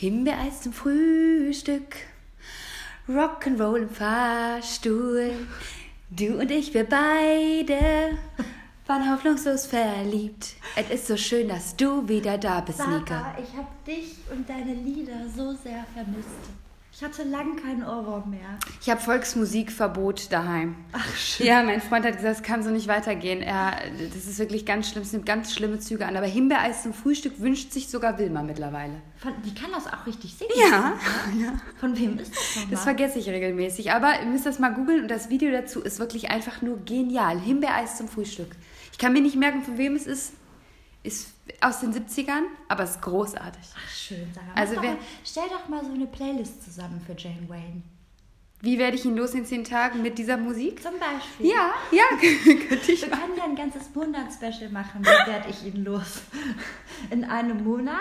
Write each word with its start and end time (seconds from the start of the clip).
Himbeereis 0.00 0.60
zum 0.60 0.72
Frühstück, 0.72 1.96
Rock'n'Roll 3.08 3.82
im 3.82 3.90
Fahrstuhl. 3.90 5.32
Du 6.08 6.38
und 6.38 6.52
ich, 6.52 6.72
wir 6.72 6.84
beide 6.84 8.16
waren 8.86 9.10
hoffnungslos 9.12 9.66
verliebt. 9.66 10.54
Es 10.76 10.88
ist 10.90 11.08
so 11.08 11.16
schön, 11.16 11.48
dass 11.48 11.74
du 11.74 12.08
wieder 12.08 12.38
da 12.38 12.60
bist, 12.60 12.78
Nika. 12.78 13.06
Sarah, 13.08 13.38
ich 13.42 13.56
habe 13.56 13.66
dich 13.84 14.14
und 14.30 14.48
deine 14.48 14.74
Lieder 14.74 15.28
so 15.36 15.52
sehr 15.54 15.84
vermisst. 15.92 16.28
Ich 16.98 17.04
hatte 17.04 17.22
lang 17.22 17.54
keinen 17.54 17.84
Ohrwurm 17.84 18.30
mehr. 18.30 18.58
Ich 18.80 18.90
habe 18.90 19.00
Volksmusikverbot 19.00 20.32
daheim. 20.32 20.74
Ach, 20.90 21.16
schön. 21.16 21.46
Ja, 21.46 21.62
mein 21.62 21.80
Freund 21.80 22.04
hat 22.04 22.16
gesagt, 22.16 22.38
es 22.38 22.42
kann 22.42 22.64
so 22.64 22.70
nicht 22.70 22.88
weitergehen. 22.88 23.40
Er, 23.40 23.76
das 24.12 24.26
ist 24.26 24.40
wirklich 24.40 24.66
ganz 24.66 24.90
schlimm, 24.90 25.04
es 25.04 25.12
nimmt 25.12 25.24
ganz 25.24 25.54
schlimme 25.54 25.78
Züge 25.78 26.04
an. 26.04 26.16
Aber 26.16 26.26
Himbeereis 26.26 26.82
zum 26.82 26.92
Frühstück 26.92 27.38
wünscht 27.38 27.70
sich 27.70 27.88
sogar 27.88 28.18
Wilma 28.18 28.42
mittlerweile. 28.42 28.94
Von, 29.18 29.32
die 29.44 29.54
kann 29.54 29.70
das 29.70 29.86
auch 29.86 30.06
richtig 30.06 30.34
singen. 30.34 30.50
Ja, 30.56 30.98
ja. 31.40 31.52
Von 31.78 31.96
wem 31.96 32.18
ist 32.18 32.34
das 32.34 32.56
nochmal? 32.56 32.70
Das 32.72 32.82
vergesse 32.82 33.20
ich 33.20 33.28
regelmäßig. 33.28 33.92
Aber 33.92 34.18
ihr 34.20 34.26
müsst 34.26 34.46
das 34.46 34.58
mal 34.58 34.74
googeln 34.74 35.02
und 35.02 35.08
das 35.08 35.30
Video 35.30 35.52
dazu 35.52 35.80
ist 35.80 36.00
wirklich 36.00 36.32
einfach 36.32 36.62
nur 36.62 36.78
genial. 36.84 37.38
Himbeereis 37.38 37.96
zum 37.96 38.08
Frühstück. 38.08 38.50
Ich 38.90 38.98
kann 38.98 39.12
mir 39.12 39.22
nicht 39.22 39.36
merken, 39.36 39.62
von 39.62 39.78
wem 39.78 39.94
es 39.94 40.08
ist. 40.08 40.32
Ist 41.04 41.28
aus 41.60 41.80
den 41.80 41.92
70ern, 41.92 42.42
aber 42.68 42.84
es 42.84 42.90
ist 42.92 43.02
großartig. 43.02 43.62
Ach, 43.76 43.90
schön, 43.94 44.26
Sarah. 44.34 44.46
Also 44.54 44.74
wer- 44.76 44.92
mal, 44.92 44.98
stell 45.24 45.48
doch 45.50 45.68
mal 45.68 45.84
so 45.84 45.92
eine 45.92 46.06
Playlist 46.06 46.62
zusammen 46.64 47.00
für 47.06 47.14
Jane 47.16 47.48
Wayne. 47.48 47.82
Wie 48.60 48.76
werde 48.76 48.96
ich 48.96 49.04
ihn 49.04 49.16
los 49.16 49.34
in 49.34 49.46
10 49.46 49.62
Tagen 49.62 50.02
mit 50.02 50.18
dieser 50.18 50.36
Musik? 50.36 50.82
Zum 50.82 50.94
Beispiel. 50.98 51.46
Ja, 51.48 51.70
ja, 51.92 52.02
könnte 52.68 52.90
ich 52.90 53.02
Wir 53.02 53.08
machen. 53.08 53.20
können 53.20 53.36
ja 53.36 53.44
ein 53.44 53.54
ganzes 53.54 53.94
Monat-Special 53.94 54.68
machen. 54.72 55.00
Wie 55.02 55.30
werde 55.30 55.48
ich 55.48 55.64
ihn 55.64 55.84
los? 55.84 56.22
In 57.10 57.22
einem 57.24 57.62
Monat. 57.62 57.94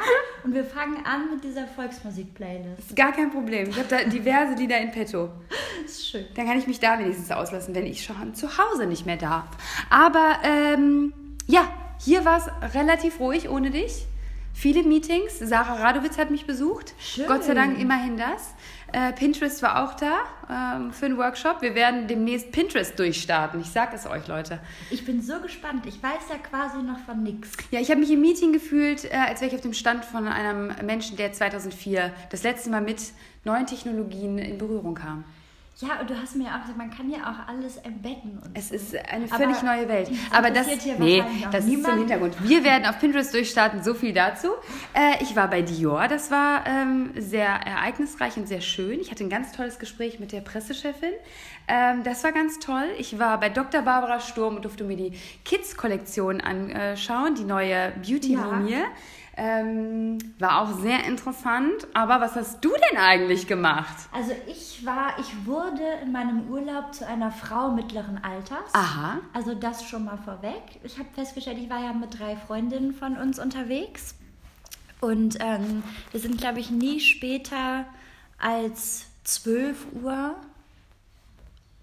Und 0.44 0.56
wir 0.56 0.66
fangen 0.66 1.06
an 1.06 1.30
mit 1.30 1.44
dieser 1.44 1.68
Volksmusik-Playlist. 1.68 2.96
Gar 2.96 3.12
kein 3.12 3.30
Problem. 3.30 3.70
Ich 3.70 3.78
habe 3.78 3.88
da 3.88 4.04
diverse 4.06 4.56
Lieder 4.56 4.80
in 4.80 4.90
petto. 4.90 5.30
Ist 5.86 6.08
schön. 6.10 6.26
Dann 6.34 6.48
kann 6.48 6.58
ich 6.58 6.66
mich 6.66 6.80
da 6.80 6.98
wenigstens 6.98 7.30
auslassen, 7.30 7.76
wenn 7.76 7.86
ich 7.86 8.04
schon 8.04 8.34
zu 8.34 8.48
Hause 8.58 8.88
nicht 8.88 9.06
mehr 9.06 9.18
darf. 9.18 9.46
Aber 9.92 10.40
ähm, 10.44 11.14
ja, 11.46 11.72
hier 12.00 12.26
war 12.26 12.38
es 12.38 12.74
relativ 12.76 13.20
ruhig 13.20 13.50
ohne 13.50 13.72
dich. 13.72 14.06
Viele 14.54 14.82
Meetings. 14.82 15.38
Sarah 15.38 15.76
Radowitz 15.76 16.18
hat 16.18 16.32
mich 16.32 16.48
besucht. 16.48 16.96
Schön. 16.98 17.28
Gott 17.28 17.44
sei 17.44 17.54
Dank 17.54 17.80
immerhin 17.80 18.18
das. 18.18 18.56
Äh, 18.92 19.14
Pinterest 19.14 19.62
war 19.62 19.84
auch 19.84 19.94
da 19.94 20.18
ähm, 20.50 20.92
für 20.92 21.06
einen 21.06 21.18
Workshop. 21.20 21.62
Wir 21.62 21.76
werden 21.76 22.08
demnächst 22.08 22.52
Pinterest 22.52 22.98
durchstarten. 22.98 23.60
Ich 23.60 23.68
sag 23.68 23.94
es 23.94 24.08
euch, 24.08 24.28
Leute. 24.28 24.60
Ich 24.90 25.06
bin 25.06 25.22
so 25.22 25.40
gespannt. 25.42 25.86
Ich 25.86 26.02
weiß 26.02 26.30
ja 26.30 26.38
quasi 26.38 26.78
noch 26.82 26.98
von 27.00 27.22
nix. 27.22 27.52
Ja, 27.70 27.80
ich 27.80 27.92
habe 27.92 28.00
mich 28.00 28.10
im 28.10 28.22
Meeting 28.22 28.52
gefühlt, 28.52 29.06
äh, 29.06 29.18
als 29.28 29.42
wäre 29.42 29.50
ich 29.50 29.56
auf 29.56 29.62
dem 29.62 29.74
Stand 29.74 30.04
von 30.04 30.28
einem 30.28 30.74
Menschen, 30.84 31.18
der 31.18 31.34
2004 31.34 32.12
das 32.32 32.42
letzte 32.42 32.72
Mal 32.72 32.82
mit 32.82 33.00
neuen 33.44 33.68
Technologien 33.68 34.40
in 34.40 34.58
Berührung 34.58 34.96
kam. 34.96 35.24
Ja, 35.80 36.00
und 36.02 36.10
du 36.10 36.20
hast 36.20 36.36
mir 36.36 36.48
auch 36.48 36.62
gesagt, 36.62 36.78
man 36.78 36.90
kann 36.90 37.08
ja 37.08 37.18
auch 37.30 37.48
alles 37.48 37.78
embedden. 37.78 38.40
Und 38.44 38.58
Es 38.58 38.70
so. 38.70 38.76
ist 38.76 38.96
eine 38.96 39.26
Aber 39.26 39.44
völlig 39.44 39.62
neue 39.62 39.88
Welt. 39.88 40.10
Aber 40.32 40.50
das, 40.50 40.66
nee, 40.98 41.24
das 41.52 41.66
ist 41.66 41.72
zum 41.72 41.76
niemand. 41.76 41.98
Hintergrund. 42.00 42.36
Wir 42.42 42.64
werden 42.64 42.88
auf 42.88 42.98
Pinterest 43.00 43.32
durchstarten, 43.32 43.84
so 43.84 43.94
viel 43.94 44.12
dazu. 44.12 44.48
Äh, 44.96 45.22
ich 45.22 45.36
war 45.36 45.48
bei 45.48 45.62
Dior, 45.62 46.08
das 46.08 46.32
war 46.32 46.66
ähm, 46.66 47.12
sehr 47.16 47.48
ereignisreich 47.48 48.38
und 48.38 48.48
sehr 48.48 48.62
schön. 48.62 49.00
Ich 49.00 49.12
hatte 49.12 49.24
ein 49.24 49.30
ganz 49.30 49.52
tolles 49.52 49.78
Gespräch 49.78 50.20
mit 50.20 50.32
der 50.32 50.42
Pressechefin. 50.42 51.14
Ähm, 51.68 52.04
das 52.04 52.24
war 52.24 52.32
ganz 52.32 52.58
toll. 52.58 52.88
Ich 52.98 53.20
war 53.20 53.40
bei 53.40 53.50
Dr. 53.50 53.84
Barbara 53.84 54.20
Sturm 54.20 54.56
und 54.56 54.66
durfte 54.66 54.84
mir 54.84 54.98
die 54.98 55.12
Kids-Kollektion 55.46 56.42
anschauen, 56.42 57.36
die 57.36 57.44
neue 57.44 57.92
Beauty-Linie. 58.04 58.84
Ähm, 59.40 60.18
war 60.40 60.64
auch 60.64 60.80
sehr 60.80 61.06
interessant. 61.06 61.88
Aber 61.94 62.20
was 62.20 62.36
hast 62.36 62.66
du 62.66 62.72
denn 62.90 62.98
eigentlich 62.98 63.46
gemacht? 63.48 63.96
Also 64.12 64.32
ich 64.48 64.84
war, 64.84 65.20
ich 65.20 65.46
wurde 65.46 65.84
in 66.02 66.12
meinem 66.12 66.50
Urlaub 66.50 66.94
zu 66.94 67.08
einer 67.08 67.32
Frau 67.32 67.70
mittleren 67.70 68.24
Alters. 68.24 68.74
Aha. 68.74 69.20
Also 69.34 69.54
das 69.54 69.84
schon 69.84 70.06
mal 70.06 70.18
vorweg. 70.18 70.64
Ich 70.84 70.98
habe 70.98 71.08
festgestellt, 71.14 71.60
ich 71.60 71.70
war 71.70 71.80
ja 71.84 71.94
mit 71.94 72.20
drei 72.20 72.36
Freundinnen 72.36 72.94
von 72.94 73.16
uns 73.16 73.38
unterwegs. 73.38 74.16
Und 75.02 75.38
ähm, 75.40 75.84
wir 76.12 76.20
sind, 76.20 76.40
glaube 76.40 76.60
ich, 76.60 76.72
nie 76.72 77.00
später 77.00 77.86
als 78.40 79.06
12 79.24 79.86
Uhr, 80.04 80.36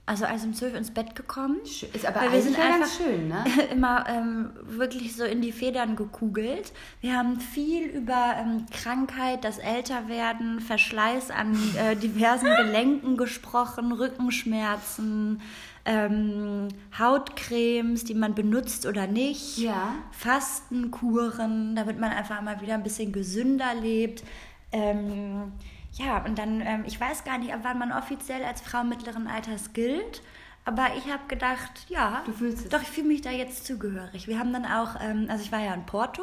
also 0.06 0.26
als 0.26 0.44
um 0.44 0.52
12 0.52 0.72
Uhr 0.72 0.78
ins 0.78 0.90
Bett 0.90 1.14
gekommen. 1.16 1.56
Ist 1.64 2.04
aber 2.04 2.20
Weil 2.20 2.32
wir 2.32 2.42
sind 2.42 2.58
einfach 2.58 2.88
schön, 2.88 3.28
ne? 3.28 3.42
immer 3.72 4.04
ähm, 4.06 4.50
wirklich 4.62 5.16
so 5.16 5.24
in 5.24 5.40
die 5.40 5.52
Federn 5.52 5.96
gekugelt. 5.96 6.72
Wir 7.00 7.16
haben 7.16 7.40
viel 7.40 7.86
über 7.86 8.34
ähm, 8.38 8.66
Krankheit, 8.70 9.44
das 9.44 9.58
Älterwerden, 9.58 10.60
Verschleiß 10.60 11.30
an 11.30 11.56
äh, 11.78 11.96
diversen 12.02 12.54
Gelenken 12.54 13.16
gesprochen, 13.16 13.92
Rückenschmerzen, 13.92 15.40
ähm, 15.86 16.68
Hautcremes, 16.98 18.04
die 18.04 18.14
man 18.14 18.34
benutzt 18.34 18.84
oder 18.84 19.06
nicht, 19.06 19.56
Ja. 19.56 19.94
Fastenkuren, 20.12 21.76
damit 21.76 21.98
man 21.98 22.10
einfach 22.10 22.42
mal 22.42 22.60
wieder 22.60 22.74
ein 22.74 22.82
bisschen 22.82 23.10
gesünder 23.10 23.74
lebt. 23.74 24.22
Ähm, 24.70 25.52
ja, 25.94 26.24
und 26.24 26.38
dann, 26.38 26.60
ähm, 26.60 26.84
ich 26.86 27.00
weiß 27.00 27.24
gar 27.24 27.38
nicht, 27.38 27.52
ab 27.52 27.60
wann 27.62 27.78
man 27.78 27.92
offiziell 27.92 28.44
als 28.44 28.60
Frau 28.60 28.84
mittleren 28.84 29.26
Alters 29.26 29.72
gilt, 29.72 30.22
aber 30.64 30.88
ich 30.96 31.12
habe 31.12 31.22
gedacht, 31.28 31.86
ja, 31.88 32.22
Du 32.24 32.32
fühlst 32.32 32.64
es. 32.64 32.68
doch, 32.70 32.82
ich 32.82 32.88
fühle 32.88 33.08
mich 33.08 33.22
da 33.22 33.30
jetzt 33.30 33.66
zugehörig. 33.66 34.26
Wir 34.26 34.38
haben 34.38 34.52
dann 34.52 34.64
auch, 34.64 35.00
ähm, 35.00 35.26
also 35.28 35.42
ich 35.44 35.52
war 35.52 35.60
ja 35.60 35.74
in 35.74 35.84
Porto 35.86 36.22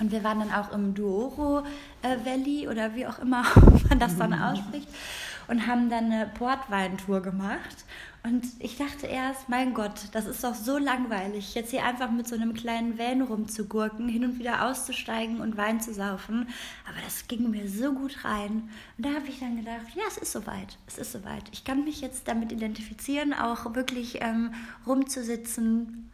und 0.00 0.10
wir 0.12 0.22
waren 0.22 0.40
dann 0.40 0.52
auch 0.52 0.72
im 0.72 0.94
Duoro 0.94 1.60
äh, 2.02 2.16
Valley 2.24 2.68
oder 2.68 2.94
wie 2.94 3.06
auch 3.06 3.18
immer 3.20 3.44
man 3.88 3.98
das 3.98 4.16
dann 4.16 4.34
ausspricht 4.42 4.88
und 5.48 5.66
haben 5.66 5.90
dann 5.90 6.10
eine 6.10 6.26
Portweintour 6.26 7.20
gemacht. 7.20 7.84
Und 8.22 8.46
ich 8.58 8.78
dachte 8.78 9.06
erst, 9.06 9.50
mein 9.50 9.74
Gott, 9.74 10.08
das 10.12 10.24
ist 10.24 10.42
doch 10.42 10.54
so 10.54 10.78
langweilig, 10.78 11.54
jetzt 11.54 11.72
hier 11.72 11.84
einfach 11.84 12.10
mit 12.10 12.26
so 12.26 12.34
einem 12.34 12.54
kleinen 12.54 12.98
Van 12.98 13.20
rumzugurken, 13.20 14.08
hin 14.08 14.24
und 14.24 14.38
wieder 14.38 14.66
auszusteigen 14.66 15.42
und 15.42 15.58
Wein 15.58 15.78
zu 15.82 15.92
saufen. 15.92 16.48
Aber 16.88 16.96
das 17.04 17.28
ging 17.28 17.50
mir 17.50 17.68
so 17.68 17.92
gut 17.92 18.24
rein. 18.24 18.70
Und 18.96 19.04
da 19.04 19.10
habe 19.10 19.28
ich 19.28 19.40
dann 19.40 19.56
gedacht, 19.56 19.94
ja, 19.94 20.04
es 20.08 20.16
ist 20.16 20.32
soweit. 20.32 20.78
Es 20.86 20.96
ist 20.96 21.12
soweit. 21.12 21.44
Ich 21.52 21.64
kann 21.64 21.84
mich 21.84 22.00
jetzt 22.00 22.26
damit 22.26 22.50
identifizieren, 22.50 23.34
auch 23.34 23.74
wirklich 23.74 24.22
ähm, 24.22 24.54
rumzusitzen, 24.86 26.10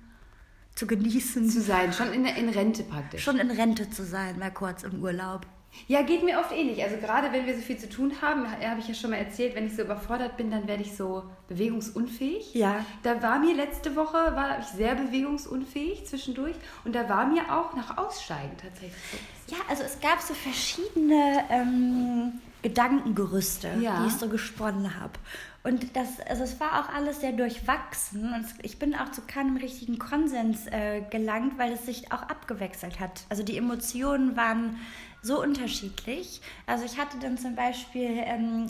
zu 0.74 0.88
genießen, 0.88 1.48
Zu 1.48 1.60
sein, 1.60 1.92
schon 1.92 2.12
in, 2.12 2.24
in 2.24 2.48
Rente 2.48 2.82
praktisch. 2.82 3.22
schon 3.22 3.38
in 3.38 3.50
Rente 3.50 3.88
zu 3.90 4.04
sein, 4.04 4.38
mal 4.38 4.50
kurz 4.50 4.82
im 4.82 5.00
Urlaub. 5.00 5.46
Ja, 5.86 6.02
geht 6.02 6.24
mir 6.24 6.38
oft 6.40 6.52
ähnlich. 6.52 6.82
Also 6.82 6.96
gerade 6.96 7.32
wenn 7.32 7.46
wir 7.46 7.54
so 7.54 7.60
viel 7.62 7.78
zu 7.78 7.88
tun 7.88 8.12
haben, 8.20 8.44
habe 8.50 8.80
ich 8.80 8.88
ja 8.88 8.94
schon 8.94 9.10
mal 9.10 9.16
erzählt, 9.16 9.54
wenn 9.54 9.66
ich 9.66 9.76
so 9.76 9.82
überfordert 9.82 10.36
bin, 10.36 10.50
dann 10.50 10.66
werde 10.68 10.82
ich 10.82 10.96
so 10.96 11.22
bewegungsunfähig. 11.48 12.54
Ja. 12.54 12.84
Da 13.02 13.22
war 13.22 13.38
mir 13.38 13.54
letzte 13.54 13.94
Woche, 13.96 14.14
war 14.34 14.58
ich 14.60 14.66
sehr 14.66 14.94
bewegungsunfähig 14.94 16.06
zwischendurch 16.06 16.56
und 16.84 16.94
da 16.94 17.08
war 17.08 17.26
mir 17.26 17.42
auch 17.54 17.74
nach 17.74 17.96
Aussteigen 17.98 18.56
tatsächlich 18.60 18.92
so. 19.46 19.54
Ja, 19.54 19.60
also 19.68 19.82
es 19.82 20.00
gab 20.00 20.20
so 20.20 20.34
verschiedene 20.34 21.44
ähm, 21.50 22.32
Gedankengerüste, 22.62 23.68
Ja. 23.80 24.00
die 24.02 24.08
ich 24.08 24.14
so 24.14 24.28
gesponnen 24.28 25.00
habe. 25.00 25.12
Und 25.62 25.94
das, 25.94 26.20
also 26.26 26.42
es 26.44 26.58
war 26.58 26.80
auch 26.80 26.94
alles 26.94 27.20
sehr 27.20 27.32
durchwachsen 27.32 28.32
und 28.32 28.46
ich 28.62 28.78
bin 28.78 28.94
auch 28.94 29.10
zu 29.10 29.20
keinem 29.22 29.58
richtigen 29.58 29.98
Konsens 29.98 30.66
äh, 30.68 31.02
gelangt, 31.10 31.58
weil 31.58 31.72
es 31.72 31.84
sich 31.84 32.10
auch 32.12 32.22
abgewechselt 32.22 32.98
hat. 32.98 33.24
Also 33.28 33.42
die 33.42 33.58
Emotionen 33.58 34.36
waren 34.36 34.76
so 35.22 35.42
unterschiedlich. 35.42 36.40
Also 36.66 36.84
ich 36.84 36.98
hatte 36.98 37.18
dann 37.18 37.38
zum 37.38 37.54
Beispiel 37.54 38.10
ähm, 38.24 38.66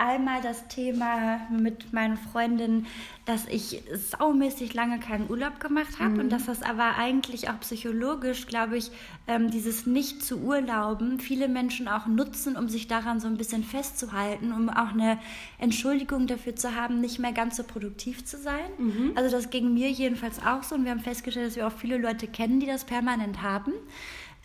einmal 0.00 0.40
das 0.40 0.66
Thema 0.68 1.46
mit 1.50 1.92
meinen 1.92 2.16
Freundinnen, 2.16 2.86
dass 3.26 3.46
ich 3.46 3.82
saumäßig 3.92 4.72
lange 4.72 4.98
keinen 4.98 5.28
Urlaub 5.28 5.60
gemacht 5.60 6.00
habe 6.00 6.20
und 6.20 6.30
dass 6.30 6.46
das 6.46 6.62
aber 6.62 6.96
eigentlich 6.96 7.50
auch 7.50 7.60
psychologisch, 7.60 8.46
glaube 8.46 8.78
ich, 8.78 8.90
ähm, 9.28 9.50
dieses 9.50 9.86
nicht 9.86 10.24
zu 10.24 10.38
Urlauben 10.38 11.20
viele 11.20 11.48
Menschen 11.48 11.86
auch 11.86 12.06
nutzen, 12.06 12.56
um 12.56 12.68
sich 12.68 12.88
daran 12.88 13.20
so 13.20 13.28
ein 13.28 13.36
bisschen 13.36 13.62
festzuhalten, 13.62 14.52
um 14.52 14.70
auch 14.70 14.92
eine 14.92 15.18
Entschuldigung 15.58 16.26
dafür 16.26 16.56
zu 16.56 16.74
haben, 16.74 17.00
nicht 17.00 17.18
mehr 17.18 17.32
ganz 17.32 17.56
so 17.56 17.62
produktiv 17.62 18.24
zu 18.24 18.38
sein. 18.38 18.70
Also 19.16 19.36
das 19.36 19.50
ging 19.50 19.74
mir 19.74 19.90
jedenfalls 19.90 20.40
auch 20.44 20.62
so 20.62 20.76
und 20.76 20.84
wir 20.84 20.92
haben 20.92 21.00
festgestellt, 21.00 21.48
dass 21.48 21.56
wir 21.56 21.66
auch 21.66 21.72
viele 21.72 21.98
Leute 21.98 22.26
kennen, 22.26 22.58
die 22.58 22.66
das 22.66 22.84
permanent 22.86 23.42
haben. 23.42 23.72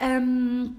Ähm, 0.02 0.76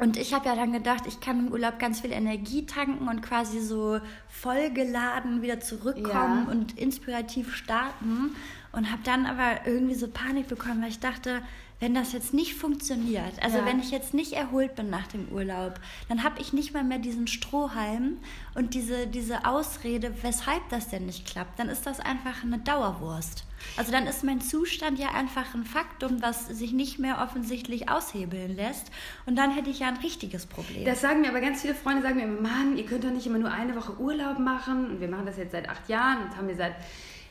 und 0.00 0.16
ich 0.16 0.32
habe 0.34 0.46
ja 0.48 0.54
dann 0.56 0.72
gedacht, 0.72 1.04
ich 1.06 1.20
kann 1.20 1.46
im 1.46 1.52
Urlaub 1.52 1.78
ganz 1.78 2.00
viel 2.00 2.12
Energie 2.12 2.66
tanken 2.66 3.06
und 3.08 3.20
quasi 3.22 3.60
so 3.60 4.00
vollgeladen 4.28 5.42
wieder 5.42 5.60
zurückkommen 5.60 6.44
Ja. 6.46 6.50
und 6.50 6.78
inspirativ 6.78 7.54
starten. 7.54 8.34
Und 8.72 8.90
habe 8.90 9.02
dann 9.04 9.26
aber 9.26 9.66
irgendwie 9.66 9.94
so 9.96 10.06
Panik 10.08 10.46
bekommen, 10.48 10.80
weil 10.82 10.90
ich 10.90 11.00
dachte, 11.00 11.42
wenn 11.80 11.94
das 11.94 12.12
jetzt 12.12 12.34
nicht 12.34 12.54
funktioniert, 12.54 13.42
also 13.42 13.58
ja. 13.58 13.66
wenn 13.66 13.80
ich 13.80 13.90
jetzt 13.90 14.12
nicht 14.12 14.34
erholt 14.34 14.74
bin 14.74 14.90
nach 14.90 15.06
dem 15.08 15.28
Urlaub, 15.30 15.80
dann 16.08 16.22
habe 16.22 16.40
ich 16.40 16.52
nicht 16.52 16.74
mal 16.74 16.84
mehr 16.84 16.98
diesen 16.98 17.26
Strohhalm 17.26 18.18
und 18.54 18.74
diese, 18.74 19.06
diese 19.06 19.46
Ausrede, 19.46 20.14
weshalb 20.22 20.68
das 20.68 20.88
denn 20.88 21.06
nicht 21.06 21.26
klappt. 21.26 21.58
Dann 21.58 21.68
ist 21.68 21.86
das 21.86 21.98
einfach 21.98 22.44
eine 22.44 22.58
Dauerwurst. 22.58 23.44
Also 23.76 23.92
dann 23.92 24.06
ist 24.06 24.24
mein 24.24 24.40
Zustand 24.40 24.98
ja 24.98 25.12
einfach 25.14 25.54
ein 25.54 25.64
Faktum, 25.64 26.22
was 26.22 26.46
sich 26.46 26.72
nicht 26.72 26.98
mehr 26.98 27.22
offensichtlich 27.22 27.88
aushebeln 27.90 28.56
lässt. 28.56 28.90
Und 29.26 29.36
dann 29.36 29.54
hätte 29.54 29.70
ich 29.70 29.80
ja 29.80 29.88
ein 29.88 29.98
richtiges 29.98 30.46
Problem. 30.46 30.84
Das 30.84 31.00
sagen 31.00 31.22
mir 31.22 31.28
aber 31.28 31.40
ganz 31.40 31.62
viele 31.62 31.74
Freunde, 31.74 32.02
sagen 32.02 32.16
mir 32.16 32.26
Mann, 32.26 32.76
ihr 32.76 32.86
könnt 32.86 33.04
doch 33.04 33.10
nicht 33.10 33.26
immer 33.26 33.38
nur 33.38 33.50
eine 33.50 33.74
Woche 33.76 33.98
Urlaub 33.98 34.38
machen. 34.38 34.90
Und 34.90 35.00
wir 35.00 35.08
machen 35.08 35.26
das 35.26 35.36
jetzt 35.36 35.52
seit 35.52 35.68
acht 35.68 35.88
Jahren 35.88 36.24
und 36.24 36.36
haben 36.36 36.48
wir 36.48 36.56
seit 36.56 36.74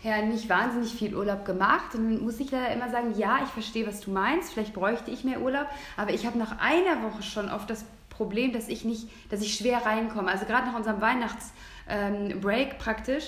ja 0.04 0.22
nicht 0.22 0.50
wahnsinnig 0.50 0.94
viel 0.94 1.16
Urlaub 1.16 1.46
gemacht. 1.46 1.96
Und 1.96 2.04
dann 2.06 2.24
muss 2.24 2.40
ich 2.40 2.52
leider 2.52 2.74
immer 2.74 2.90
sagen, 2.90 3.14
ja, 3.18 3.40
ich 3.44 3.50
verstehe, 3.50 3.86
was 3.88 4.02
du 4.02 4.12
meinst. 4.12 4.54
Vielleicht 4.54 4.74
bräuchte 4.74 5.12
ich 5.12 5.24
mehr 5.24 5.42
Urlaub. 5.42 5.68
Aber 5.98 6.12
ich 6.12 6.26
habe 6.26 6.38
nach 6.38 6.60
einer 6.60 7.04
Woche 7.04 7.24
schon 7.24 7.50
oft 7.50 7.70
das 7.70 7.86
Problem, 8.10 8.52
dass 8.52 8.68
ich 8.68 8.84
nicht, 8.86 9.10
dass 9.30 9.42
ich 9.42 9.54
schwer 9.54 9.86
reinkomme. 9.86 10.30
Also 10.30 10.46
gerade 10.46 10.68
nach 10.68 10.76
unserem 10.76 11.02
Weihnachtsbreak 11.02 12.72
ähm, 12.72 12.78
praktisch 12.78 13.26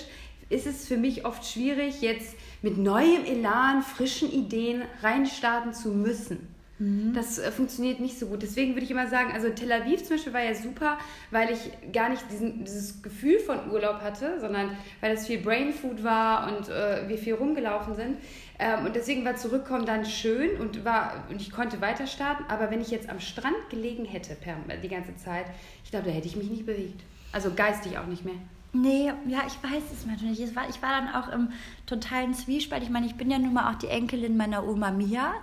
ist 0.48 0.66
es 0.66 0.86
für 0.86 0.98
mich 0.98 1.24
oft 1.24 1.46
schwierig, 1.46 2.02
jetzt 2.02 2.36
mit 2.60 2.76
neuem 2.76 3.24
Elan, 3.24 3.82
frischen 3.82 4.30
Ideen 4.30 4.82
reinstarten 5.02 5.72
zu 5.72 5.88
müssen. 5.88 6.51
Mhm. 6.82 7.12
Das 7.14 7.38
äh, 7.38 7.52
funktioniert 7.52 8.00
nicht 8.00 8.18
so 8.18 8.26
gut. 8.26 8.42
Deswegen 8.42 8.74
würde 8.74 8.84
ich 8.84 8.90
immer 8.90 9.06
sagen, 9.06 9.30
also 9.32 9.48
Tel 9.50 9.70
Aviv 9.70 10.02
zum 10.02 10.16
Beispiel 10.16 10.32
war 10.32 10.42
ja 10.42 10.54
super, 10.54 10.98
weil 11.30 11.50
ich 11.50 11.92
gar 11.92 12.08
nicht 12.08 12.24
diesen, 12.30 12.64
dieses 12.64 13.02
Gefühl 13.02 13.38
von 13.38 13.70
Urlaub 13.70 14.00
hatte, 14.00 14.40
sondern 14.40 14.76
weil 15.00 15.12
es 15.12 15.26
viel 15.26 15.38
Brain 15.38 15.72
Food 15.72 16.02
war 16.02 16.48
und 16.48 16.68
äh, 16.68 17.08
wir 17.08 17.18
viel 17.18 17.34
rumgelaufen 17.34 17.94
sind. 17.94 18.16
Ähm, 18.58 18.84
und 18.86 18.96
deswegen 18.96 19.24
war 19.24 19.36
Zurückkommen 19.36 19.86
dann 19.86 20.04
schön 20.04 20.60
und, 20.60 20.84
war, 20.84 21.24
und 21.30 21.40
ich 21.40 21.52
konnte 21.52 21.80
weiter 21.80 22.08
starten. 22.08 22.44
Aber 22.48 22.70
wenn 22.70 22.80
ich 22.80 22.90
jetzt 22.90 23.08
am 23.08 23.20
Strand 23.20 23.70
gelegen 23.70 24.04
hätte 24.04 24.34
per, 24.34 24.56
die 24.82 24.88
ganze 24.88 25.14
Zeit, 25.16 25.46
ich 25.84 25.90
glaube, 25.90 26.06
da 26.06 26.12
hätte 26.12 26.26
ich 26.26 26.36
mich 26.36 26.50
nicht 26.50 26.66
bewegt. 26.66 27.00
Also 27.30 27.52
geistig 27.54 27.96
auch 27.96 28.06
nicht 28.06 28.24
mehr. 28.24 28.34
Nee, 28.74 29.12
ja, 29.26 29.42
ich 29.46 29.62
weiß 29.62 29.82
es 29.92 30.06
natürlich. 30.06 30.42
Ich 30.42 30.56
war, 30.56 30.68
ich 30.68 30.80
war 30.80 30.90
dann 30.90 31.14
auch 31.14 31.28
im 31.30 31.50
totalen 31.86 32.32
Zwiespalt. 32.32 32.82
Ich 32.82 32.88
meine, 32.88 33.04
ich 33.04 33.16
bin 33.16 33.30
ja 33.30 33.38
nun 33.38 33.52
mal 33.52 33.70
auch 33.70 33.78
die 33.78 33.88
Enkelin 33.88 34.36
meiner 34.36 34.66
Oma 34.66 34.90
Mia. 34.90 35.34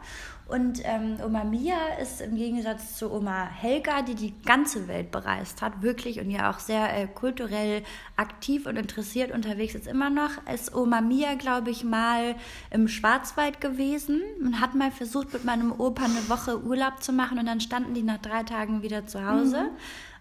Und 0.50 0.82
ähm, 0.84 1.18
Oma 1.24 1.44
Mia 1.44 1.78
ist 2.02 2.22
im 2.22 2.36
Gegensatz 2.36 2.98
zu 2.98 3.12
Oma 3.12 3.46
Helga, 3.46 4.02
die 4.02 4.16
die 4.16 4.34
ganze 4.42 4.88
Welt 4.88 5.12
bereist 5.12 5.62
hat, 5.62 5.84
wirklich 5.84 6.20
und 6.20 6.32
ja 6.32 6.50
auch 6.50 6.58
sehr 6.58 6.92
äh, 6.98 7.08
kulturell 7.08 7.84
aktiv 8.16 8.66
und 8.66 8.76
interessiert 8.76 9.32
unterwegs 9.32 9.76
ist 9.76 9.86
immer 9.86 10.10
noch, 10.10 10.32
ist 10.52 10.74
Oma 10.74 11.02
Mia, 11.02 11.36
glaube 11.36 11.70
ich, 11.70 11.84
mal 11.84 12.36
im 12.72 12.88
Schwarzwald 12.88 13.62
gewesen 13.62 14.22
und 14.42 14.60
hat 14.60 14.74
mal 14.74 14.92
versucht, 14.92 15.34
mit 15.34 15.46
meinem 15.46 15.72
Opa 15.72 16.06
eine 16.06 16.30
Woche 16.30 16.64
Urlaub 16.64 17.04
zu 17.04 17.14
machen 17.14 17.38
und 17.38 17.46
dann 17.46 17.62
standen 17.62 17.94
die 17.94 18.04
nach 18.04 18.18
drei 18.18 18.42
Tagen 18.44 18.82
wieder 18.82 19.06
zu 19.06 19.24
Hause. 19.24 19.64
Mhm. 19.64 19.78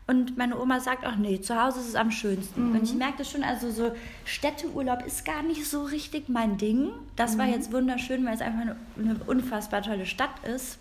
Und 0.09 0.39
meine 0.39 0.59
Oma 0.59 0.81
sagt 0.81 1.07
auch, 1.07 1.17
nee, 1.17 1.39
zu 1.39 1.63
Hause 1.63 1.81
ist 1.81 1.89
es 1.89 1.95
am 1.95 2.11
schönsten. 2.11 2.71
Mhm. 2.71 2.77
Und 2.77 2.83
ich 2.83 2.95
merke 2.95 3.19
das 3.19 3.31
schon, 3.31 3.45
also 3.45 3.71
so 3.71 3.93
Städteurlaub 4.25 5.05
ist 5.07 5.27
gar 5.27 5.43
nicht 5.43 5.67
so 5.67 5.85
richtig 5.85 6.31
mein 6.31 6.57
Ding. 6.57 6.89
Das 7.15 7.35
mhm. 7.35 7.39
war 7.39 7.47
jetzt 7.47 7.73
wunderschön, 7.73 8.25
weil 8.25 8.35
es 8.35 8.41
einfach 8.41 8.63
eine, 8.63 8.77
eine 8.99 9.17
unfassbar 9.27 9.83
tolle 9.83 10.07
Stadt 10.07 10.31
ist. 10.45 10.79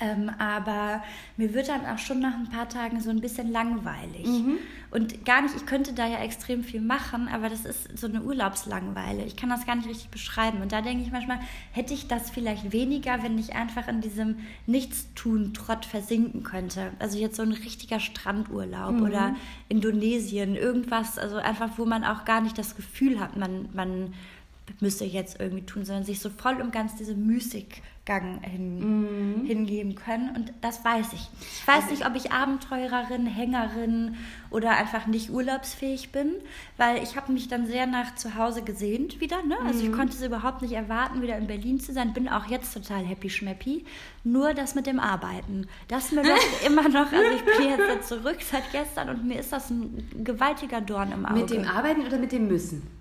Ähm, 0.00 0.30
aber 0.38 1.02
mir 1.36 1.52
wird 1.52 1.68
dann 1.68 1.84
auch 1.84 1.98
schon 1.98 2.20
nach 2.20 2.34
ein 2.34 2.48
paar 2.48 2.68
Tagen 2.68 3.00
so 3.00 3.10
ein 3.10 3.20
bisschen 3.20 3.52
langweilig. 3.52 4.26
Mhm. 4.26 4.58
Und 4.90 5.24
gar 5.24 5.42
nicht, 5.42 5.54
ich 5.54 5.66
könnte 5.66 5.92
da 5.92 6.06
ja 6.06 6.18
extrem 6.18 6.64
viel 6.64 6.80
machen, 6.80 7.28
aber 7.28 7.48
das 7.48 7.64
ist 7.64 7.96
so 7.96 8.08
eine 8.08 8.22
Urlaubslangweile. 8.22 9.24
Ich 9.24 9.36
kann 9.36 9.48
das 9.48 9.66
gar 9.66 9.76
nicht 9.76 9.88
richtig 9.88 10.08
beschreiben. 10.08 10.62
Und 10.62 10.72
da 10.72 10.80
denke 10.80 11.04
ich 11.04 11.12
manchmal, 11.12 11.38
hätte 11.70 11.94
ich 11.94 12.08
das 12.08 12.30
vielleicht 12.30 12.72
weniger, 12.72 13.22
wenn 13.22 13.38
ich 13.38 13.54
einfach 13.54 13.86
in 13.86 14.00
diesem 14.00 14.38
Nichtstun-Trott 14.66 15.84
versinken 15.84 16.42
könnte. 16.42 16.92
Also 16.98 17.18
jetzt 17.18 17.36
so 17.36 17.42
ein 17.42 17.52
richtiger 17.52 18.00
Strandurlaub 18.00 18.94
mhm. 18.94 19.02
oder 19.02 19.36
Indonesien, 19.68 20.56
irgendwas, 20.56 21.18
also 21.18 21.36
einfach, 21.36 21.70
wo 21.76 21.84
man 21.84 22.02
auch 22.04 22.24
gar 22.24 22.40
nicht 22.40 22.58
das 22.58 22.74
Gefühl 22.74 23.20
hat, 23.20 23.36
man, 23.36 23.68
man 23.74 24.14
müsste 24.80 25.04
jetzt 25.04 25.40
irgendwie 25.40 25.64
tun, 25.64 25.84
sondern 25.84 26.04
sich 26.04 26.20
so 26.20 26.30
voll 26.30 26.60
und 26.60 26.72
ganz 26.72 26.96
diese 26.96 27.14
Mystik 27.14 27.82
Gang 28.10 28.44
hin, 28.44 28.78
mhm. 28.80 29.46
hingeben 29.46 29.94
können. 29.94 30.34
Und 30.34 30.52
das 30.62 30.84
weiß 30.84 31.12
ich. 31.12 31.28
Ich 31.40 31.68
weiß 31.68 31.84
also 31.84 31.90
nicht, 31.90 32.06
ob 32.06 32.16
ich 32.16 32.32
Abenteurerin, 32.32 33.26
Hängerin 33.26 34.16
oder 34.50 34.70
einfach 34.70 35.06
nicht 35.06 35.30
urlaubsfähig 35.30 36.10
bin, 36.10 36.32
weil 36.76 37.02
ich 37.02 37.16
habe 37.16 37.32
mich 37.32 37.46
dann 37.46 37.66
sehr 37.66 37.86
nach 37.86 38.16
zu 38.16 38.34
Hause 38.34 38.62
gesehnt 38.62 39.20
wieder. 39.20 39.42
Ne? 39.44 39.56
Also 39.64 39.84
ich 39.84 39.90
mhm. 39.90 39.94
konnte 39.94 40.16
es 40.16 40.24
überhaupt 40.24 40.62
nicht 40.62 40.72
erwarten, 40.72 41.22
wieder 41.22 41.36
in 41.36 41.46
Berlin 41.46 41.78
zu 41.78 41.92
sein. 41.92 42.12
Bin 42.12 42.28
auch 42.28 42.46
jetzt 42.46 42.74
total 42.74 43.04
happy 43.04 43.30
schmappi. 43.30 43.84
Nur 44.24 44.54
das 44.54 44.74
mit 44.74 44.86
dem 44.86 44.98
Arbeiten. 44.98 45.68
Das 45.86 46.10
mir 46.10 46.22
doch 46.24 46.66
immer 46.66 46.88
noch, 46.88 47.12
also 47.12 47.30
ich 47.36 47.44
bin 47.44 47.68
jetzt 47.68 48.08
zurück 48.08 48.38
seit 48.40 48.72
gestern 48.72 49.10
und 49.10 49.24
mir 49.24 49.38
ist 49.38 49.52
das 49.52 49.70
ein 49.70 50.08
gewaltiger 50.24 50.80
Dorn 50.80 51.12
im 51.12 51.26
Auge. 51.26 51.40
Mit 51.40 51.50
dem 51.50 51.64
Arbeiten 51.64 52.00
oder 52.00 52.18
mit 52.18 52.32
dem 52.32 52.48
Müssen? 52.48 52.99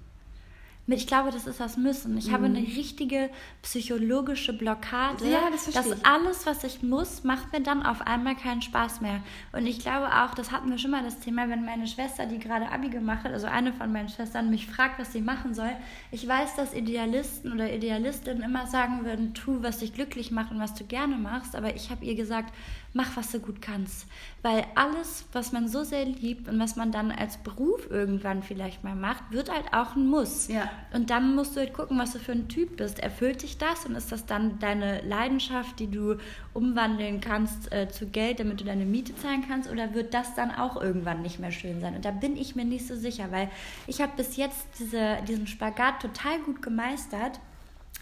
Ich 0.93 1.07
glaube, 1.07 1.31
das 1.31 1.45
ist 1.45 1.59
das 1.59 1.77
Müssen. 1.77 2.17
Ich 2.17 2.27
mhm. 2.27 2.33
habe 2.33 2.45
eine 2.45 2.59
richtige 2.59 3.29
psychologische 3.61 4.53
Blockade. 4.53 5.29
Ja, 5.29 5.49
das 5.51 5.63
verstehe 5.63 5.95
dass 5.95 6.05
alles, 6.05 6.45
was 6.45 6.63
ich 6.63 6.81
muss, 6.81 7.23
macht 7.23 7.51
mir 7.51 7.61
dann 7.61 7.83
auf 7.85 8.01
einmal 8.01 8.35
keinen 8.35 8.61
Spaß 8.61 9.01
mehr. 9.01 9.21
Und 9.51 9.67
ich 9.67 9.79
glaube 9.79 10.07
auch, 10.07 10.33
das 10.33 10.51
hatten 10.51 10.69
wir 10.69 10.77
schon 10.77 10.91
mal 10.91 11.03
das 11.03 11.19
Thema, 11.19 11.49
wenn 11.49 11.65
meine 11.65 11.87
Schwester, 11.87 12.25
die 12.25 12.39
gerade 12.39 12.71
Abi 12.71 12.89
gemacht 12.89 13.23
hat, 13.23 13.33
also 13.33 13.47
eine 13.47 13.73
von 13.73 13.91
meinen 13.91 14.09
Schwestern, 14.09 14.49
mich 14.49 14.67
fragt, 14.67 14.99
was 14.99 15.11
sie 15.11 15.21
machen 15.21 15.53
soll. 15.53 15.71
Ich 16.11 16.27
weiß, 16.27 16.55
dass 16.55 16.73
Idealisten 16.73 17.51
oder 17.51 17.73
Idealistinnen 17.73 18.41
immer 18.41 18.65
sagen 18.67 19.05
würden, 19.05 19.33
tu, 19.33 19.61
was 19.61 19.79
dich 19.79 19.93
glücklich 19.93 20.31
macht 20.31 20.51
und 20.51 20.59
was 20.59 20.73
du 20.73 20.85
gerne 20.85 21.17
machst. 21.17 21.55
Aber 21.55 21.75
ich 21.75 21.89
habe 21.89 22.05
ihr 22.05 22.15
gesagt, 22.15 22.53
mach, 22.93 23.15
was 23.15 23.31
du 23.31 23.39
gut 23.39 23.61
kannst. 23.61 24.07
Weil 24.41 24.65
alles, 24.75 25.25
was 25.31 25.51
man 25.51 25.67
so 25.67 25.83
sehr 25.83 26.05
liebt 26.05 26.47
und 26.47 26.59
was 26.59 26.75
man 26.75 26.91
dann 26.91 27.11
als 27.11 27.37
Beruf 27.37 27.89
irgendwann 27.89 28.41
vielleicht 28.41 28.83
mal 28.83 28.95
macht, 28.95 29.31
wird 29.31 29.51
halt 29.51 29.73
auch 29.73 29.95
ein 29.95 30.07
Muss. 30.07 30.47
Ja. 30.47 30.69
Und 30.93 31.09
dann 31.09 31.35
musst 31.35 31.55
du 31.55 31.59
halt 31.59 31.73
gucken, 31.73 31.99
was 31.99 32.13
du 32.13 32.19
für 32.19 32.31
ein 32.31 32.47
Typ 32.47 32.77
bist. 32.77 32.99
Erfüllt 32.99 33.43
dich 33.43 33.57
das 33.57 33.85
und 33.85 33.95
ist 33.95 34.11
das 34.11 34.25
dann 34.25 34.59
deine 34.59 35.01
Leidenschaft, 35.01 35.79
die 35.79 35.91
du 35.91 36.17
umwandeln 36.53 37.21
kannst 37.21 37.71
äh, 37.71 37.89
zu 37.89 38.07
Geld, 38.07 38.39
damit 38.39 38.61
du 38.61 38.65
deine 38.65 38.85
Miete 38.85 39.15
zahlen 39.15 39.43
kannst? 39.47 39.69
Oder 39.69 39.93
wird 39.93 40.13
das 40.13 40.33
dann 40.35 40.51
auch 40.51 40.81
irgendwann 40.81 41.21
nicht 41.21 41.39
mehr 41.39 41.51
schön 41.51 41.81
sein? 41.81 41.95
Und 41.95 42.05
da 42.05 42.11
bin 42.11 42.37
ich 42.37 42.55
mir 42.55 42.65
nicht 42.65 42.87
so 42.87 42.95
sicher, 42.95 43.31
weil 43.31 43.49
ich 43.85 44.01
habe 44.01 44.13
bis 44.17 44.35
jetzt 44.35 44.67
diese, 44.79 45.17
diesen 45.27 45.47
Spagat 45.47 46.01
total 46.01 46.39
gut 46.39 46.61
gemeistert. 46.61 47.39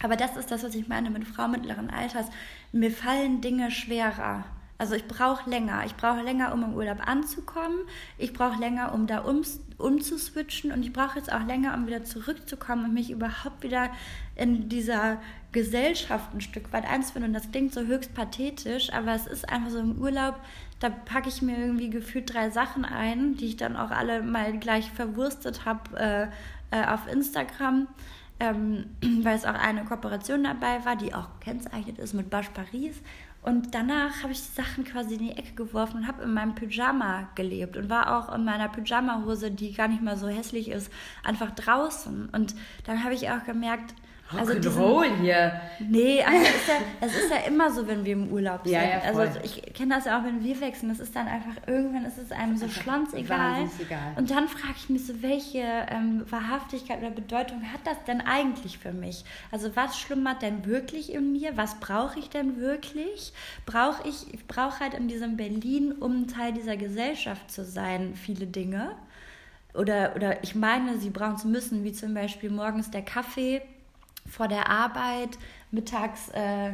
Aber 0.01 0.15
das 0.15 0.37
ist 0.37 0.51
das, 0.51 0.63
was 0.63 0.75
ich 0.75 0.87
meine 0.87 1.09
mit 1.09 1.25
Frau 1.25 1.47
mittleren 1.47 1.89
Alters. 1.89 2.27
Mir 2.71 2.91
fallen 2.91 3.41
Dinge 3.41 3.71
schwerer. 3.71 4.45
Also 4.79 4.95
ich 4.95 5.07
brauche 5.07 5.49
länger. 5.49 5.83
Ich 5.85 5.95
brauche 5.95 6.21
länger, 6.21 6.53
um 6.53 6.63
im 6.63 6.73
Urlaub 6.75 7.07
anzukommen. 7.07 7.79
Ich 8.17 8.33
brauche 8.33 8.59
länger, 8.59 8.93
um 8.93 9.07
da 9.07 9.19
um, 9.19 9.41
umzuswitchen. 9.77 10.71
Und 10.71 10.83
ich 10.83 10.93
brauche 10.93 11.17
jetzt 11.17 11.31
auch 11.31 11.45
länger, 11.45 11.73
um 11.73 11.87
wieder 11.87 12.03
zurückzukommen 12.03 12.85
und 12.85 12.93
mich 12.93 13.09
überhaupt 13.09 13.63
wieder 13.63 13.89
in 14.35 14.69
dieser 14.69 15.19
Gesellschaft 15.51 16.33
ein 16.33 16.41
Stück 16.41 16.71
weit 16.73 16.85
einzufinden. 16.85 17.31
Und 17.31 17.33
das 17.33 17.51
klingt 17.51 17.73
so 17.73 17.81
höchst 17.81 18.13
pathetisch, 18.13 18.93
aber 18.93 19.13
es 19.13 19.25
ist 19.25 19.49
einfach 19.49 19.71
so 19.71 19.79
im 19.79 19.99
Urlaub, 19.99 20.39
da 20.79 20.89
packe 20.89 21.29
ich 21.29 21.41
mir 21.41 21.57
irgendwie 21.57 21.89
gefühlt 21.89 22.31
drei 22.31 22.51
Sachen 22.51 22.85
ein, 22.85 23.35
die 23.35 23.47
ich 23.47 23.57
dann 23.57 23.75
auch 23.75 23.89
alle 23.89 24.21
mal 24.21 24.57
gleich 24.59 24.91
verwurstet 24.91 25.65
habe 25.65 25.97
äh, 26.71 26.77
äh, 26.77 26.85
auf 26.85 27.07
Instagram. 27.11 27.87
Ähm, 28.39 28.85
weil 29.23 29.35
es 29.35 29.45
auch 29.45 29.55
eine 29.55 29.83
Kooperation 29.85 30.43
dabei 30.43 30.85
war, 30.85 30.95
die 30.95 31.15
auch 31.15 31.27
kennzeichnet 31.39 31.97
ist 31.97 32.13
mit 32.13 32.29
Bash 32.29 32.49
Paris. 32.49 33.01
Und 33.47 33.73
danach 33.73 34.23
habe 34.23 34.33
ich 34.33 34.41
die 34.41 34.61
Sachen 34.61 34.83
quasi 34.83 35.15
in 35.15 35.21
die 35.21 35.31
Ecke 35.31 35.53
geworfen 35.53 35.99
und 35.99 36.07
habe 36.07 36.23
in 36.23 36.33
meinem 36.33 36.53
Pyjama 36.53 37.29
gelebt 37.35 37.77
und 37.77 37.89
war 37.89 38.17
auch 38.17 38.35
in 38.35 38.43
meiner 38.43 38.67
Pyjama-Hose, 38.67 39.51
die 39.51 39.71
gar 39.71 39.87
nicht 39.87 40.01
mal 40.01 40.17
so 40.17 40.27
hässlich 40.27 40.69
ist, 40.69 40.91
einfach 41.23 41.51
draußen. 41.51 42.27
Und 42.27 42.55
dann 42.83 43.05
habe 43.05 43.13
ich 43.13 43.29
auch 43.29 43.45
gemerkt, 43.45 43.93
also 44.35 44.53
Rock'n'Roll 44.53 45.21
hier. 45.21 45.61
Nee, 45.79 46.21
also 46.21 46.41
es 46.41 46.49
ist, 46.49 46.67
ja, 46.67 46.75
es 47.01 47.15
ist 47.15 47.31
ja 47.31 47.37
immer 47.47 47.71
so, 47.71 47.87
wenn 47.87 48.03
wir 48.03 48.13
im 48.13 48.29
Urlaub 48.29 48.61
sind. 48.63 48.73
Ja, 48.73 48.83
ja, 48.83 48.99
also 48.99 49.19
voll. 49.19 49.27
Also 49.27 49.39
ich 49.43 49.73
kenne 49.73 49.95
das 49.95 50.05
ja 50.05 50.19
auch, 50.19 50.25
wenn 50.25 50.43
wir 50.43 50.59
wechseln. 50.59 50.89
Das 50.89 50.99
ist 50.99 51.15
dann 51.15 51.27
einfach, 51.27 51.53
irgendwann 51.65 52.05
ist 52.05 52.17
es 52.17 52.31
einem 52.31 52.57
so 52.57 52.67
schlonzegal. 52.67 53.69
Und 54.15 54.29
dann 54.29 54.47
frage 54.47 54.73
ich 54.77 54.89
mich 54.89 55.05
so, 55.05 55.21
welche 55.21 55.63
ähm, 55.89 56.25
Wahrhaftigkeit 56.29 56.99
oder 56.99 57.11
Bedeutung 57.11 57.61
hat 57.71 57.81
das 57.85 58.03
denn 58.05 58.21
eigentlich 58.21 58.79
für 58.79 58.91
mich? 58.91 59.23
Also 59.51 59.75
was 59.75 59.97
schlummert 59.97 60.41
denn 60.41 60.65
wirklich 60.65 61.13
in 61.13 61.31
mir? 61.31 61.55
Was 61.55 61.79
brauche 61.79 62.19
ich 62.19 62.29
denn 62.29 62.57
wirklich? 62.57 63.33
Brauche 63.65 64.07
ich, 64.07 64.33
ich 64.33 64.45
brauche 64.45 64.79
halt 64.81 64.93
in 64.93 65.07
diesem 65.07 65.37
Berlin, 65.37 65.93
um 65.93 66.27
Teil 66.27 66.51
dieser 66.51 66.75
Gesellschaft 66.75 67.49
zu 67.49 67.63
sein, 67.63 68.13
viele 68.15 68.47
Dinge. 68.47 68.91
Oder, 69.73 70.13
oder 70.15 70.43
ich 70.43 70.55
meine, 70.55 70.97
sie 70.97 71.11
brauchen 71.11 71.37
zu 71.37 71.47
müssen, 71.47 71.83
wie 71.83 71.93
zum 71.93 72.13
Beispiel 72.13 72.49
morgens 72.49 72.89
der 72.89 73.03
Kaffee 73.03 73.61
vor 74.27 74.47
der 74.47 74.69
Arbeit, 74.69 75.37
mittags 75.71 76.29
äh, 76.29 76.73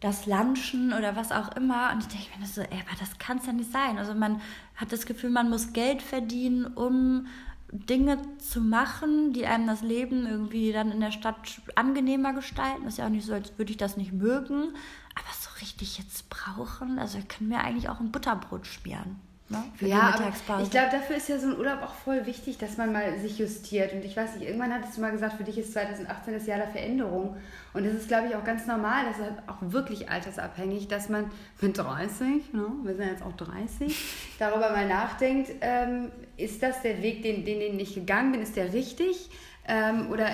das 0.00 0.26
Lunchen 0.26 0.92
oder 0.92 1.16
was 1.16 1.32
auch 1.32 1.56
immer. 1.56 1.92
Und 1.92 2.00
ich 2.00 2.08
denke 2.08 2.38
mir 2.38 2.46
so, 2.46 2.60
ey, 2.60 2.82
aber 2.86 2.98
das 2.98 3.18
kann 3.18 3.38
es 3.38 3.46
ja 3.46 3.52
nicht 3.52 3.72
sein. 3.72 3.98
Also 3.98 4.14
man 4.14 4.40
hat 4.74 4.92
das 4.92 5.06
Gefühl, 5.06 5.30
man 5.30 5.50
muss 5.50 5.72
Geld 5.72 6.02
verdienen, 6.02 6.66
um 6.66 7.26
Dinge 7.72 8.18
zu 8.38 8.60
machen, 8.60 9.32
die 9.32 9.46
einem 9.46 9.66
das 9.66 9.82
Leben 9.82 10.26
irgendwie 10.26 10.72
dann 10.72 10.92
in 10.92 11.00
der 11.00 11.10
Stadt 11.10 11.60
angenehmer 11.74 12.32
gestalten. 12.32 12.86
Ist 12.86 12.98
ja 12.98 13.06
auch 13.06 13.10
nicht 13.10 13.26
so, 13.26 13.32
als 13.32 13.56
würde 13.58 13.72
ich 13.72 13.78
das 13.78 13.96
nicht 13.96 14.12
mögen. 14.12 14.74
aber 15.14 15.32
so 15.40 15.50
richtig 15.60 15.98
jetzt 15.98 16.28
brauchen, 16.28 16.98
also 16.98 17.18
können 17.26 17.50
wir 17.50 17.60
eigentlich 17.60 17.88
auch 17.88 18.00
ein 18.00 18.12
Butterbrot 18.12 18.66
schmieren. 18.66 19.16
Ne, 19.48 19.62
ja, 19.80 20.12
aber 20.16 20.60
ich 20.60 20.70
glaube, 20.70 20.88
dafür 20.90 21.16
ist 21.16 21.28
ja 21.28 21.38
so 21.38 21.46
ein 21.46 21.56
Urlaub 21.56 21.80
auch 21.80 21.94
voll 21.94 22.26
wichtig, 22.26 22.58
dass 22.58 22.78
man 22.78 22.92
mal 22.92 23.16
sich 23.20 23.38
justiert. 23.38 23.92
Und 23.92 24.04
ich 24.04 24.16
weiß 24.16 24.34
nicht, 24.34 24.48
irgendwann 24.48 24.74
hattest 24.74 24.96
du 24.96 25.00
mal 25.00 25.12
gesagt, 25.12 25.34
für 25.34 25.44
dich 25.44 25.56
ist 25.56 25.72
2018 25.72 26.34
das 26.34 26.46
Jahr 26.46 26.58
der 26.58 26.66
Veränderung. 26.66 27.36
Und 27.72 27.86
das 27.86 27.94
ist, 27.94 28.08
glaube 28.08 28.26
ich, 28.26 28.34
auch 28.34 28.42
ganz 28.42 28.66
normal, 28.66 29.04
das 29.06 29.18
ist 29.18 29.32
auch 29.46 29.58
wirklich 29.60 30.10
altersabhängig, 30.10 30.88
dass 30.88 31.08
man 31.08 31.30
mit 31.60 31.78
30, 31.78 32.54
ne, 32.54 32.66
wir 32.82 32.96
sind 32.96 33.08
jetzt 33.08 33.22
auch 33.22 33.34
30, 33.34 33.94
darüber 34.40 34.70
mal 34.70 34.88
nachdenkt, 34.88 35.52
ähm, 35.60 36.10
ist 36.36 36.60
das 36.64 36.82
der 36.82 37.00
Weg, 37.00 37.22
den, 37.22 37.44
den, 37.44 37.60
den 37.60 37.78
ich 37.78 37.94
gegangen 37.94 38.32
bin, 38.32 38.42
ist 38.42 38.56
der 38.56 38.72
richtig? 38.72 39.30
Ähm, 39.68 40.10
oder 40.10 40.28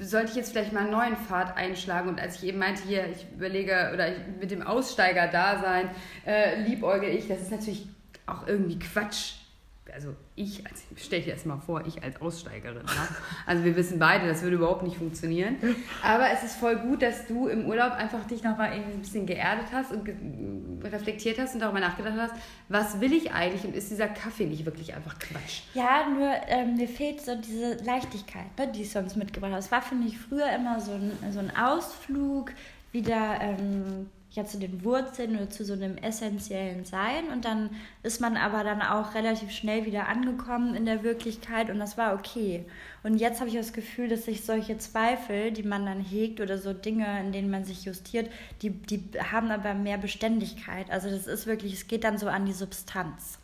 sollte 0.00 0.30
ich 0.32 0.36
jetzt 0.36 0.52
vielleicht 0.52 0.74
mal 0.74 0.80
einen 0.80 0.90
neuen 0.90 1.16
Pfad 1.16 1.56
einschlagen? 1.56 2.10
Und 2.10 2.20
als 2.20 2.36
ich 2.36 2.44
eben 2.48 2.58
meinte, 2.58 2.82
hier, 2.86 3.06
ich 3.08 3.26
überlege, 3.34 3.90
oder 3.94 4.08
ich, 4.08 4.18
mit 4.38 4.50
dem 4.50 4.60
Aussteiger-Dasein 4.60 5.88
äh, 6.26 6.60
liebäuge 6.62 7.08
ich, 7.08 7.26
das 7.26 7.40
ist 7.40 7.50
natürlich 7.50 7.86
auch 8.30 8.46
irgendwie 8.46 8.78
Quatsch. 8.78 9.34
Also 9.92 10.14
ich, 10.36 10.64
als, 10.66 10.82
stell 10.96 11.20
dir 11.22 11.34
das 11.34 11.44
mal 11.44 11.58
vor, 11.58 11.84
ich 11.84 12.00
als 12.04 12.20
Aussteigerin. 12.22 12.86
Ja? 12.86 13.08
Also 13.44 13.64
wir 13.64 13.74
wissen 13.74 13.98
beide, 13.98 14.28
das 14.28 14.42
würde 14.42 14.54
überhaupt 14.54 14.84
nicht 14.84 14.96
funktionieren. 14.96 15.56
Aber 16.00 16.30
es 16.30 16.44
ist 16.44 16.54
voll 16.54 16.76
gut, 16.76 17.02
dass 17.02 17.26
du 17.26 17.48
im 17.48 17.66
Urlaub 17.66 17.94
einfach 17.94 18.24
dich 18.28 18.44
nochmal 18.44 18.70
ein 18.70 19.00
bisschen 19.00 19.26
geerdet 19.26 19.66
hast 19.72 19.90
und 19.90 20.08
reflektiert 20.84 21.40
hast 21.40 21.54
und 21.54 21.60
darüber 21.60 21.80
nachgedacht 21.80 22.14
hast, 22.16 22.34
was 22.68 23.00
will 23.00 23.12
ich 23.12 23.32
eigentlich 23.32 23.64
und 23.64 23.74
ist 23.74 23.90
dieser 23.90 24.06
Kaffee 24.06 24.46
nicht 24.46 24.64
wirklich 24.64 24.94
einfach 24.94 25.18
Quatsch? 25.18 25.62
Ja, 25.74 26.08
nur 26.08 26.30
ähm, 26.46 26.76
mir 26.76 26.88
fehlt 26.88 27.20
so 27.20 27.34
diese 27.34 27.82
Leichtigkeit, 27.82 28.56
ne, 28.58 28.68
die 28.68 28.82
ich 28.82 28.92
sonst 28.92 29.16
mitgebracht 29.16 29.50
habe. 29.50 29.60
Es 29.60 29.72
war 29.72 29.82
für 29.82 29.96
mich 29.96 30.16
früher 30.18 30.54
immer 30.54 30.80
so 30.80 30.92
ein, 30.92 31.12
so 31.32 31.40
ein 31.40 31.50
Ausflug, 31.56 32.52
wieder... 32.92 33.40
Ähm, 33.40 34.08
ja 34.32 34.44
zu 34.44 34.58
den 34.58 34.84
Wurzeln 34.84 35.36
oder 35.36 35.50
zu 35.50 35.64
so 35.64 35.72
einem 35.72 35.96
essentiellen 35.96 36.84
Sein. 36.84 37.28
Und 37.32 37.44
dann 37.44 37.70
ist 38.02 38.20
man 38.20 38.36
aber 38.36 38.62
dann 38.62 38.80
auch 38.80 39.14
relativ 39.14 39.50
schnell 39.50 39.86
wieder 39.86 40.08
angekommen 40.08 40.74
in 40.74 40.86
der 40.86 41.02
Wirklichkeit 41.02 41.70
und 41.70 41.78
das 41.78 41.98
war 41.98 42.14
okay. 42.14 42.64
Und 43.02 43.16
jetzt 43.16 43.40
habe 43.40 43.50
ich 43.50 43.56
das 43.56 43.72
Gefühl, 43.72 44.08
dass 44.08 44.26
sich 44.26 44.44
solche 44.44 44.78
Zweifel, 44.78 45.50
die 45.50 45.62
man 45.62 45.86
dann 45.86 46.00
hegt 46.00 46.40
oder 46.40 46.58
so 46.58 46.72
Dinge, 46.72 47.20
in 47.20 47.32
denen 47.32 47.50
man 47.50 47.64
sich 47.64 47.84
justiert, 47.84 48.30
die, 48.62 48.70
die 48.70 49.02
haben 49.32 49.50
aber 49.50 49.74
mehr 49.74 49.98
Beständigkeit. 49.98 50.90
Also 50.90 51.10
das 51.10 51.26
ist 51.26 51.46
wirklich, 51.46 51.72
es 51.72 51.88
geht 51.88 52.04
dann 52.04 52.18
so 52.18 52.28
an 52.28 52.46
die 52.46 52.52
Substanz. 52.52 53.38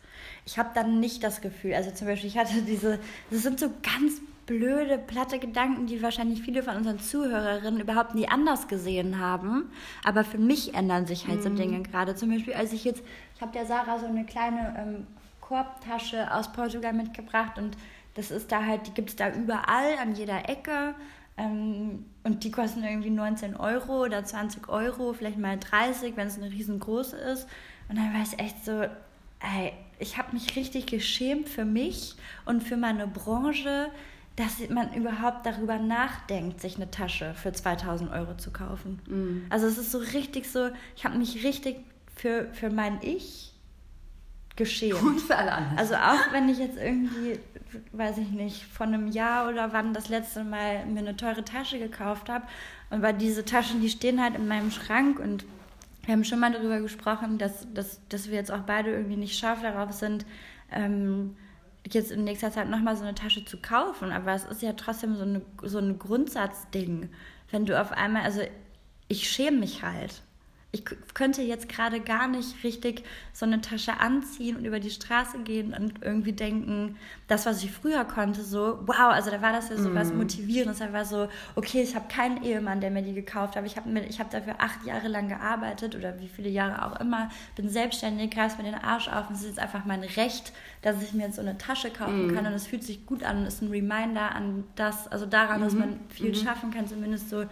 Ich 0.45 0.57
habe 0.57 0.69
dann 0.73 0.99
nicht 0.99 1.23
das 1.23 1.41
Gefühl, 1.41 1.73
also 1.73 1.91
zum 1.91 2.07
Beispiel, 2.07 2.29
ich 2.29 2.37
hatte 2.37 2.61
diese, 2.61 2.99
das 3.29 3.43
sind 3.43 3.59
so 3.59 3.69
ganz 3.83 4.21
blöde, 4.47 4.97
platte 4.97 5.37
Gedanken, 5.37 5.85
die 5.85 6.01
wahrscheinlich 6.01 6.41
viele 6.41 6.63
von 6.63 6.77
unseren 6.77 6.99
Zuhörerinnen 6.99 7.79
überhaupt 7.79 8.15
nie 8.15 8.27
anders 8.27 8.67
gesehen 8.67 9.19
haben. 9.19 9.69
Aber 10.03 10.23
für 10.23 10.39
mich 10.39 10.73
ändern 10.73 11.05
sich 11.05 11.27
halt 11.27 11.39
mhm. 11.39 11.43
so 11.43 11.49
Dinge 11.49 11.83
gerade. 11.83 12.15
Zum 12.15 12.31
Beispiel, 12.31 12.55
als 12.55 12.73
ich 12.73 12.83
jetzt, 12.83 13.03
ich 13.35 13.41
habe 13.41 13.51
der 13.51 13.67
Sarah 13.67 13.99
so 13.99 14.07
eine 14.07 14.25
kleine 14.25 14.75
ähm, 14.79 15.07
Korbtasche 15.41 16.33
aus 16.33 16.51
Portugal 16.51 16.93
mitgebracht 16.93 17.59
und 17.59 17.77
das 18.15 18.31
ist 18.31 18.51
da 18.51 18.65
halt, 18.65 18.87
die 18.87 18.93
gibt 18.93 19.09
es 19.09 19.15
da 19.15 19.31
überall 19.31 19.97
an 20.01 20.15
jeder 20.15 20.49
Ecke. 20.49 20.95
Ähm, 21.37 22.05
und 22.23 22.43
die 22.43 22.49
kosten 22.49 22.83
irgendwie 22.83 23.11
19 23.11 23.55
Euro 23.55 24.03
oder 24.03 24.23
20 24.23 24.69
Euro, 24.69 25.13
vielleicht 25.13 25.37
mal 25.37 25.59
30, 25.59 26.17
wenn 26.17 26.27
es 26.27 26.37
eine 26.37 26.51
riesengroße 26.51 27.15
ist. 27.15 27.47
Und 27.89 27.97
dann 27.97 28.13
war 28.13 28.23
es 28.23 28.33
echt 28.39 28.65
so, 28.65 28.81
ey, 28.81 29.73
ich 29.99 30.17
habe 30.17 30.33
mich 30.33 30.55
richtig 30.55 30.87
geschämt 30.87 31.47
für 31.47 31.65
mich 31.65 32.15
und 32.45 32.63
für 32.63 32.77
meine 32.77 33.07
Branche, 33.07 33.91
dass 34.37 34.69
man 34.69 34.93
überhaupt 34.93 35.45
darüber 35.47 35.79
nachdenkt, 35.79 36.61
sich 36.61 36.75
eine 36.75 36.89
Tasche 36.91 37.33
für 37.33 37.51
2000 37.51 38.11
Euro 38.11 38.37
zu 38.37 38.51
kaufen. 38.51 39.01
Mhm. 39.07 39.45
Also 39.49 39.65
es 39.65 39.79
ist 39.79 39.91
so 39.91 39.97
richtig 39.97 40.49
so, 40.49 40.69
ich 40.95 41.05
habe 41.05 41.17
mich 41.17 41.43
richtig 41.43 41.77
für, 42.15 42.47
für 42.53 42.69
mein 42.69 42.99
Ich 43.01 43.51
geschämt. 44.55 45.01
Und 45.01 45.19
für 45.19 45.35
alle 45.35 45.51
anderen. 45.51 45.79
Also 45.79 45.95
auch 45.95 46.31
wenn 46.31 46.49
ich 46.49 46.59
jetzt 46.59 46.77
irgendwie, 46.77 47.39
weiß 47.93 48.19
ich 48.19 48.29
nicht, 48.29 48.63
von 48.65 48.93
einem 48.93 49.07
Jahr 49.07 49.49
oder 49.49 49.73
wann 49.73 49.93
das 49.93 50.07
letzte 50.07 50.43
Mal 50.43 50.85
mir 50.85 50.99
eine 50.99 51.17
teure 51.17 51.43
Tasche 51.43 51.79
gekauft 51.79 52.29
habe. 52.29 52.45
Und 52.91 53.01
weil 53.01 53.15
diese 53.15 53.43
Taschen, 53.43 53.81
die 53.81 53.89
stehen 53.89 54.21
halt 54.21 54.35
in 54.35 54.47
meinem 54.47 54.69
Schrank 54.69 55.19
und 55.19 55.45
wir 56.05 56.13
haben 56.13 56.23
schon 56.23 56.39
mal 56.39 56.51
darüber 56.51 56.79
gesprochen, 56.79 57.39
dass, 57.39 57.67
dass, 57.73 57.99
dass 58.07 58.27
wir 58.27 58.35
jetzt 58.35 58.51
auch 58.51 58.61
beide 58.61 58.91
irgendwie 58.91 59.17
nicht 59.17 59.37
scharf 59.37 59.61
darauf 59.61 59.91
sind, 59.93 60.25
ähm, 60.71 61.35
jetzt 61.93 62.11
in 62.11 62.23
nächster 62.23 62.51
Zeit 62.51 62.69
nochmal 62.69 62.95
so 62.95 63.03
eine 63.03 63.15
Tasche 63.15 63.45
zu 63.45 63.57
kaufen, 63.57 64.11
aber 64.11 64.33
es 64.33 64.45
ist 64.45 64.61
ja 64.61 64.73
trotzdem 64.73 65.15
so, 65.15 65.23
eine, 65.23 65.41
so 65.63 65.79
ein 65.79 65.99
Grundsatzding. 65.99 67.09
Wenn 67.51 67.65
du 67.65 67.79
auf 67.79 67.91
einmal, 67.91 68.23
also 68.23 68.41
ich 69.07 69.29
schäme 69.29 69.57
mich 69.57 69.83
halt 69.83 70.23
ich 70.71 70.83
könnte 71.13 71.41
jetzt 71.41 71.69
gerade 71.69 72.01
gar 72.01 72.27
nicht 72.27 72.63
richtig 72.63 73.03
so 73.31 73.45
eine 73.45 73.61
Tasche 73.61 74.01
anziehen 74.01 74.57
und 74.57 74.65
über 74.65 74.81
die 74.81 74.89
Straße 74.89 75.39
gehen 75.39 75.73
und 75.73 76.03
irgendwie 76.03 76.33
denken, 76.33 76.97
das, 77.27 77.45
was 77.45 77.63
ich 77.63 77.71
früher 77.71 78.03
konnte, 78.03 78.43
so, 78.43 78.79
wow, 78.85 79.11
also 79.11 79.31
da 79.31 79.41
war 79.41 79.53
das 79.53 79.69
ja 79.69 79.77
so 79.77 79.89
mm. 79.89 79.95
was 79.95 80.11
mhm. 80.11 80.17
Motivierendes. 80.17 80.79
Da 80.79 80.91
war 80.91 81.05
so, 81.05 81.29
okay, 81.55 81.81
ich 81.81 81.95
habe 81.95 82.07
keinen 82.09 82.43
Ehemann, 82.43 82.81
der 82.81 82.91
mir 82.91 83.01
die 83.01 83.13
gekauft 83.13 83.55
hat. 83.55 83.65
Ich 83.65 83.77
habe 83.77 83.89
hab 83.89 84.29
dafür 84.29 84.55
acht 84.59 84.85
Jahre 84.85 85.07
lang 85.07 85.29
gearbeitet 85.29 85.95
oder 85.95 86.19
wie 86.19 86.27
viele 86.27 86.49
Jahre 86.49 86.85
auch 86.85 86.99
immer, 86.99 87.29
bin 87.55 87.69
selbstständig, 87.69 88.35
reiß 88.37 88.57
mir 88.57 88.65
den 88.65 88.75
Arsch 88.75 89.07
auf 89.07 89.29
und 89.29 89.35
es 89.35 89.41
ist 89.41 89.47
jetzt 89.47 89.59
einfach 89.59 89.85
mein 89.85 90.03
Recht, 90.03 90.51
dass 90.81 91.01
ich 91.01 91.13
mir 91.13 91.27
jetzt 91.27 91.37
so 91.37 91.41
eine 91.41 91.57
Tasche 91.57 91.91
kaufen 91.91 92.27
mm. 92.27 92.35
kann 92.35 92.45
und 92.45 92.53
es 92.53 92.67
fühlt 92.67 92.83
sich 92.83 93.05
gut 93.05 93.23
an 93.23 93.39
und 93.39 93.45
ist 93.45 93.61
ein 93.61 93.69
Reminder 93.69 94.35
an 94.35 94.65
das, 94.75 95.07
also 95.07 95.25
daran, 95.25 95.61
mm 95.61 95.63
dass 95.67 95.73
mhm. 95.73 95.79
man 95.79 95.99
viel 96.09 96.31
-hmm. 96.31 96.43
schaffen 96.43 96.71
kann, 96.71 96.87
zumindest 96.87 97.29
so 97.29 97.45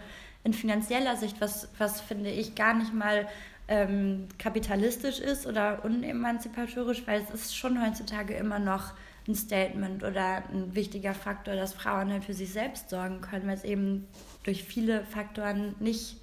in 0.46 0.54
finanzieller 0.54 1.16
Sicht, 1.16 1.40
was, 1.40 1.68
was 1.76 2.00
finde 2.00 2.30
ich 2.30 2.54
gar 2.54 2.72
nicht 2.72 2.94
mal 2.94 3.26
ähm, 3.66 4.28
kapitalistisch 4.38 5.18
ist 5.18 5.44
oder 5.44 5.84
unemanzipatorisch, 5.84 7.02
weil 7.06 7.20
es 7.20 7.30
ist 7.30 7.56
schon 7.56 7.84
heutzutage 7.84 8.34
immer 8.34 8.60
noch 8.60 8.92
ein 9.26 9.34
Statement 9.34 10.04
oder 10.04 10.44
ein 10.52 10.72
wichtiger 10.76 11.14
Faktor, 11.14 11.56
dass 11.56 11.74
Frauen 11.74 12.12
halt 12.12 12.24
für 12.24 12.32
sich 12.32 12.52
selbst 12.52 12.90
sorgen 12.90 13.20
können, 13.20 13.48
weil 13.48 13.56
es 13.56 13.64
eben 13.64 14.06
durch 14.44 14.62
viele 14.62 15.04
Faktoren 15.04 15.74
nicht 15.80 16.16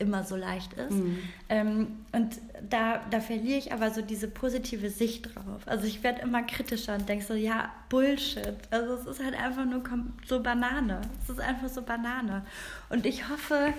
immer 0.00 0.24
so 0.24 0.34
leicht 0.36 0.72
ist. 0.72 0.92
Mhm. 0.92 1.18
Ähm, 1.48 1.86
und 2.12 2.38
da, 2.68 3.00
da 3.10 3.20
verliere 3.20 3.58
ich 3.58 3.72
aber 3.72 3.90
so 3.90 4.02
diese 4.02 4.28
positive 4.28 4.90
Sicht 4.90 5.34
drauf. 5.34 5.62
Also 5.66 5.86
ich 5.86 6.02
werde 6.02 6.22
immer 6.22 6.42
kritischer 6.42 6.94
und 6.94 7.08
denke 7.08 7.24
so, 7.24 7.34
ja, 7.34 7.70
Bullshit. 7.88 8.56
Also 8.70 8.94
es 8.94 9.06
ist 9.06 9.24
halt 9.24 9.34
einfach 9.34 9.64
nur 9.64 9.82
so 10.26 10.42
Banane. 10.42 11.02
Es 11.22 11.30
ist 11.30 11.40
einfach 11.40 11.68
so 11.68 11.82
Banane. 11.82 12.44
Und 12.88 13.06
ich 13.06 13.28
hoffe 13.28 13.72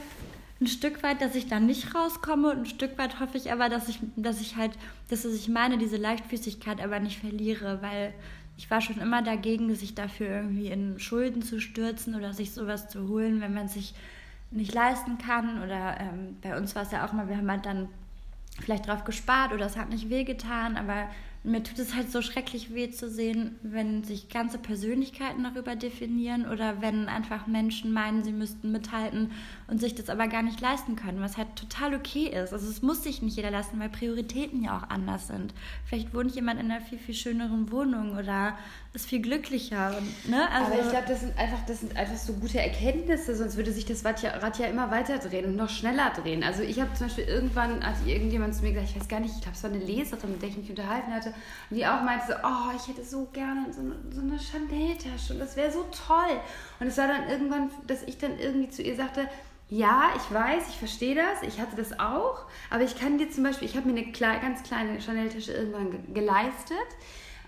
ein 0.62 0.68
Stück 0.68 1.02
weit, 1.02 1.22
dass 1.22 1.36
ich 1.36 1.48
da 1.48 1.60
nicht 1.60 1.96
rauskomme 1.96 2.52
und 2.52 2.60
ein 2.60 2.66
Stück 2.68 2.98
weit 2.98 3.20
hoffe 3.20 3.38
ich 3.38 3.52
aber, 3.52 3.68
dass 3.68 3.90
ich, 3.90 4.00
dass 4.16 4.40
ich 4.40 4.56
halt, 4.56 4.72
dass 5.10 5.26
ich 5.26 5.50
meine, 5.50 5.80
diese 5.80 5.98
Leichtfüßigkeit 5.98 6.82
aber 6.82 7.00
nicht 7.00 7.20
verliere, 7.20 7.82
weil 7.82 8.14
ich 8.58 8.70
war 8.70 8.80
schon 8.80 9.00
immer 9.00 9.24
dagegen, 9.24 9.74
sich 9.74 9.96
dafür 9.96 10.28
irgendwie 10.28 10.68
in 10.68 11.00
Schulden 11.00 11.42
zu 11.42 11.60
stürzen 11.60 12.14
oder 12.14 12.32
sich 12.32 12.52
sowas 12.52 12.90
zu 12.90 13.08
holen, 13.08 13.42
wenn 13.42 13.56
man 13.56 13.68
sich 13.68 13.96
nicht 14.52 14.74
leisten 14.74 15.18
kann. 15.18 15.64
Oder 15.64 16.00
ähm, 16.00 16.38
bei 16.42 16.58
uns 16.58 16.76
war 16.76 16.84
es 16.84 16.92
ja 16.92 17.06
auch 17.06 17.14
mal, 17.14 17.28
wir 17.28 17.38
haben 17.38 17.50
halt 17.50 17.66
dann 17.66 17.90
vielleicht 18.60 18.88
drauf 18.88 19.04
gespart 19.06 19.54
oder 19.54 19.66
es 19.66 19.78
hat 19.78 19.90
nicht 19.90 20.10
wehgetan, 20.10 20.78
aber 20.78 21.08
mir 21.44 21.64
tut 21.64 21.80
es 21.80 21.96
halt 21.96 22.12
so 22.12 22.22
schrecklich 22.22 22.72
weh 22.74 22.92
zu 22.92 23.10
sehen, 23.10 23.56
wenn 23.64 24.04
sich 24.04 24.30
ganze 24.30 24.60
Persönlichkeiten 24.60 25.44
darüber 25.44 25.76
definieren 25.76 26.48
oder 26.48 26.82
wenn 26.82 27.08
einfach 27.08 27.48
Menschen 27.48 27.94
meinen, 27.94 28.24
sie 28.24 28.32
müssten 28.32 28.72
mithalten 28.72 29.32
und 29.68 29.82
sich 29.82 29.96
das 29.96 30.10
aber 30.10 30.28
gar 30.28 30.44
nicht 30.44 30.62
leisten 30.62 30.96
können, 30.96 31.20
was 31.20 31.38
halt 31.38 31.56
total 31.56 31.96
okay 31.96 32.28
ist. 32.28 32.54
Also 32.54 32.70
es 32.70 32.84
muss 32.84 33.02
sich 33.02 33.24
nicht 33.24 33.38
jeder 33.38 33.50
leisten, 33.50 33.80
weil 33.80 33.90
Prioritäten 33.90 34.64
ja 34.64 34.78
auch 34.78 34.90
anders 34.90 35.28
sind. 35.28 35.56
Vielleicht 35.86 36.14
wohnt 36.14 36.36
jemand 36.36 36.60
in 36.60 36.70
einer 36.70 36.82
viel, 36.82 37.00
viel 37.00 37.16
schöneren 37.16 37.72
Wohnung 37.72 38.18
oder 38.18 38.56
ist 38.94 39.08
viel 39.08 39.22
glücklicher. 39.22 40.02
Ne? 40.28 40.52
also, 40.52 40.74
aber 40.74 40.82
ich 40.82 40.90
glaube, 40.90 41.06
das 41.08 41.22
sind, 41.22 41.38
einfach, 41.38 41.66
das 41.66 41.80
sind 41.80 41.96
einfach 41.96 42.18
so 42.18 42.34
gute 42.34 42.60
Erkenntnisse, 42.60 43.36
sonst 43.36 43.56
würde 43.56 43.72
sich 43.72 43.86
das 43.86 44.04
Rad 44.04 44.22
ja, 44.22 44.32
Rad 44.32 44.60
ja 44.60 44.68
immer 44.68 44.92
weiter 44.92 45.18
drehen 45.18 45.46
und 45.46 45.56
noch 45.56 45.70
schneller 45.70 46.12
drehen. 46.14 46.44
Also 46.44 46.62
ich 46.62 46.82
habe 46.82 46.94
zum 46.94 47.08
Beispiel 47.08 47.24
irgendwann, 47.24 47.86
hat 47.86 47.96
irgendjemand 48.06 48.54
zu 48.54 48.64
mir 48.64 48.74
gesagt, 48.74 48.90
ich 48.90 49.00
weiß 49.00 49.08
gar 49.08 49.22
nicht, 49.22 49.34
ich 49.36 49.42
glaube, 49.42 49.56
es 49.56 49.64
war 49.64 49.70
eine 49.70 49.80
Leserin, 49.80 50.32
mit 50.32 50.42
der 50.42 50.50
ich 50.50 50.58
mich 50.58 50.70
unterhalten 50.70 51.14
hatte, 51.14 51.30
und 51.70 51.78
die 51.78 51.88
auch 51.88 52.02
meinte 52.02 52.26
so, 52.28 52.34
oh, 52.44 52.76
ich 52.76 52.88
hätte 52.90 53.06
so 53.06 53.30
gerne 53.32 53.72
so 53.72 53.80
eine, 53.80 53.96
so 54.12 54.20
eine 54.20 54.38
Chanel-Tasche 54.38 55.34
und 55.34 55.40
das 55.40 55.56
wäre 55.56 55.72
so 55.72 55.86
toll. 56.06 56.40
Und 56.82 56.88
es 56.88 56.98
war 56.98 57.08
dann 57.08 57.30
irgendwann, 57.30 57.72
dass 57.88 58.04
ich 58.04 58.18
dann 58.18 58.38
irgendwie 58.40 58.70
zu 58.70 58.82
ihr 58.82 58.98
sagte, 58.98 59.26
ja, 59.70 60.10
ich 60.18 60.34
weiß, 60.34 60.68
ich 60.68 60.76
verstehe 60.76 61.16
das, 61.16 61.48
ich 61.48 61.62
hatte 61.62 61.78
das 61.78 61.98
auch, 61.98 62.46
aber 62.70 62.84
ich 62.84 63.00
kann 63.00 63.18
dir 63.18 63.32
zum 63.32 63.46
Beispiel, 63.46 63.70
ich 63.70 63.78
habe 63.78 63.90
mir 63.90 63.98
eine 63.98 64.12
ganz 64.12 64.64
kleine 64.64 65.00
Chanel-Tasche 65.00 65.54
irgendwann 65.54 66.14
geleistet 66.14 66.76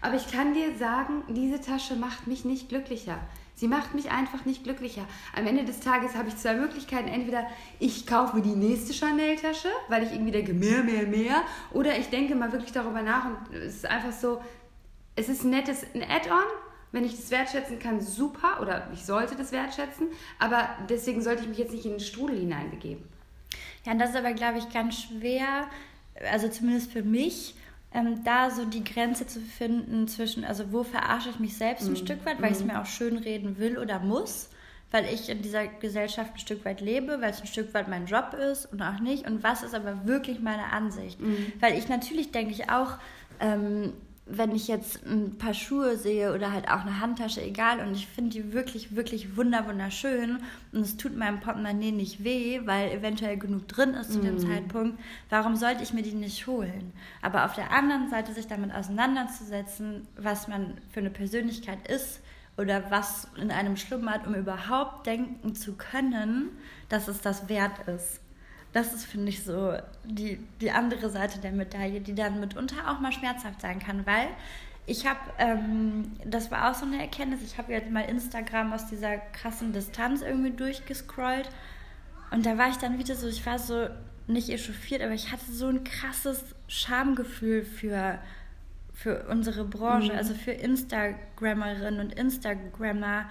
aber 0.03 0.15
ich 0.15 0.29
kann 0.29 0.53
dir 0.53 0.75
sagen, 0.75 1.23
diese 1.29 1.61
Tasche 1.61 1.95
macht 1.95 2.27
mich 2.27 2.43
nicht 2.43 2.67
glücklicher. 2.67 3.17
Sie 3.55 3.69
macht 3.69 3.93
mich 3.93 4.11
einfach 4.11 4.43
nicht 4.43 4.65
glücklicher. 4.65 5.05
Am 5.33 5.47
Ende 5.47 5.63
des 5.63 5.79
Tages 5.79 6.15
habe 6.15 6.27
ich 6.27 6.35
zwei 6.35 6.55
Möglichkeiten. 6.55 7.07
Entweder 7.07 7.47
ich 7.79 8.05
kaufe 8.05 8.35
mir 8.35 8.41
die 8.41 8.55
nächste 8.55 8.93
Chanel-Tasche, 8.93 9.69
weil 9.87 10.03
ich 10.03 10.11
irgendwie 10.11 10.33
denke, 10.33 10.53
mehr, 10.53 10.83
mehr, 10.83 11.07
mehr. 11.07 11.43
Oder 11.71 11.97
ich 11.97 12.09
denke 12.09 12.35
mal 12.35 12.51
wirklich 12.51 12.73
darüber 12.73 13.01
nach 13.01 13.25
und 13.25 13.55
es 13.55 13.75
ist 13.75 13.85
einfach 13.85 14.11
so, 14.11 14.41
es 15.15 15.29
ist 15.29 15.45
ein 15.45 15.51
nettes 15.51 15.85
Add-on. 15.93 16.43
Wenn 16.91 17.05
ich 17.05 17.15
das 17.15 17.31
wertschätzen 17.31 17.79
kann, 17.79 18.01
super. 18.01 18.59
Oder 18.61 18.89
ich 18.93 19.05
sollte 19.05 19.35
das 19.35 19.53
wertschätzen. 19.53 20.07
Aber 20.37 20.67
deswegen 20.89 21.21
sollte 21.21 21.43
ich 21.43 21.47
mich 21.47 21.59
jetzt 21.59 21.71
nicht 21.71 21.85
in 21.85 21.91
den 21.91 21.99
Strudel 22.01 22.37
hineinbegeben. 22.37 23.03
Ja, 23.85 23.93
und 23.93 23.99
das 23.99 24.09
ist 24.09 24.17
aber, 24.17 24.33
glaube 24.33 24.57
ich, 24.57 24.69
ganz 24.69 25.03
schwer, 25.03 25.67
also 26.29 26.49
zumindest 26.49 26.91
für 26.91 27.03
mich, 27.03 27.55
ähm, 27.93 28.23
da 28.23 28.49
so 28.49 28.65
die 28.65 28.83
Grenze 28.83 29.27
zu 29.27 29.39
finden 29.39 30.07
zwischen, 30.07 30.43
also 30.43 30.71
wo 30.71 30.83
verarsche 30.83 31.29
ich 31.29 31.39
mich 31.39 31.57
selbst 31.57 31.85
ein 31.87 31.91
mhm. 31.91 31.97
Stück 31.97 32.25
weit, 32.25 32.41
weil 32.41 32.51
ich 32.51 32.57
es 32.57 32.63
mhm. 32.63 32.71
mir 32.71 32.81
auch 32.81 32.85
schön 32.85 33.17
reden 33.17 33.57
will 33.57 33.77
oder 33.77 33.99
muss, 33.99 34.49
weil 34.91 35.05
ich 35.05 35.29
in 35.29 35.41
dieser 35.41 35.67
Gesellschaft 35.67 36.33
ein 36.33 36.39
Stück 36.39 36.65
weit 36.65 36.81
lebe, 36.81 37.21
weil 37.21 37.31
es 37.31 37.41
ein 37.41 37.47
Stück 37.47 37.73
weit 37.73 37.87
mein 37.87 38.05
Job 38.05 38.33
ist 38.33 38.65
und 38.71 38.81
auch 38.81 38.99
nicht. 38.99 39.27
Und 39.27 39.43
was 39.43 39.63
ist 39.63 39.75
aber 39.75 40.05
wirklich 40.05 40.39
meine 40.39 40.71
Ansicht? 40.71 41.19
Mhm. 41.19 41.53
Weil 41.59 41.77
ich 41.77 41.87
natürlich 41.87 42.31
denke 42.31 42.51
ich 42.53 42.69
auch, 42.69 42.97
ähm, 43.39 43.93
wenn 44.25 44.55
ich 44.55 44.69
jetzt 44.69 45.05
ein 45.05 45.37
paar 45.37 45.53
Schuhe 45.53 45.97
sehe 45.97 46.33
oder 46.33 46.53
halt 46.53 46.69
auch 46.69 46.81
eine 46.81 47.01
Handtasche, 47.01 47.41
egal, 47.41 47.79
und 47.81 47.93
ich 47.93 48.07
finde 48.07 48.31
die 48.31 48.53
wirklich, 48.53 48.95
wirklich 48.95 49.35
wunderschön 49.35 50.39
und 50.71 50.81
es 50.81 50.95
tut 50.95 51.17
meinem 51.17 51.41
Portemonnaie 51.41 51.91
nicht 51.91 52.23
weh, 52.23 52.61
weil 52.63 52.91
eventuell 52.91 53.37
genug 53.37 53.67
drin 53.67 53.93
ist 53.95 54.13
zu 54.13 54.21
dem 54.21 54.35
mm. 54.35 54.39
Zeitpunkt, 54.39 54.99
warum 55.29 55.57
sollte 55.57 55.83
ich 55.83 55.93
mir 55.93 56.03
die 56.03 56.13
nicht 56.13 56.47
holen? 56.47 56.93
Aber 57.21 57.43
auf 57.43 57.53
der 57.53 57.71
anderen 57.71 58.09
Seite 58.09 58.33
sich 58.33 58.47
damit 58.47 58.73
auseinanderzusetzen, 58.73 60.07
was 60.15 60.47
man 60.47 60.77
für 60.91 61.01
eine 61.01 61.09
Persönlichkeit 61.09 61.85
ist 61.89 62.21
oder 62.57 62.89
was 62.91 63.27
in 63.35 63.51
einem 63.51 63.75
schlummert, 63.75 64.25
um 64.25 64.35
überhaupt 64.35 65.05
denken 65.05 65.53
zu 65.53 65.73
können, 65.73 66.49
dass 66.87 67.09
es 67.09 67.19
das 67.19 67.49
wert 67.49 67.87
ist 67.89 68.22
das 68.73 68.93
ist, 68.93 69.05
finde 69.05 69.29
ich, 69.29 69.43
so 69.43 69.77
die, 70.03 70.39
die 70.59 70.71
andere 70.71 71.09
Seite 71.09 71.39
der 71.39 71.51
Medaille, 71.51 72.01
die 72.01 72.15
dann 72.15 72.39
mitunter 72.39 72.91
auch 72.91 72.99
mal 72.99 73.11
schmerzhaft 73.11 73.61
sein 73.61 73.79
kann, 73.79 74.05
weil 74.05 74.27
ich 74.85 75.07
habe, 75.07 75.19
ähm, 75.37 76.11
das 76.25 76.51
war 76.51 76.69
auch 76.69 76.75
so 76.75 76.85
eine 76.85 76.99
Erkenntnis, 76.99 77.41
ich 77.43 77.57
habe 77.57 77.71
jetzt 77.71 77.89
mal 77.89 78.01
Instagram 78.01 78.73
aus 78.73 78.87
dieser 78.87 79.17
krassen 79.17 79.71
Distanz 79.71 80.21
irgendwie 80.21 80.51
durchgescrollt 80.51 81.49
und 82.31 82.45
da 82.45 82.57
war 82.57 82.69
ich 82.69 82.77
dann 82.77 82.99
wieder 82.99 83.15
so, 83.15 83.27
ich 83.27 83.45
war 83.45 83.59
so 83.59 83.87
nicht 84.27 84.49
echauffiert, 84.49 85.01
aber 85.01 85.13
ich 85.13 85.31
hatte 85.31 85.51
so 85.51 85.67
ein 85.67 85.83
krasses 85.83 86.43
Schamgefühl 86.67 87.63
für, 87.63 88.17
für 88.93 89.25
unsere 89.29 89.65
Branche, 89.65 90.11
mhm. 90.11 90.17
also 90.17 90.33
für 90.33 90.51
Instagrammerinnen 90.51 91.99
und 91.99 92.13
Instagrammer 92.13 93.25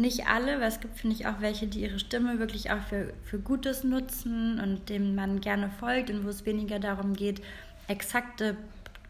nicht 0.00 0.26
alle, 0.26 0.60
weil 0.60 0.68
es 0.68 0.80
gibt, 0.80 0.98
finde 0.98 1.16
ich, 1.16 1.26
auch 1.26 1.40
welche, 1.40 1.66
die 1.66 1.82
ihre 1.82 1.98
Stimme 1.98 2.38
wirklich 2.38 2.70
auch 2.70 2.80
für, 2.80 3.12
für 3.24 3.38
Gutes 3.38 3.84
nutzen 3.84 4.58
und 4.60 4.88
dem 4.88 5.14
man 5.14 5.40
gerne 5.40 5.70
folgt 5.70 6.10
und 6.10 6.24
wo 6.24 6.28
es 6.28 6.46
weniger 6.46 6.78
darum 6.78 7.14
geht, 7.14 7.42
exakte 7.88 8.56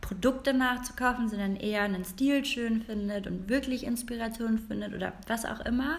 Produkte 0.00 0.54
nachzukaufen, 0.54 1.28
sondern 1.28 1.56
eher 1.56 1.82
einen 1.82 2.04
Stil 2.04 2.44
schön 2.44 2.82
findet 2.82 3.26
und 3.26 3.48
wirklich 3.48 3.84
Inspiration 3.84 4.58
findet 4.58 4.94
oder 4.94 5.12
was 5.26 5.44
auch 5.44 5.60
immer. 5.60 5.98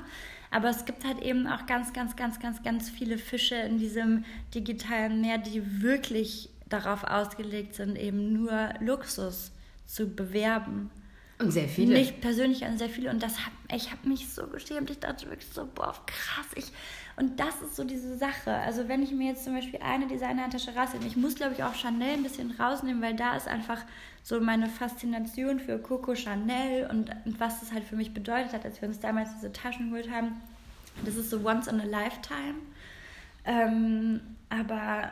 Aber 0.50 0.70
es 0.70 0.86
gibt 0.86 1.06
halt 1.06 1.22
eben 1.22 1.48
auch 1.48 1.66
ganz, 1.66 1.94
ganz, 1.94 2.16
ganz, 2.16 2.40
ganz, 2.40 2.62
ganz 2.62 2.90
viele 2.90 3.18
Fische 3.18 3.56
in 3.56 3.78
diesem 3.78 4.26
digitalen 4.54 5.22
Meer, 5.22 5.38
die 5.38 5.82
wirklich 5.82 6.50
darauf 6.68 7.04
ausgelegt 7.04 7.76
sind, 7.76 7.98
eben 7.98 8.34
nur 8.34 8.74
Luxus 8.80 9.52
zu 9.86 10.08
bewerben. 10.08 10.90
Und 11.42 11.52
sehr 11.52 11.68
viele. 11.68 11.96
Nicht 11.96 12.22
persönlich 12.22 12.66
an 12.66 12.78
sehr 12.78 12.90
viele. 12.90 13.10
Und 13.10 13.24
das 13.24 13.40
hat, 13.40 13.52
ich 13.74 13.92
habe 13.92 14.08
mich 14.08 14.32
so 14.32 14.46
geschämt. 14.48 14.90
Ich 14.90 15.00
dachte 15.00 15.30
wirklich 15.30 15.52
so, 15.52 15.68
boah, 15.74 15.96
krass. 16.06 16.46
Ich, 16.56 16.72
und 17.18 17.40
das 17.40 17.62
ist 17.62 17.76
so 17.76 17.84
diese 17.84 18.18
Sache. 18.18 18.52
Also 18.52 18.88
wenn 18.88 19.02
ich 19.02 19.12
mir 19.12 19.30
jetzt 19.30 19.44
zum 19.44 19.56
Beispiel 19.56 19.80
eine 19.82 20.08
Designerhandtasche 20.08 20.76
rausnehme, 20.76 21.06
ich 21.08 21.18
muss 21.18 21.36
glaube 21.36 21.54
ich 21.54 21.64
auch 21.64 21.74
Chanel 21.74 22.14
ein 22.14 22.24
bisschen 22.24 22.52
rausnehmen, 22.52 23.02
weil 23.02 23.16
da 23.16 23.36
ist 23.36 23.48
einfach 23.48 23.84
so 24.24 24.40
meine 24.40 24.68
Faszination 24.68 25.60
für 25.60 25.80
Coco 25.80 26.16
Chanel 26.16 26.88
und, 26.90 27.10
und 27.26 27.40
was 27.40 27.60
das 27.60 27.72
halt 27.72 27.84
für 27.84 27.96
mich 27.96 28.14
bedeutet 28.14 28.54
hat, 28.54 28.66
als 28.66 28.82
wir 28.82 28.88
uns 28.88 29.00
damals 29.00 29.34
diese 29.36 29.52
Taschen 29.52 29.90
geholt 29.90 30.12
haben. 30.12 30.42
Das 31.06 31.16
ist 31.16 31.30
so 31.30 31.46
once 31.46 31.68
in 31.68 31.82
a 31.82 31.86
lifetime. 31.86 32.56
Ähm, 33.46 34.22
aber 34.50 35.12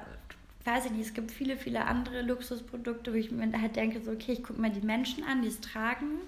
weiß 0.66 0.86
ich 0.86 0.92
nicht, 0.92 1.08
es 1.08 1.14
gibt 1.14 1.32
viele, 1.32 1.58
viele 1.58 1.86
andere 1.86 2.22
Luxusprodukte, 2.22 3.14
wo 3.14 3.16
ich 3.16 3.32
mir 3.32 3.52
halt 3.60 3.76
denke, 3.76 4.02
so, 4.02 4.12
okay, 4.12 4.34
ich 4.34 4.44
gucke 4.44 4.60
mir 4.60 4.70
die 4.70 4.86
Menschen 4.86 5.24
an, 5.24 5.42
die 5.42 5.48
es 5.48 5.62
tragen. 5.62 6.20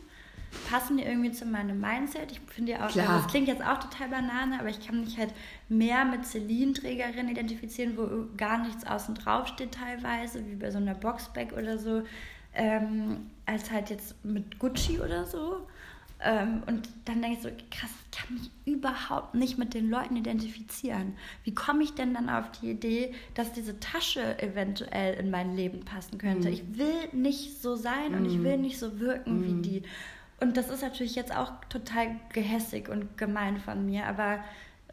Passen 0.69 0.97
die 0.97 1.03
irgendwie 1.03 1.31
zu 1.31 1.45
meinem 1.45 1.79
Mindset? 1.79 2.31
Ich 2.31 2.41
finde 2.53 2.73
ja 2.73 2.85
auch, 2.85 2.91
Klar. 2.91 3.21
das 3.21 3.27
klingt 3.27 3.47
jetzt 3.47 3.63
auch 3.63 3.79
total 3.79 4.09
banane, 4.09 4.59
aber 4.59 4.67
ich 4.67 4.85
kann 4.85 4.99
mich 4.99 5.17
halt 5.17 5.33
mehr 5.69 6.03
mit 6.03 6.25
Celine-Trägerinnen 6.25 7.29
identifizieren, 7.29 7.97
wo 7.97 8.35
gar 8.35 8.57
nichts 8.57 8.85
außen 8.85 9.15
drauf 9.15 9.47
steht 9.47 9.73
teilweise, 9.73 10.45
wie 10.45 10.55
bei 10.55 10.69
so 10.69 10.77
einer 10.77 10.93
Boxbag 10.93 11.53
oder 11.53 11.77
so, 11.77 12.03
ähm, 12.53 13.29
als 13.45 13.71
halt 13.71 13.89
jetzt 13.91 14.25
mit 14.25 14.59
Gucci 14.59 14.99
oder 14.99 15.25
so. 15.25 15.67
Ähm, 16.23 16.61
und 16.67 16.87
dann 17.05 17.21
denke 17.21 17.37
ich 17.37 17.43
so, 17.43 17.49
krass, 17.71 17.89
ich 18.05 18.17
kann 18.17 18.35
mich 18.35 18.51
überhaupt 18.65 19.33
nicht 19.33 19.57
mit 19.57 19.73
den 19.73 19.89
Leuten 19.89 20.15
identifizieren. 20.15 21.15
Wie 21.43 21.53
komme 21.55 21.83
ich 21.83 21.93
denn 21.95 22.13
dann 22.13 22.29
auf 22.29 22.51
die 22.51 22.71
Idee, 22.71 23.13
dass 23.33 23.53
diese 23.53 23.79
Tasche 23.79 24.41
eventuell 24.41 25.15
in 25.15 25.31
mein 25.31 25.55
Leben 25.55 25.83
passen 25.83 26.17
könnte? 26.17 26.49
Mhm. 26.49 26.53
Ich 26.53 26.77
will 26.77 27.09
nicht 27.11 27.61
so 27.61 27.75
sein 27.75 28.11
mhm. 28.11 28.17
und 28.17 28.25
ich 28.25 28.43
will 28.43 28.57
mhm. 28.57 28.63
nicht 28.63 28.77
so 28.77 28.99
wirken 28.99 29.39
mhm. 29.39 29.45
wie 29.45 29.69
die. 29.69 29.83
Und 30.39 30.57
das 30.57 30.69
ist 30.69 30.81
natürlich 30.81 31.15
jetzt 31.15 31.35
auch 31.35 31.53
total 31.69 32.15
gehässig 32.33 32.89
und 32.89 33.17
gemein 33.17 33.57
von 33.57 33.85
mir, 33.85 34.05
aber 34.05 34.43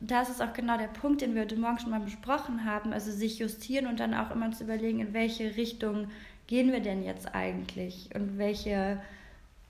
das 0.00 0.31
ist 0.31 0.42
auch 0.42 0.53
genau 0.53 0.79
der 0.79 0.88
Punkt, 0.88 1.22
den 1.22 1.35
wir 1.35 1.42
heute 1.42 1.57
Morgen 1.57 1.79
schon 1.79 1.90
mal 1.90 2.00
besprochen 2.00 2.64
haben. 2.64 2.92
Also 2.92 3.11
sich 3.11 3.38
justieren 3.38 3.87
und 3.87 3.98
dann 3.98 4.14
auch 4.14 4.31
immer 4.31 4.50
zu 4.53 4.64
überlegen, 4.64 5.00
in 5.00 5.12
welche 5.12 5.57
Richtung 5.57 6.09
gehen 6.46 6.70
wir 6.72 6.81
denn 6.81 7.03
jetzt 7.03 7.35
eigentlich 7.35 8.11
und 8.14 8.38
welche 8.38 9.00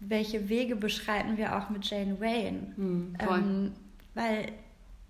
welche 0.01 0.49
Wege 0.49 0.77
beschreiten 0.77 1.37
wir 1.37 1.57
auch 1.57 1.71
mit 1.71 1.89
Jane 1.89 2.21
Wayne. 2.21 2.73
Mhm, 2.77 3.17
ähm, 3.19 3.73
weil, 4.15 4.53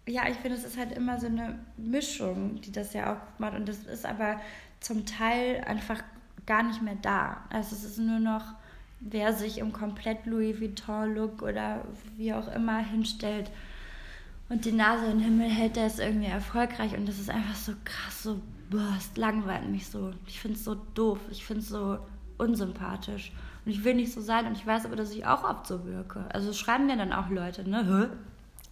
ja, 0.06 0.28
ich 0.28 0.36
finde, 0.36 0.56
es 0.56 0.64
ist 0.64 0.78
halt 0.78 0.92
immer 0.92 1.18
so 1.18 1.26
eine 1.26 1.58
Mischung, 1.76 2.60
die 2.60 2.72
das 2.72 2.94
ja 2.94 3.12
auch 3.12 3.38
macht. 3.38 3.54
Und 3.54 3.68
das 3.68 3.78
ist 3.84 4.06
aber 4.06 4.40
zum 4.80 5.04
Teil 5.06 5.62
einfach 5.66 6.02
gar 6.46 6.62
nicht 6.62 6.82
mehr 6.82 6.96
da. 7.02 7.44
Also 7.50 7.74
es 7.76 7.84
ist 7.84 7.98
nur 7.98 8.18
noch, 8.18 8.54
wer 9.00 9.32
sich 9.32 9.58
im 9.58 9.72
komplett 9.72 10.26
Louis 10.26 10.60
Vuitton-Look 10.60 11.42
oder 11.42 11.84
wie 12.16 12.32
auch 12.32 12.52
immer 12.54 12.78
hinstellt 12.78 13.50
und 14.48 14.64
die 14.64 14.72
Nase 14.72 15.04
in 15.06 15.18
den 15.18 15.20
Himmel 15.20 15.50
hält, 15.50 15.76
der 15.76 15.86
ist 15.86 16.00
irgendwie 16.00 16.28
erfolgreich. 16.28 16.96
Und 16.96 17.06
das 17.06 17.18
ist 17.18 17.30
einfach 17.30 17.54
so 17.54 17.72
krass, 17.84 18.22
so, 18.22 18.40
boah, 18.70 18.94
es 18.96 19.14
langweilt 19.16 19.68
mich 19.68 19.86
so. 19.86 20.12
Ich 20.26 20.40
finde 20.40 20.56
es 20.56 20.64
so 20.64 20.74
doof, 20.94 21.18
ich 21.30 21.44
finde 21.44 21.60
es 21.62 21.68
so 21.68 21.98
unsympathisch. 22.38 23.32
Und 23.64 23.72
ich 23.72 23.84
will 23.84 23.94
nicht 23.94 24.12
so 24.12 24.20
sein 24.20 24.46
und 24.46 24.56
ich 24.56 24.66
weiß 24.66 24.86
aber, 24.86 24.96
dass 24.96 25.12
ich 25.12 25.26
auch 25.26 25.44
oft 25.44 25.66
so 25.66 25.84
wirke. 25.84 26.24
Also 26.32 26.52
schreiben 26.52 26.86
mir 26.86 26.96
dann 26.96 27.12
auch 27.12 27.28
Leute, 27.28 27.68
ne? 27.68 28.08
Hä? 28.10 28.16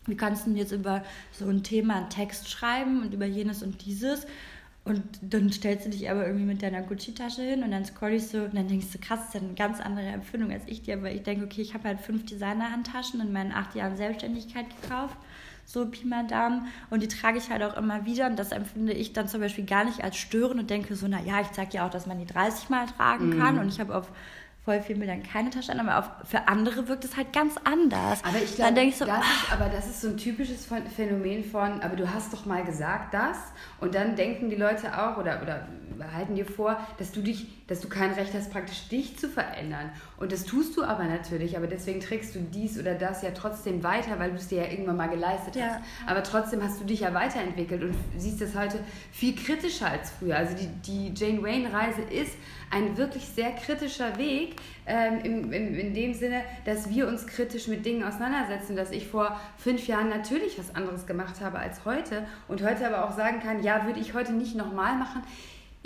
Wie 0.07 0.17
kannst 0.17 0.47
du 0.47 0.51
denn 0.51 0.59
jetzt 0.59 0.73
über 0.73 1.03
so 1.33 1.49
ein 1.49 1.63
Thema 1.63 1.97
einen 1.97 2.11
Text 2.11 2.49
schreiben 2.49 3.03
und 3.03 3.13
über 3.13 3.27
jenes 3.27 3.63
und 3.63 3.85
dieses? 3.85 4.27
Und 4.87 5.03
dann 5.21 5.51
stellst 5.51 5.85
du 5.85 5.91
dich 5.91 6.09
aber 6.09 6.25
irgendwie 6.25 6.47
mit 6.47 6.63
deiner 6.63 6.81
Gucci-Tasche 6.81 7.43
hin 7.43 7.65
und 7.65 7.73
dann 7.73 7.85
scrollst 7.85 8.35
du 8.35 8.45
und 8.45 8.55
dann 8.55 8.69
denkst 8.69 8.87
du, 8.93 8.99
krass, 8.99 9.19
das 9.19 9.29
ist 9.29 9.35
ja 9.35 9.41
eine 9.41 9.55
ganz 9.55 9.81
andere 9.81 10.07
Empfindung 10.07 10.53
als 10.53 10.63
ich 10.67 10.83
dir, 10.83 11.03
weil 11.03 11.17
ich 11.17 11.25
denke, 11.25 11.45
okay, 11.45 11.61
ich 11.61 11.75
habe 11.75 11.89
halt 11.89 12.01
fünf 12.01 12.25
Designer-Handtaschen 12.25 13.21
in 13.21 13.33
meinen 13.33 13.51
acht 13.51 13.75
Jahren 13.75 13.97
Selbstständigkeit 13.97 14.67
gekauft, 14.81 15.17
so 15.65 15.87
Pi 15.87 16.07
mal 16.07 16.25
Daumen, 16.29 16.69
und 16.89 17.03
die 17.03 17.09
trage 17.09 17.39
ich 17.39 17.51
halt 17.51 17.65
auch 17.65 17.77
immer 17.77 18.07
wieder 18.07 18.29
und 18.29 18.39
das 18.39 18.53
empfinde 18.53 18.93
ich 18.93 19.13
dann 19.13 19.27
zum 19.27 19.41
Beispiel 19.41 19.65
gar 19.65 19.85
nicht 19.85 20.05
als 20.05 20.19
störend 20.19 20.61
und 20.61 20.71
denke 20.71 20.95
so, 20.95 21.09
naja, 21.09 21.41
ich 21.41 21.49
sage 21.49 21.71
ja 21.73 21.85
auch, 21.85 21.91
dass 21.91 22.07
man 22.07 22.21
die 22.21 22.27
30 22.27 22.71
Mal 22.71 22.87
tragen 22.87 23.37
kann 23.37 23.57
mm. 23.57 23.59
und 23.59 23.69
ich 23.69 23.81
habe 23.81 23.93
auf 23.93 24.13
voll 24.67 24.83
viel 24.83 24.97
mir 24.97 25.07
dann 25.07 25.23
keine 25.23 25.49
Tasche 25.49 25.71
an, 25.71 25.79
aber 25.79 26.01
auf, 26.01 26.29
für 26.29 26.49
andere 26.49 26.89
wirkt 26.89 27.05
es 27.05 27.17
halt 27.17 27.33
ganz 27.33 27.55
anders. 27.63 28.19
Aber 28.25 28.37
ich 28.43 28.57
glaube, 28.57 28.75
so, 28.91 29.05
das, 29.05 29.25
ist, 29.25 29.53
aber 29.53 29.69
das 29.69 29.87
ist 29.87 30.01
so 30.01 30.09
ein 30.09 30.17
typisches 30.17 30.67
Phänomen 30.97 31.45
von, 31.45 31.81
aber 31.83 31.95
du 31.95 32.13
hast 32.13 32.33
doch 32.33 32.47
mal 32.47 32.65
gesagt 32.65 33.15
das 33.15 33.37
und 33.81 33.95
dann 33.95 34.17
denken 34.17 34.51
die 34.51 34.57
Leute 34.57 34.99
auch 34.99 35.19
oder, 35.19 35.41
oder 35.41 35.69
halten 36.13 36.35
dir 36.35 36.45
vor, 36.45 36.81
dass 36.99 37.13
du 37.13 37.23
dich, 37.23 37.47
dass 37.69 37.81
du 37.81 37.89
kein 37.89 38.13
Recht 38.15 38.35
hast, 38.35 38.51
praktisch 38.51 38.89
dich 38.89 39.17
zu 39.17 39.29
verändern. 39.29 39.91
Und 40.17 40.33
das 40.33 40.45
tust 40.45 40.77
du 40.77 40.83
aber 40.83 41.05
natürlich, 41.05 41.57
aber 41.57 41.69
deswegen 41.69 42.01
trägst 42.01 42.35
du 42.35 42.41
dies 42.41 42.77
oder 42.77 42.95
das 42.95 43.23
ja 43.23 43.31
trotzdem 43.31 43.85
weiter, 43.85 44.19
weil 44.19 44.31
du 44.31 44.37
es 44.37 44.49
dir 44.49 44.65
ja 44.65 44.71
irgendwann 44.71 44.97
mal 44.97 45.09
geleistet 45.09 45.55
ja. 45.55 45.67
hast. 45.67 45.81
Aber 46.09 46.25
trotzdem 46.25 46.61
hast 46.63 46.81
du 46.81 46.85
dich 46.85 47.01
ja 47.01 47.15
weiterentwickelt 47.15 47.85
und 47.85 47.95
siehst 48.17 48.41
das 48.41 48.57
heute 48.57 48.81
viel 49.13 49.37
kritischer 49.37 49.89
als 49.89 50.11
früher. 50.11 50.37
Also 50.37 50.57
die, 50.57 50.67
die 50.67 51.15
Jane 51.15 51.41
Wayne-Reise 51.41 52.03
ist 52.03 52.33
ein 52.71 52.97
wirklich 52.97 53.25
sehr 53.25 53.53
kritischer 53.53 54.19
Weg, 54.19 54.57
ähm, 54.87 55.21
im, 55.23 55.53
im, 55.53 55.75
in 55.79 55.95
dem 55.95 56.15
Sinne, 56.15 56.43
dass 56.65 56.91
wir 56.91 57.09
uns 57.09 57.27
kritisch 57.27 57.69
mit 57.69 57.85
Dingen 57.85 58.05
auseinandersetzen, 58.05 58.77
dass 58.77 58.91
ich 58.91 59.07
vor 59.07 59.41
fünf 59.57 59.87
Jahren 59.87 60.09
natürlich 60.09 60.59
was 60.59 60.75
anderes 60.75 61.07
gemacht 61.07 61.41
habe 61.41 61.59
als 61.59 61.85
heute 61.85 62.27
und 62.49 62.63
heute 62.63 62.87
aber 62.87 63.05
auch 63.05 63.17
sagen 63.17 63.41
kann, 63.41 63.63
ja, 63.63 63.87
würde 63.87 64.01
ich 64.01 64.15
heute 64.15 64.33
nicht 64.33 64.55
nochmal 64.55 64.97
machen. 64.97 65.23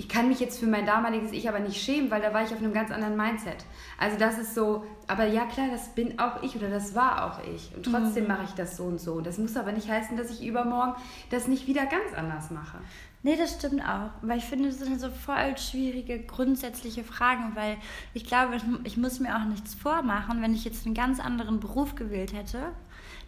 Ich 0.00 0.08
kann 0.08 0.28
mich 0.28 0.40
jetzt 0.40 0.58
für 0.58 0.66
mein 0.66 0.86
damaliges 0.86 1.30
Ich 1.32 1.46
aber 1.46 1.58
nicht 1.58 1.78
schämen, 1.78 2.10
weil 2.10 2.22
da 2.22 2.32
war 2.32 2.42
ich 2.42 2.50
auf 2.54 2.56
einem 2.56 2.72
ganz 2.72 2.90
anderen 2.90 3.18
Mindset. 3.18 3.66
Also 3.98 4.16
das 4.16 4.38
ist 4.38 4.54
so, 4.54 4.86
aber 5.06 5.26
ja 5.26 5.44
klar, 5.44 5.66
das 5.70 5.90
bin 5.90 6.18
auch 6.18 6.42
ich 6.42 6.56
oder 6.56 6.70
das 6.70 6.94
war 6.94 7.26
auch 7.26 7.44
ich. 7.54 7.70
Und 7.76 7.84
trotzdem 7.84 8.22
mhm. 8.22 8.30
mache 8.30 8.44
ich 8.44 8.52
das 8.52 8.78
so 8.78 8.84
und 8.84 8.98
so. 8.98 9.20
Das 9.20 9.36
muss 9.36 9.58
aber 9.58 9.72
nicht 9.72 9.90
heißen, 9.90 10.16
dass 10.16 10.30
ich 10.30 10.42
übermorgen 10.46 10.94
das 11.28 11.48
nicht 11.48 11.66
wieder 11.66 11.84
ganz 11.84 12.14
anders 12.16 12.50
mache. 12.50 12.78
Nee, 13.22 13.36
das 13.36 13.52
stimmt 13.52 13.82
auch. 13.82 14.08
Weil 14.22 14.38
ich 14.38 14.46
finde, 14.46 14.70
das 14.70 14.78
sind 14.78 14.98
so 14.98 15.10
voll 15.10 15.58
schwierige 15.58 16.18
grundsätzliche 16.20 17.04
Fragen, 17.04 17.54
weil 17.54 17.76
ich 18.14 18.24
glaube, 18.24 18.56
ich 18.84 18.96
muss 18.96 19.20
mir 19.20 19.36
auch 19.36 19.44
nichts 19.44 19.74
vormachen. 19.74 20.40
Wenn 20.40 20.54
ich 20.54 20.64
jetzt 20.64 20.86
einen 20.86 20.94
ganz 20.94 21.20
anderen 21.20 21.60
Beruf 21.60 21.94
gewählt 21.94 22.32
hätte, 22.32 22.72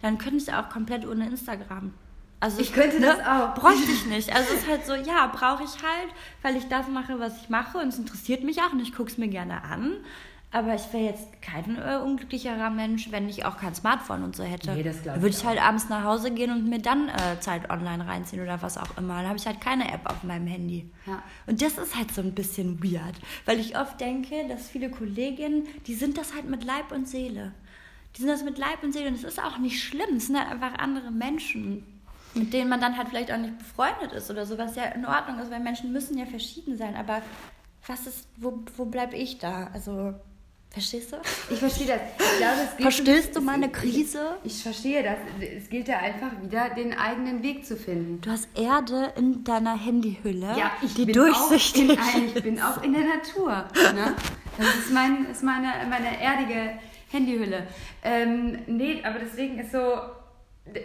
dann 0.00 0.16
könnte 0.16 0.38
ich 0.38 0.54
auch 0.54 0.70
komplett 0.70 1.06
ohne 1.06 1.26
Instagram. 1.26 1.92
Also 2.42 2.60
Ich 2.60 2.72
könnte 2.72 3.00
das 3.00 3.20
auch. 3.20 3.54
Bräuchte 3.54 3.92
ich 3.92 4.04
nicht. 4.06 4.34
Also 4.34 4.52
es 4.52 4.62
ist 4.62 4.68
halt 4.68 4.84
so, 4.84 4.94
ja, 4.94 5.28
brauche 5.28 5.62
ich 5.62 5.80
halt, 5.80 6.12
weil 6.42 6.56
ich 6.56 6.66
das 6.66 6.88
mache, 6.88 7.20
was 7.20 7.40
ich 7.40 7.48
mache 7.48 7.78
und 7.78 7.86
es 7.86 7.98
interessiert 7.98 8.42
mich 8.42 8.60
auch 8.60 8.72
und 8.72 8.80
ich 8.80 8.92
gucke 8.92 9.08
es 9.08 9.16
mir 9.16 9.28
gerne 9.28 9.62
an. 9.62 9.98
Aber 10.50 10.74
ich 10.74 10.92
wäre 10.92 11.04
jetzt 11.04 11.40
kein 11.40 11.78
äh, 11.78 11.98
unglücklicherer 12.02 12.68
Mensch, 12.68 13.12
wenn 13.12 13.28
ich 13.28 13.44
auch 13.44 13.58
kein 13.58 13.76
Smartphone 13.76 14.24
und 14.24 14.34
so 14.34 14.42
hätte. 14.42 14.72
Nee, 14.72 14.82
das 14.82 15.02
glaub 15.02 15.16
Würde 15.16 15.28
ich 15.28 15.38
ich 15.38 15.44
halt 15.44 15.62
abends 15.62 15.88
nach 15.88 16.02
Hause 16.02 16.32
gehen 16.32 16.50
und 16.50 16.68
mir 16.68 16.80
dann 16.80 17.08
äh, 17.08 17.38
Zeit 17.38 17.70
online 17.70 18.04
reinziehen 18.08 18.42
oder 18.42 18.60
was 18.60 18.76
auch 18.76 18.98
immer. 18.98 19.18
Dann 19.18 19.28
habe 19.28 19.38
ich 19.38 19.46
halt 19.46 19.60
keine 19.60 19.90
App 19.92 20.10
auf 20.10 20.24
meinem 20.24 20.48
Handy. 20.48 20.90
Ja. 21.06 21.22
Und 21.46 21.62
das 21.62 21.78
ist 21.78 21.96
halt 21.96 22.12
so 22.12 22.22
ein 22.22 22.34
bisschen 22.34 22.82
weird, 22.82 23.14
weil 23.46 23.60
ich 23.60 23.78
oft 23.78 24.00
denke, 24.00 24.48
dass 24.48 24.68
viele 24.68 24.90
Kolleginnen, 24.90 25.68
die 25.86 25.94
sind 25.94 26.18
das 26.18 26.34
halt 26.34 26.50
mit 26.50 26.64
Leib 26.64 26.90
und 26.90 27.06
Seele. 27.08 27.52
Die 28.16 28.22
sind 28.22 28.30
das 28.30 28.42
mit 28.42 28.58
Leib 28.58 28.82
und 28.82 28.92
Seele 28.92 29.08
und 29.08 29.14
es 29.14 29.24
ist 29.24 29.40
auch 29.40 29.58
nicht 29.58 29.80
schlimm. 29.80 30.16
Es 30.16 30.26
sind 30.26 30.36
halt 30.36 30.50
einfach 30.50 30.76
andere 30.80 31.12
Menschen, 31.12 31.86
mit 32.34 32.52
denen 32.52 32.68
man 32.68 32.80
dann 32.80 32.96
halt 32.96 33.08
vielleicht 33.08 33.32
auch 33.32 33.38
nicht 33.38 33.58
befreundet 33.58 34.12
ist 34.12 34.30
oder 34.30 34.46
so, 34.46 34.58
was 34.58 34.76
ja 34.76 34.84
in 34.84 35.04
Ordnung 35.06 35.38
ist, 35.38 35.50
weil 35.50 35.60
Menschen 35.60 35.92
müssen 35.92 36.16
ja 36.18 36.26
verschieden 36.26 36.76
sein. 36.76 36.96
Aber 36.96 37.22
was 37.86 38.06
ist, 38.06 38.26
wo, 38.36 38.60
wo 38.76 38.84
bleib 38.84 39.12
ich 39.12 39.38
da? 39.38 39.70
Also, 39.74 40.14
verstehst 40.70 41.12
du? 41.12 41.16
Ich 41.50 41.58
verstehe 41.58 41.86
das. 41.86 42.00
Ich 42.18 42.38
glaube, 42.38 42.54
es 42.62 42.70
gilt, 42.76 42.82
Verstehst 42.82 43.36
du 43.36 43.40
meine 43.40 43.68
Krise? 43.68 44.36
Ich 44.44 44.62
verstehe 44.62 45.02
das. 45.02 45.16
Es 45.40 45.68
gilt 45.68 45.88
ja 45.88 45.98
einfach 45.98 46.30
wieder, 46.40 46.70
den 46.70 46.96
eigenen 46.96 47.42
Weg 47.42 47.66
zu 47.66 47.76
finden. 47.76 48.20
Du 48.20 48.30
hast 48.30 48.48
Erde 48.56 49.12
in 49.16 49.44
deiner 49.44 49.76
Handyhülle, 49.76 50.54
die 50.96 51.04
bin 51.06 51.14
durchsichtig 51.14 51.98
Auch 51.98 52.14
in, 52.16 52.24
ich 52.26 52.42
bin 52.42 52.62
auch 52.62 52.82
in 52.82 52.92
der 52.92 53.04
Natur. 53.04 53.66
Ne? 53.94 54.14
Das 54.58 54.74
ist, 54.76 54.92
mein, 54.92 55.26
ist 55.30 55.42
meine, 55.42 55.68
meine 55.88 56.20
erdige 56.20 56.78
Handyhülle. 57.10 57.66
Ähm, 58.02 58.58
nee, 58.66 59.02
aber 59.04 59.18
deswegen 59.18 59.58
ist 59.58 59.72
so, 59.72 59.78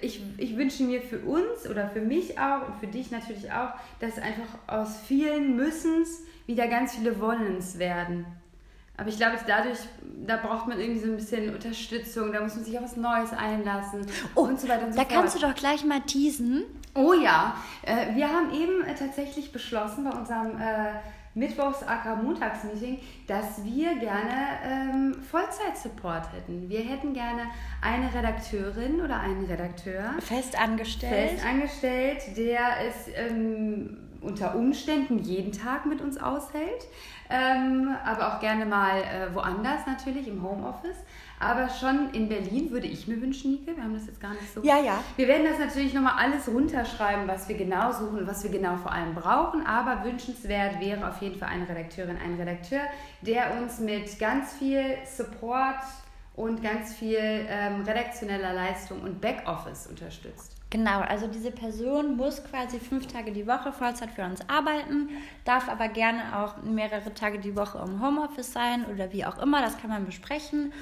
ich, 0.02 0.22
ich 0.38 0.58
wünsche 0.58 0.84
mir 0.84 1.02
für 1.02 1.20
uns 1.20 1.70
oder 1.70 1.90
für 1.90 2.02
mich 2.02 2.40
auch 2.40 2.68
und 2.68 2.76
für 2.80 2.88
dich 2.88 3.12
natürlich 3.12 3.52
auch, 3.52 3.70
dass 4.00 4.18
einfach 4.18 4.58
aus 4.68 4.98
vielen 5.08 5.56
Müssens 5.56 6.22
wieder 6.46 6.68
ganz 6.68 6.96
viele 6.96 7.20
Wollens 7.20 7.78
werden. 7.78 8.26
Aber 9.00 9.10
ich 9.10 9.18
glaube, 9.18 9.38
dadurch, 9.46 9.78
da 10.26 10.38
braucht 10.38 10.68
man 10.68 10.80
irgendwie 10.80 11.00
so 11.02 11.06
ein 11.12 11.16
bisschen 11.18 11.54
Unterstützung, 11.54 12.34
da 12.34 12.42
muss 12.42 12.56
man 12.56 12.66
sich 12.66 12.76
auf 12.78 12.84
was 12.84 12.98
Neues 12.98 13.32
einlassen 13.32 14.08
und 14.34 14.60
so 14.60 14.68
weiter 14.68 14.88
und 14.88 14.94
so 14.94 14.98
Da 15.00 15.06
fort. 15.06 15.10
kannst 15.14 15.36
du 15.36 15.40
doch 15.40 15.54
gleich 15.54 15.86
mal 15.86 16.02
teasen. 16.02 16.64
Oh 16.96 17.14
ja, 17.14 17.56
äh, 17.84 18.16
wir 18.16 18.28
haben 18.28 18.52
eben 18.52 18.84
äh, 18.84 18.96
tatsächlich 18.96 19.52
beschlossen 19.52 20.04
bei 20.04 20.18
unserem 20.18 20.60
äh, 20.60 20.94
Mittwochs 21.38 21.84
AK 21.84 22.24
Montagsmeeting, 22.24 23.00
dass 23.28 23.64
wir 23.64 23.96
gerne 24.00 24.58
ähm, 24.64 25.16
Vollzeit-Support 25.22 26.34
hätten. 26.34 26.68
Wir 26.68 26.82
hätten 26.82 27.14
gerne 27.14 27.44
eine 27.82 28.12
Redakteurin 28.14 29.02
oder 29.02 29.20
einen 29.20 29.46
Redakteur 29.46 30.16
Fest 30.20 30.60
angestellt. 30.60 31.32
fest 31.32 31.46
angestellt, 31.46 32.38
der 32.38 32.60
es 32.88 33.08
ähm, 33.16 33.98
unter 34.22 34.56
Umständen 34.56 35.20
jeden 35.20 35.52
Tag 35.52 35.86
mit 35.86 36.02
uns 36.02 36.18
aushält, 36.18 36.88
ähm, 37.30 37.96
aber 38.04 38.34
auch 38.34 38.40
gerne 38.40 38.66
mal 38.66 38.98
äh, 39.00 39.34
woanders 39.36 39.86
natürlich 39.86 40.28
im 40.28 40.42
Homeoffice. 40.42 40.98
Aber 41.40 41.70
schon 41.70 42.10
in 42.12 42.30
Berlin 42.30 42.72
würde 42.72 42.88
ich 42.88 43.08
mir 43.08 43.22
wünschen, 43.22 43.52
Nike. 43.52 43.76
Wir 43.76 43.84
haben 43.84 43.94
das 43.94 44.08
jetzt 44.08 44.20
gar 44.20 44.32
nicht 44.32 44.52
so. 44.54 44.64
Ja, 44.64 44.80
ja. 44.80 45.04
Wir 45.18 45.28
werden 45.28 45.46
das 45.48 45.60
natürlich 45.60 45.94
nochmal 45.94 46.16
alles 46.18 46.48
runterschreiben, 46.48 47.28
was 47.28 47.48
wir 47.48 47.56
genau 47.56 47.92
suchen 47.92 48.20
und 48.20 48.28
was 48.28 48.44
wir 48.44 48.50
genau 48.50 48.78
vor 48.78 48.92
allem 48.92 49.14
brauchen. 49.14 49.66
Aber 49.66 50.04
wünschenswert 50.04 50.80
wäre 50.80 51.08
auf 51.08 51.22
jeden 51.22 51.38
Fall 51.38 51.50
eine 51.50 51.70
Redakteurin, 51.70 52.18
ein 52.18 52.36
Redakteur, 52.36 52.82
der 53.22 53.62
uns 53.62 53.80
mit 53.80 54.18
ganz 54.18 54.54
viel 54.54 54.98
Support 55.06 55.84
und 56.36 56.62
ganz 56.62 56.94
viel 56.94 57.20
ähm, 57.20 57.82
redaktioneller 57.82 58.54
Leistung 58.54 59.02
und 59.02 59.22
Backoffice 59.22 59.88
unterstützt. 59.88 60.58
Genau, 60.70 61.00
also 61.00 61.28
diese 61.28 61.52
Person 61.52 62.18
muss 62.18 62.44
quasi 62.44 62.80
fünf 62.80 63.08
Tage 63.08 63.32
die 63.32 63.48
Woche 63.48 63.72
Vollzeit 63.72 64.12
für 64.12 64.24
uns 64.24 64.42
arbeiten, 64.50 65.10
darf 65.46 65.70
aber 65.70 65.88
gerne 65.88 66.38
auch 66.38 66.62
mehrere 66.62 67.14
Tage 67.14 67.40
die 67.40 67.56
Woche 67.56 67.80
im 67.80 68.02
Homeoffice 68.02 68.52
sein 68.52 68.86
oder 68.86 69.14
wie 69.14 69.26
auch 69.26 69.42
immer, 69.42 69.62
das 69.62 69.78
kann 69.78 69.90
man 69.90 70.06
besprechen. 70.06 70.74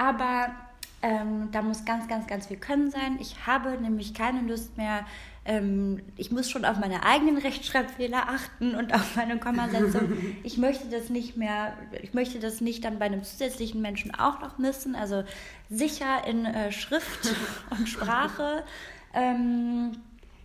Aber 0.00 0.54
ähm, 1.02 1.50
da 1.52 1.60
muss 1.60 1.84
ganz, 1.84 2.08
ganz, 2.08 2.26
ganz 2.26 2.46
viel 2.46 2.56
Können 2.56 2.90
sein. 2.90 3.18
Ich 3.20 3.46
habe 3.46 3.72
nämlich 3.72 4.14
keine 4.14 4.40
Lust 4.48 4.78
mehr. 4.78 5.04
Ähm, 5.44 6.00
ich 6.16 6.30
muss 6.30 6.48
schon 6.48 6.64
auf 6.64 6.78
meine 6.78 7.04
eigenen 7.04 7.36
Rechtschreibfehler 7.36 8.30
achten 8.30 8.74
und 8.74 8.94
auf 8.94 9.14
meine 9.14 9.38
Kommasetzung. 9.38 10.12
Ich 10.42 10.56
möchte 10.56 10.88
das 10.88 11.10
nicht 11.10 11.36
mehr, 11.36 11.74
ich 12.00 12.14
möchte 12.14 12.38
das 12.38 12.62
nicht 12.62 12.82
dann 12.86 12.98
bei 12.98 13.04
einem 13.04 13.24
zusätzlichen 13.24 13.82
Menschen 13.82 14.14
auch 14.14 14.40
noch 14.40 14.56
missen. 14.56 14.94
Also 14.94 15.22
sicher 15.68 16.26
in 16.26 16.46
äh, 16.46 16.72
Schrift 16.72 17.34
und 17.70 17.86
Sprache. 17.86 18.64
Ähm, 19.12 19.92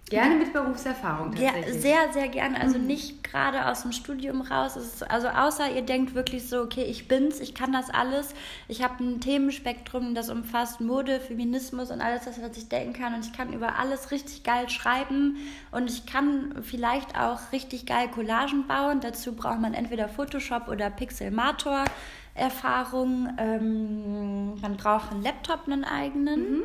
Gerne 0.08 0.36
mit 0.36 0.54
Berufserfahrung 0.54 1.34
ja, 1.34 1.52
tatsächlich. 1.52 1.82
sehr, 1.82 2.14
sehr 2.14 2.28
gerne. 2.28 2.62
Also 2.62 2.78
nicht 2.78 3.24
gerade 3.24 3.66
aus 3.66 3.82
dem 3.82 3.92
Studium 3.92 4.42
raus. 4.42 5.02
Also 5.10 5.28
außer 5.30 5.72
ihr 5.72 5.82
denkt 5.82 6.14
wirklich 6.14 6.48
so, 6.48 6.62
okay, 6.62 6.84
ich 6.84 7.08
bin's, 7.08 7.40
ich 7.40 7.56
kann 7.56 7.74
das 7.74 7.90
alles. 7.90 8.36
Ich 8.68 8.84
habe 8.84 9.04
ein 9.04 9.20
Themenspektrum, 9.20 10.14
das 10.14 10.30
umfasst 10.30 10.80
Mode, 10.80 11.20
Feminismus 11.20 11.90
und 11.90 12.02
alles 12.02 12.26
das, 12.26 12.40
was 12.40 12.56
ich 12.56 12.70
denken 12.70 12.94
kann. 12.94 13.16
Und 13.16 13.26
ich 13.26 13.34
kann 13.34 13.52
über 13.52 13.80
alles 13.80 14.12
richtig 14.12 14.44
geil 14.44 14.70
schreiben. 14.70 15.38
Und 15.72 15.90
ich 15.90 16.06
kann 16.06 16.62
vielleicht 16.62 17.18
auch 17.18 17.52
richtig 17.52 17.88
geil 17.88 18.08
Collagen 18.08 18.68
bauen. 18.68 19.00
Dazu 19.02 19.34
braucht 19.34 19.60
man 19.60 19.74
entweder 19.74 20.08
Photoshop 20.08 20.68
oder 20.68 20.92
Pixelmator. 20.92 21.84
Erfahrung. 22.36 23.34
Ähm, 23.40 24.62
man 24.62 24.78
braucht 24.78 25.12
einen 25.12 25.24
Laptop, 25.24 25.62
einen 25.66 25.84
eigenen. 25.84 26.64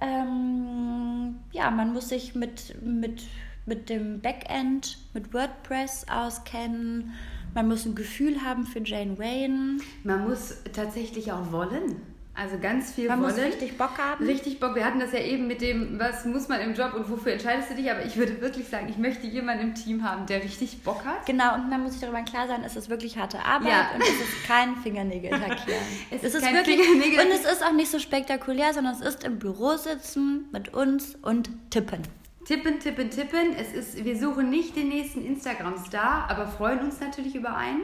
Ähm, 0.00 1.36
ja, 1.52 1.70
man 1.70 1.92
muss 1.92 2.08
sich 2.10 2.34
mit, 2.34 2.80
mit, 2.82 3.24
mit 3.66 3.88
dem 3.88 4.20
Backend, 4.20 4.98
mit 5.14 5.32
WordPress 5.32 6.06
auskennen. 6.10 7.14
Man 7.54 7.68
muss 7.68 7.86
ein 7.86 7.94
Gefühl 7.94 8.42
haben 8.42 8.66
für 8.66 8.80
Jane 8.84 9.18
Wayne. 9.18 9.78
Man 10.04 10.28
muss 10.28 10.62
tatsächlich 10.72 11.32
auch 11.32 11.50
wollen. 11.50 11.96
Also 12.40 12.56
ganz 12.58 12.92
viel 12.92 13.08
Man 13.08 13.20
wollen. 13.20 13.34
muss 13.34 13.42
richtig 13.44 13.76
Bock 13.76 13.98
haben. 13.98 14.24
Richtig 14.24 14.60
Bock. 14.60 14.76
Wir 14.76 14.84
hatten 14.84 15.00
das 15.00 15.10
ja 15.12 15.18
eben 15.18 15.48
mit 15.48 15.60
dem, 15.60 15.98
was 15.98 16.24
muss 16.24 16.46
man 16.46 16.60
im 16.60 16.72
Job 16.74 16.94
und 16.94 17.10
wofür 17.10 17.32
entscheidest 17.32 17.70
du 17.70 17.74
dich? 17.74 17.90
Aber 17.90 18.04
ich 18.04 18.16
würde 18.16 18.40
wirklich 18.40 18.68
sagen, 18.68 18.86
ich 18.88 18.96
möchte 18.96 19.26
jemanden 19.26 19.64
im 19.70 19.74
Team 19.74 20.08
haben, 20.08 20.24
der 20.26 20.44
richtig 20.44 20.84
Bock 20.84 21.04
hat. 21.04 21.26
Genau, 21.26 21.54
und 21.56 21.68
man 21.68 21.82
muss 21.82 21.92
sich 21.94 22.00
darüber 22.00 22.22
klar 22.22 22.46
sein, 22.46 22.62
es 22.64 22.76
ist 22.76 22.88
wirklich 22.90 23.18
harte 23.18 23.44
Arbeit 23.44 23.68
Ja. 23.72 23.90
und 23.94 24.02
es 24.02 24.08
ist 24.20 24.46
kein 24.46 24.76
Fingernägel 24.76 25.30
lackieren. 25.30 25.80
Es 26.12 26.22
ist 26.22 26.40
kein 26.40 26.54
Fingernägel- 26.64 27.24
und 27.26 27.32
es 27.32 27.44
ist 27.44 27.64
auch 27.64 27.72
nicht 27.72 27.90
so 27.90 27.98
spektakulär, 27.98 28.72
sondern 28.72 28.94
es 28.94 29.00
ist 29.00 29.24
im 29.24 29.40
Büro 29.40 29.76
sitzen 29.76 30.46
mit 30.52 30.72
uns 30.74 31.16
und 31.16 31.50
tippen. 31.70 32.02
Tippen, 32.44 32.78
tippen, 32.78 33.10
tippen. 33.10 33.56
Es 33.58 33.72
ist, 33.72 34.04
wir 34.04 34.16
suchen 34.16 34.48
nicht 34.48 34.76
den 34.76 34.88
nächsten 34.88 35.24
Instagram-Star, 35.24 36.30
aber 36.30 36.46
freuen 36.46 36.78
uns 36.78 37.00
natürlich 37.00 37.34
über 37.34 37.56
einen. 37.56 37.82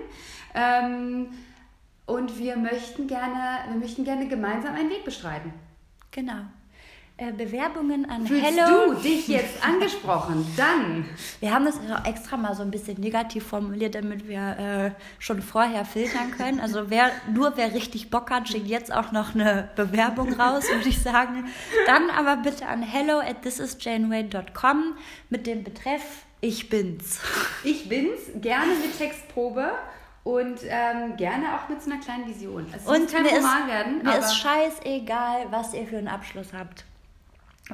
Ähm, 0.55 1.27
und 2.07 2.39
wir 2.39 2.57
möchten 2.57 3.07
gerne, 3.07 3.65
wir 3.69 3.79
möchten 3.79 4.05
gerne 4.05 4.29
gemeinsam 4.29 4.75
einen 4.75 4.91
Weg 4.91 5.05
bestreiten. 5.05 5.53
Genau. 6.11 6.43
Äh, 7.17 7.31
Bewerbungen 7.31 8.11
an 8.11 8.27
Fühlst 8.27 8.45
Hello. 8.45 8.93
du 8.93 9.01
dich 9.01 9.29
jetzt 9.29 9.65
angesprochen? 9.65 10.45
Dann 10.57 11.05
Wir 11.39 11.55
haben 11.55 11.65
das 11.65 11.77
auch 11.77 12.05
extra 12.05 12.37
mal 12.37 12.57
so 12.57 12.63
ein 12.63 12.73
bisschen 12.73 13.01
negativ 13.01 13.47
formuliert, 13.47 13.95
damit 13.95 14.27
wir 14.27 14.59
äh, 14.59 14.91
schon 15.21 15.41
vorher 15.41 15.85
filtern 15.85 16.33
können. 16.33 16.59
Also 16.59 16.91
wer, 16.91 17.13
nur 17.33 17.57
wer 17.57 17.73
richtig 17.73 18.11
Bock 18.11 18.33
hat, 18.33 18.49
schickt 18.49 18.67
jetzt 18.67 18.93
auch 18.93 19.13
noch 19.13 19.37
eine 19.37 19.71
Bewerbung 19.77 20.33
raus, 20.33 20.65
würde 20.69 20.89
ich 20.89 21.01
sagen. 21.01 21.45
Dann 21.87 22.11
aber 22.11 22.43
bitte 22.43 22.67
an 22.67 22.83
hello 22.83 23.21
at 23.21 23.43
thisisjaneway.com 23.43 24.97
mit 25.31 25.47
dem 25.47 25.63
Betreff 25.63 26.25
Ich 26.41 26.69
bin's. 26.69 27.21
Ich 27.63 27.89
bin's, 27.89 28.23
gerne 28.41 28.73
mit 28.75 28.99
Textprobe 28.99 29.71
und 30.25 30.61
ähm, 30.65 31.17
gerne 31.17 31.55
auch 31.55 31.69
mit 31.69 31.83
so 31.83 31.91
einer 31.91 32.01
kleinen 32.01 32.27
Vision. 32.27 32.67
Es 32.75 32.85
muss 32.85 33.13
kein 33.13 33.23
mir, 33.23 33.33
Roman 33.33 33.63
ist, 33.63 33.69
werden, 33.69 34.03
mir 34.03 34.19
ist 34.19 34.37
scheißegal, 34.37 35.47
was 35.51 35.75
ihr 35.75 35.87
für 35.87 35.99
einen 35.99 36.09
Abschluss 36.09 36.53
habt. 36.53 36.85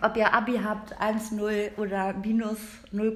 Ob 0.02 0.16
ihr 0.16 0.32
Abi 0.32 0.60
habt, 0.62 1.00
1,0 1.00 1.78
oder 1.78 2.12
minus 2.12 2.58
0, 2.92 3.14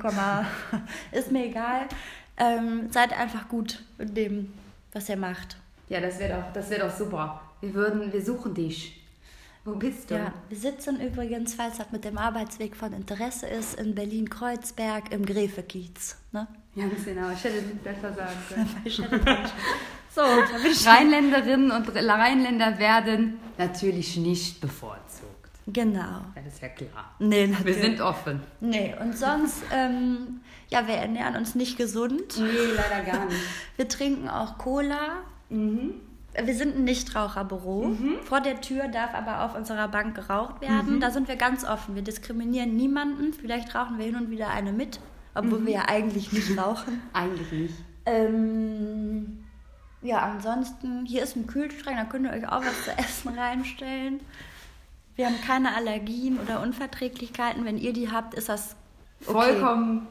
ist 1.13 1.31
mir 1.31 1.47
egal. 1.47 1.89
Ähm, 2.37 2.91
seid 2.91 3.13
einfach 3.13 3.49
gut 3.49 3.83
in 3.99 4.15
dem, 4.15 4.55
was 4.93 5.09
ihr 5.09 5.17
macht. 5.17 5.57
ja, 5.89 6.01
das 6.01 6.19
wäre 6.19 6.41
doch, 6.41 6.53
das 6.53 6.71
wäre 6.71 6.89
doch 6.89 6.97
super. 6.97 7.41
Wir 7.61 7.75
würden, 7.75 8.13
wir 8.13 8.25
suchen 8.25 8.55
dich. 8.55 9.01
Wo 9.65 9.77
bist 9.77 10.11
du? 10.11 10.17
Ja, 10.17 10.33
wir 10.49 10.59
sitzen 10.59 11.01
übrigens, 11.01 11.55
falls 11.55 11.79
das 11.79 11.91
mit 11.91 12.05
dem 12.05 12.19
Arbeitsweg 12.19 12.77
von 12.77 12.93
Interesse 12.93 13.47
ist, 13.47 13.81
in 13.81 13.95
Berlin-Kreuzberg 13.95 15.13
im 15.13 15.25
Gräfekiez. 15.25 16.17
Ne? 16.33 16.47
Ganz 16.77 17.05
genau. 17.05 17.31
Ich 17.31 17.45
hätte 17.45 17.63
nicht 17.63 17.85
besser 17.85 18.13
sagen 18.13 18.37
können. 18.49 19.17
so, 20.15 20.23
Rheinländerinnen 20.91 21.71
und 21.71 21.89
Rheinländer 21.95 22.79
werden 22.79 23.39
natürlich 23.59 24.17
nicht 24.17 24.61
bevorzugt. 24.61 25.35
Genau. 25.67 26.21
Das 26.35 26.47
ist 26.47 26.61
ja 26.63 26.69
klar. 26.69 27.15
Nee, 27.19 27.43
Wir 27.43 27.49
natürlich. 27.49 27.81
sind 27.81 28.01
offen. 28.01 28.41
Nee, 28.61 28.95
und 29.01 29.17
sonst, 29.17 29.63
ähm, 29.73 30.41
ja, 30.69 30.87
wir 30.87 30.95
ernähren 30.95 31.37
uns 31.37 31.55
nicht 31.55 31.79
gesund. 31.79 32.39
Nee, 32.39 32.75
leider 32.77 33.05
gar 33.11 33.25
nicht. 33.27 33.41
Wir 33.77 33.89
trinken 33.89 34.29
auch 34.29 34.59
Cola. 34.59 35.23
Mhm. 35.51 35.95
wir 36.43 36.55
sind 36.55 36.77
ein 36.77 36.85
Nichtraucherbüro. 36.85 37.85
Mhm. 37.89 38.17
Vor 38.25 38.41
der 38.41 38.61
Tür 38.61 38.89
darf 38.89 39.15
aber 39.15 39.45
auf 39.45 39.55
unserer 39.55 39.89
Bank 39.89 40.15
geraucht 40.17 40.61
werden. 40.61 40.97
Mhm. 40.97 41.01
Da 41.01 41.11
sind 41.11 41.29
wir 41.29 41.37
ganz 41.37 41.65
offen. 41.65 41.95
Wir 41.95 42.03
diskriminieren 42.03 42.75
niemanden. 42.77 43.33
Vielleicht 43.33 43.75
rauchen 43.75 43.99
wir 43.99 44.07
hin 44.07 44.17
und 44.17 44.31
wieder 44.31 44.49
eine 44.49 44.73
mit, 44.73 45.01
obwohl 45.35 45.61
Mhm. 45.61 45.67
wir 45.67 45.73
ja 45.75 45.89
eigentlich 45.89 46.33
nicht 46.33 46.57
rauchen. 46.59 47.01
Eigentlich 47.13 47.51
nicht. 47.53 47.75
Ähm, 48.07 49.45
ja, 50.03 50.19
ansonsten, 50.21 51.07
hier 51.07 51.23
ist 51.23 51.37
ein 51.37 51.47
Kühlschrank, 51.47 51.97
da 51.97 52.05
könnt 52.05 52.27
ihr 52.27 52.33
euch 52.33 52.47
auch 52.49 52.61
was 52.63 52.85
zu 52.85 52.91
essen 52.99 53.39
reinstellen. 53.39 54.21
Wir 55.17 55.27
haben 55.27 55.41
keine 55.47 55.75
Allergien 55.77 56.39
oder 56.41 56.61
Unverträglichkeiten. 56.61 57.65
Wenn 57.65 57.79
ihr 57.79 57.93
die 57.93 58.11
habt, 58.11 58.35
ist 58.35 58.49
das 58.49 58.75
okay. 59.27 59.33
Vollkommen 59.33 60.07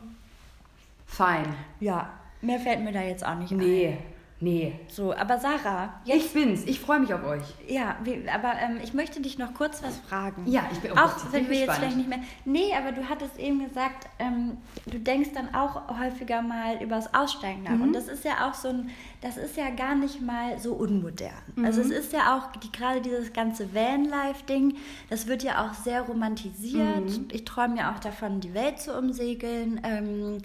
fein. 1.05 1.53
Ja, 1.79 2.09
mehr 2.41 2.59
fällt 2.59 2.81
mir 2.83 2.91
da 2.93 3.01
jetzt 3.01 3.25
auch 3.25 3.35
nicht 3.35 3.51
Nee, 3.51 3.87
ein. 3.89 3.93
nee. 3.93 3.97
So, 4.87 5.13
aber 5.13 5.37
Sarah, 5.39 6.01
jetzt, 6.05 6.25
Ich 6.25 6.33
bin's. 6.33 6.63
Ich 6.65 6.79
freue 6.79 6.99
mich 6.99 7.13
auf 7.13 7.23
euch. 7.25 7.43
ja, 7.67 7.95
aber 8.33 8.53
ähm, 8.61 8.79
ich 8.83 8.93
möchte 8.93 9.21
dich 9.21 9.37
noch 9.37 9.53
kurz 9.53 9.81
was 9.83 9.97
fragen. 9.97 10.43
Ja, 10.45 10.63
ich 10.71 10.79
bin 10.79 10.91
oh 10.91 10.95
Auch 10.95 11.17
ich 11.17 11.31
wenn 11.31 11.49
wir 11.49 11.57
jetzt 11.57 11.67
gespannt. 11.67 11.77
vielleicht 11.79 11.97
nicht 11.97 12.09
mehr. 12.09 12.19
Nee, 12.45 12.73
aber 12.77 12.91
du 12.91 13.07
hattest 13.09 13.37
eben 13.39 13.65
gesagt, 13.67 14.07
ähm, 14.19 14.57
du 14.85 14.99
denkst 14.99 15.29
dann 15.33 15.53
auch 15.55 15.97
häufiger 15.99 16.41
mal 16.41 16.81
über 16.81 16.95
das 16.95 17.13
Aussteigen 17.13 17.63
nach. 17.63 17.71
Mhm. 17.71 17.81
Und 17.83 17.93
das 17.93 18.07
ist 18.07 18.23
ja 18.25 18.47
auch 18.49 18.53
so 18.53 18.69
ein, 18.69 18.89
das 19.21 19.37
ist 19.37 19.55
ja 19.57 19.69
gar 19.69 19.95
nicht 19.95 20.21
mal 20.21 20.59
so 20.59 20.73
unmodern. 20.73 21.31
Mhm. 21.55 21.65
Also 21.65 21.81
es 21.81 21.89
ist 21.89 22.13
ja 22.13 22.37
auch 22.37 22.51
die, 22.57 22.71
gerade 22.71 23.01
dieses 23.01 23.33
ganze 23.33 23.73
Van-Life-Ding, 23.73 24.75
das 25.09 25.27
wird 25.27 25.43
ja 25.43 25.65
auch 25.65 25.73
sehr 25.73 26.01
romantisiert. 26.01 27.05
Mhm. 27.09 27.27
Ich 27.31 27.45
träume 27.45 27.77
ja 27.77 27.93
auch 27.93 27.99
davon, 27.99 28.39
die 28.39 28.53
Welt 28.53 28.79
zu 28.79 28.97
umsegeln. 28.97 29.79
Ähm, 29.83 30.39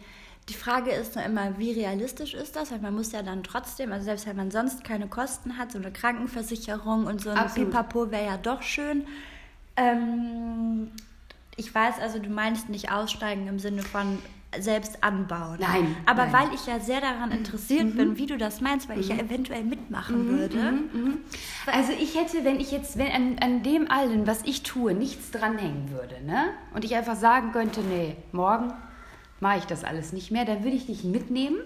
die 0.48 0.54
Frage 0.54 0.90
ist 0.90 1.14
nur 1.14 1.24
immer, 1.24 1.58
wie 1.58 1.72
realistisch 1.72 2.34
ist 2.34 2.56
das? 2.56 2.70
Weil 2.70 2.80
man 2.80 2.94
muss 2.94 3.12
ja 3.12 3.22
dann 3.22 3.42
trotzdem, 3.42 3.92
also 3.92 4.06
selbst 4.06 4.26
wenn 4.26 4.36
man 4.36 4.50
sonst 4.50 4.82
keine 4.82 5.06
Kosten 5.06 5.58
hat, 5.58 5.72
so 5.72 5.78
eine 5.78 5.92
Krankenversicherung 5.92 7.06
und 7.06 7.20
so 7.20 7.30
ein 7.30 7.36
Absolut. 7.36 7.70
Pipapo 7.70 8.10
wäre 8.10 8.24
ja 8.24 8.36
doch 8.38 8.62
schön. 8.62 9.06
Ähm, 9.76 10.90
ich 11.56 11.74
weiß 11.74 11.96
also, 12.00 12.18
du 12.18 12.30
meinst 12.30 12.68
nicht 12.68 12.90
aussteigen 12.90 13.46
im 13.46 13.58
Sinne 13.58 13.82
von 13.82 14.18
selbst 14.58 15.04
anbauen. 15.04 15.58
Nein, 15.60 15.94
Aber 16.06 16.24
nein. 16.26 16.32
weil 16.32 16.54
ich 16.54 16.66
ja 16.66 16.80
sehr 16.80 17.02
daran 17.02 17.32
interessiert 17.32 17.94
bin, 17.96 18.16
wie 18.16 18.24
du 18.24 18.38
das 18.38 18.62
meinst, 18.62 18.88
weil 18.88 18.98
ich 18.98 19.08
ja 19.08 19.16
eventuell 19.16 19.62
mitmachen 19.62 20.26
würde. 20.26 20.72
Also 21.66 21.92
ich 21.92 22.18
hätte, 22.18 22.44
wenn 22.44 22.58
ich 22.58 22.70
jetzt, 22.70 22.96
wenn 22.96 23.12
an, 23.12 23.36
an 23.40 23.62
dem 23.62 23.90
allen, 23.90 24.26
was 24.26 24.42
ich 24.44 24.62
tue, 24.62 24.94
nichts 24.94 25.32
dranhängen 25.32 25.90
würde, 25.90 26.24
ne? 26.24 26.46
Und 26.72 26.86
ich 26.86 26.94
einfach 26.94 27.16
sagen 27.16 27.52
könnte, 27.52 27.82
nee, 27.82 28.16
morgen 28.32 28.72
mache 29.40 29.58
ich 29.58 29.64
das 29.64 29.84
alles 29.84 30.12
nicht 30.12 30.30
mehr, 30.30 30.44
dann 30.44 30.64
würde 30.64 30.76
ich 30.76 30.86
dich 30.86 31.04
mitnehmen 31.04 31.58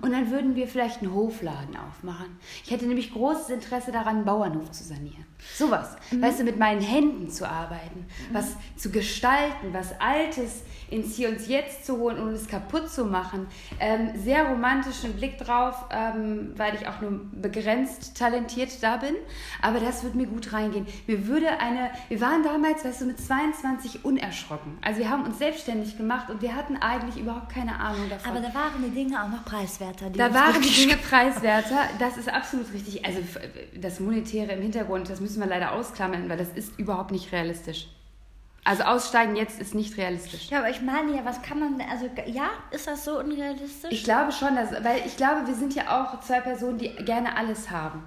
und 0.00 0.12
dann 0.12 0.30
würden 0.30 0.54
wir 0.54 0.68
vielleicht 0.68 1.02
einen 1.02 1.12
Hofladen 1.12 1.76
aufmachen. 1.76 2.38
Ich 2.64 2.70
hätte 2.70 2.86
nämlich 2.86 3.12
großes 3.12 3.50
Interesse 3.50 3.90
daran, 3.90 4.16
einen 4.16 4.24
Bauernhof 4.24 4.70
zu 4.70 4.84
sanieren. 4.84 5.24
Sowas. 5.54 5.96
Weißt 6.10 6.40
du, 6.40 6.44
mit 6.44 6.58
meinen 6.58 6.80
Händen 6.80 7.30
zu 7.30 7.48
arbeiten, 7.48 8.06
was 8.32 8.56
zu 8.76 8.90
gestalten, 8.90 9.72
was 9.72 9.98
Altes 10.00 10.62
ins 10.90 11.16
Hier 11.16 11.30
und 11.30 11.46
Jetzt 11.46 11.84
zu 11.84 11.98
holen 11.98 12.18
und 12.18 12.32
es 12.32 12.46
kaputt 12.46 12.88
zu 12.90 13.04
machen. 13.04 13.46
Ähm, 13.80 14.10
sehr 14.16 14.48
romantischen 14.48 15.14
Blick 15.14 15.38
drauf, 15.38 15.74
ähm, 15.90 16.52
weil 16.56 16.74
ich 16.74 16.86
auch 16.86 17.00
nur 17.00 17.20
begrenzt 17.32 18.16
talentiert 18.16 18.70
da 18.82 18.96
bin. 18.96 19.14
Aber 19.62 19.80
das 19.80 20.02
würde 20.02 20.16
mir 20.16 20.26
gut 20.26 20.52
reingehen. 20.52 20.86
Mir 21.06 21.26
würde 21.26 21.58
eine, 21.58 21.90
wir 22.08 22.20
waren 22.20 22.42
damals, 22.42 22.84
weißt 22.84 23.00
du, 23.00 23.06
mit 23.06 23.20
22 23.20 24.04
unerschrocken. 24.04 24.78
Also 24.82 25.00
wir 25.00 25.10
haben 25.10 25.24
uns 25.24 25.38
selbstständig 25.38 25.96
gemacht 25.96 26.30
und 26.30 26.40
wir 26.42 26.54
hatten 26.54 26.76
eigentlich 26.76 27.16
überhaupt 27.16 27.52
keine 27.52 27.78
Ahnung 27.78 28.08
davon. 28.08 28.30
Aber 28.30 28.40
da 28.40 28.54
waren 28.54 28.84
die 28.84 28.90
Dinge 28.90 29.22
auch 29.22 29.28
noch 29.28 29.44
preiswerter. 29.44 30.10
Da 30.10 30.32
waren 30.32 30.62
die 30.62 30.68
Dinge 30.68 30.96
preiswerter. 30.96 31.88
Das 31.98 32.16
ist 32.16 32.28
absolut 32.28 32.72
richtig. 32.72 33.04
Also 33.04 33.18
das 33.74 34.00
Monetäre 34.00 34.52
im 34.52 34.62
Hintergrund, 34.62 35.10
das 35.10 35.20
müssen 35.26 35.40
wir 35.40 35.48
leider 35.48 35.72
ausklammern, 35.72 36.28
weil 36.28 36.38
das 36.38 36.50
ist 36.50 36.78
überhaupt 36.78 37.10
nicht 37.10 37.32
realistisch. 37.32 37.88
Also 38.64 38.84
aussteigen 38.84 39.34
jetzt 39.34 39.60
ist 39.60 39.74
nicht 39.74 39.96
realistisch. 39.96 40.50
Ja, 40.50 40.58
aber 40.58 40.70
ich 40.70 40.82
meine 40.82 41.16
ja, 41.16 41.24
was 41.24 41.42
kann 41.42 41.58
man, 41.58 41.80
also 41.90 42.08
ja, 42.26 42.50
ist 42.70 42.86
das 42.86 43.04
so 43.04 43.18
unrealistisch? 43.18 43.90
Ich 43.90 44.04
glaube 44.04 44.30
schon, 44.30 44.54
dass, 44.54 44.72
weil 44.84 45.02
ich 45.04 45.16
glaube, 45.16 45.46
wir 45.46 45.54
sind 45.54 45.74
ja 45.74 46.00
auch 46.00 46.20
zwei 46.20 46.40
Personen, 46.40 46.78
die 46.78 46.90
gerne 47.04 47.36
alles 47.36 47.70
haben. 47.70 48.04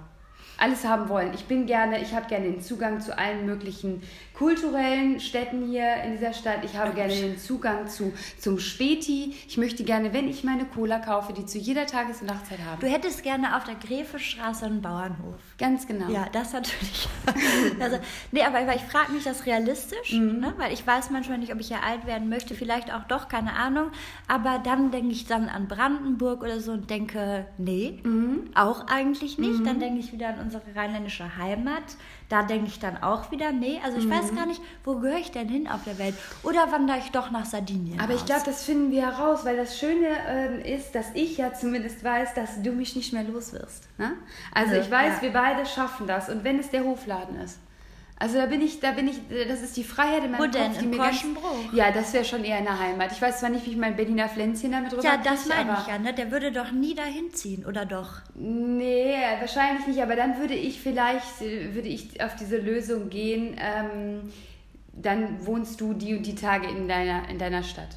Alles 0.60 0.84
haben 0.84 1.08
wollen. 1.08 1.32
Ich 1.34 1.46
bin 1.46 1.66
gerne, 1.66 2.00
ich 2.02 2.14
habe 2.14 2.26
gerne 2.28 2.44
den 2.52 2.60
Zugang 2.60 3.00
zu 3.00 3.16
allen 3.18 3.46
möglichen 3.46 4.02
kulturellen 4.34 5.20
Städten 5.20 5.66
hier 5.66 6.02
in 6.04 6.12
dieser 6.12 6.32
Stadt. 6.32 6.64
Ich 6.64 6.74
habe 6.76 6.92
gerne 6.94 7.12
den 7.14 7.38
Zugang 7.38 7.88
zu, 7.88 8.12
zum 8.38 8.58
Späti. 8.58 9.34
Ich 9.46 9.58
möchte 9.58 9.84
gerne, 9.84 10.12
wenn 10.14 10.28
ich 10.28 10.44
meine 10.44 10.64
Cola 10.64 10.98
kaufe, 10.98 11.32
die 11.34 11.44
zu 11.44 11.58
jeder 11.58 11.86
Tages- 11.86 12.20
und 12.22 12.28
Nachtzeit 12.28 12.58
haben. 12.64 12.80
du 12.80 12.86
hättest 12.86 13.22
gerne 13.22 13.56
auf 13.56 13.64
der 13.64 13.74
Gräfestraße 13.74 14.64
einen 14.66 14.80
Bauernhof. 14.80 15.34
Ganz 15.58 15.86
genau. 15.86 16.08
Ja, 16.10 16.26
das 16.32 16.52
natürlich. 16.54 17.08
also, 17.80 17.98
nee, 18.32 18.42
aber, 18.42 18.74
ich 18.74 18.82
frage 18.82 19.12
mich 19.12 19.24
das 19.24 19.46
realistisch, 19.46 20.12
Mhm. 20.12 20.40
ne? 20.40 20.54
weil 20.58 20.72
ich 20.72 20.86
weiß 20.86 21.10
manchmal 21.10 21.38
nicht, 21.38 21.52
ob 21.52 21.60
ich 21.60 21.70
ja 21.70 21.80
alt 21.86 22.06
werden 22.06 22.28
möchte, 22.28 22.54
vielleicht 22.54 22.92
auch 22.92 23.04
doch, 23.04 23.28
keine 23.28 23.52
Ahnung. 23.54 23.90
Aber 24.26 24.58
dann 24.62 24.90
denke 24.90 25.12
ich 25.12 25.26
dann 25.26 25.48
an 25.48 25.68
Brandenburg 25.68 26.42
oder 26.42 26.60
so 26.60 26.72
und 26.72 26.88
denke, 26.90 27.46
nee, 27.58 28.00
Mhm. 28.04 28.50
auch 28.54 28.86
eigentlich 28.88 29.38
nicht. 29.38 29.66
Dann 29.66 29.80
denke 29.80 30.00
ich 30.00 30.12
wieder 30.12 30.28
an 30.28 30.49
unsere 30.58 30.74
rheinländische 30.76 31.36
Heimat. 31.36 31.82
Da 32.28 32.42
denke 32.42 32.66
ich 32.66 32.78
dann 32.78 33.02
auch 33.02 33.30
wieder, 33.30 33.52
nee, 33.52 33.80
also 33.84 33.98
ich 33.98 34.06
Mhm. 34.06 34.10
weiß 34.10 34.34
gar 34.34 34.46
nicht, 34.46 34.60
wo 34.84 34.96
gehöre 34.96 35.18
ich 35.18 35.30
denn 35.30 35.48
hin 35.48 35.68
auf 35.68 35.84
der 35.84 35.98
Welt? 35.98 36.14
Oder 36.42 36.70
wandere 36.72 36.98
ich 36.98 37.10
doch 37.12 37.30
nach 37.30 37.44
Sardinien? 37.44 38.00
Aber 38.00 38.12
ich 38.14 38.20
aus? 38.20 38.26
glaube, 38.26 38.42
das 38.46 38.64
finden 38.64 38.90
wir 38.90 39.02
heraus, 39.06 39.44
weil 39.44 39.56
das 39.56 39.78
Schöne 39.78 40.08
ähm, 40.28 40.60
ist, 40.60 40.94
dass 40.94 41.06
ich 41.14 41.36
ja 41.36 41.52
zumindest 41.54 42.02
weiß, 42.02 42.34
dass 42.34 42.62
du 42.62 42.72
mich 42.72 42.96
nicht 42.96 43.12
mehr 43.12 43.24
los 43.24 43.52
wirst. 43.52 43.88
Ne? 43.98 44.12
Also 44.52 44.74
Ja, 44.74 44.80
ich 44.80 44.90
weiß, 44.90 45.16
ja. 45.16 45.22
wir 45.22 45.32
beide 45.32 45.66
schaffen 45.66 46.06
das. 46.06 46.28
Und 46.28 46.44
wenn 46.44 46.58
es 46.58 46.70
der 46.70 46.84
Hofladen 46.84 47.38
ist. 47.40 47.58
Also 48.20 48.36
da 48.36 48.44
bin 48.44 48.60
ich, 48.60 48.80
da 48.80 48.90
bin 48.92 49.08
ich, 49.08 49.16
das 49.48 49.62
ist 49.62 49.78
die 49.78 49.82
Freiheit 49.82 50.24
in 50.24 50.32
meinem 50.32 50.40
Wo 50.40 50.44
Kopf, 50.44 50.52
denn? 50.52 50.72
die 50.78 50.84
Im 50.84 50.90
mir 50.90 50.98
ganz? 50.98 51.24
Ja, 51.72 51.90
das 51.90 52.12
wäre 52.12 52.22
schon 52.26 52.44
eher 52.44 52.58
in 52.58 52.64
der 52.64 52.78
Heimat. 52.78 53.12
Ich 53.12 53.22
weiß 53.22 53.40
zwar 53.40 53.48
nicht, 53.48 53.64
wie 53.64 53.70
ich 53.70 53.76
mein 53.78 53.96
Berliner 53.96 54.28
Pflänzchen 54.28 54.72
damit 54.72 54.92
rüber 54.92 55.02
Ja, 55.02 55.16
das 55.16 55.46
meine 55.46 55.74
ich 55.80 55.86
ja, 55.86 55.98
ne? 55.98 56.12
Der 56.12 56.30
würde 56.30 56.52
doch 56.52 56.70
nie 56.70 56.94
dahin 56.94 57.32
ziehen, 57.32 57.64
oder 57.64 57.86
doch? 57.86 58.20
Nee, 58.34 59.16
wahrscheinlich 59.40 59.86
nicht, 59.86 60.02
aber 60.02 60.16
dann 60.16 60.38
würde 60.38 60.52
ich 60.52 60.82
vielleicht, 60.82 61.40
würde 61.40 61.88
ich 61.88 62.22
auf 62.22 62.36
diese 62.36 62.58
Lösung 62.58 63.08
gehen, 63.08 63.56
ähm, 63.58 64.30
dann 64.92 65.46
wohnst 65.46 65.80
du 65.80 65.94
die 65.94 66.14
und 66.14 66.26
die 66.26 66.34
Tage 66.34 66.68
in 66.68 66.88
deiner, 66.88 67.26
in 67.30 67.38
deiner 67.38 67.62
Stadt. 67.62 67.96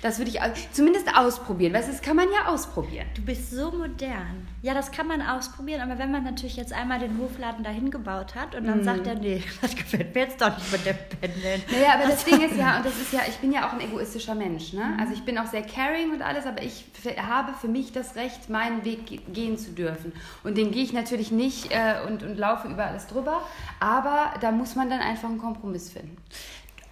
Das 0.00 0.18
würde 0.18 0.30
ich 0.30 0.38
zumindest 0.72 1.08
ausprobieren. 1.16 1.72
Weißt 1.72 1.88
das 1.88 2.00
kann 2.02 2.14
man 2.14 2.26
ja 2.32 2.52
ausprobieren. 2.52 3.06
Du 3.14 3.22
bist 3.22 3.50
so 3.50 3.72
modern. 3.72 4.46
Ja, 4.62 4.72
das 4.74 4.92
kann 4.92 5.08
man 5.08 5.20
ausprobieren, 5.22 5.80
aber 5.80 5.98
wenn 5.98 6.12
man 6.12 6.22
natürlich 6.24 6.56
jetzt 6.56 6.72
einmal 6.72 6.98
den 7.00 7.18
Hofladen 7.18 7.64
dahin 7.64 7.90
gebaut 7.90 8.34
hat 8.36 8.54
und 8.54 8.66
dann 8.66 8.84
sagt 8.84 9.06
er, 9.08 9.14
nee, 9.16 9.42
das 9.60 9.74
gefällt 9.74 10.14
mir 10.14 10.22
jetzt 10.22 10.40
doch 10.40 10.56
nicht 10.56 10.70
mit 10.72 10.86
dem 10.86 10.96
Pendeln. 11.20 11.62
Naja, 11.70 11.94
aber 11.94 12.10
das 12.10 12.24
Ding 12.26 12.40
ist 12.40 12.56
ja, 12.56 12.76
und 12.78 12.86
das 12.86 12.96
ist 12.96 13.12
ja, 13.12 13.20
ich 13.28 13.36
bin 13.38 13.50
ja 13.52 13.68
auch 13.68 13.72
ein 13.72 13.80
egoistischer 13.80 14.34
Mensch, 14.36 14.72
ne? 14.72 14.96
Also 15.00 15.12
ich 15.14 15.22
bin 15.24 15.36
auch 15.38 15.46
sehr 15.46 15.62
caring 15.62 16.12
und 16.12 16.22
alles, 16.22 16.46
aber 16.46 16.62
ich 16.62 16.84
habe 17.20 17.52
für 17.60 17.68
mich 17.68 17.92
das 17.92 18.14
Recht, 18.16 18.48
meinen 18.50 18.84
Weg 18.84 19.06
ge- 19.06 19.20
gehen 19.32 19.58
zu 19.58 19.70
dürfen. 19.72 20.12
Und 20.44 20.56
den 20.58 20.70
gehe 20.70 20.82
ich 20.84 20.92
natürlich 20.92 21.30
nicht 21.32 21.70
äh, 21.72 22.06
und, 22.06 22.22
und 22.22 22.36
laufe 22.36 22.68
über 22.68 22.86
alles 22.86 23.06
drüber, 23.08 23.42
aber 23.80 24.32
da 24.40 24.50
muss 24.52 24.74
man 24.76 24.90
dann 24.90 25.00
einfach 25.00 25.28
einen 25.28 25.38
Kompromiss 25.38 25.90
finden. 25.92 26.16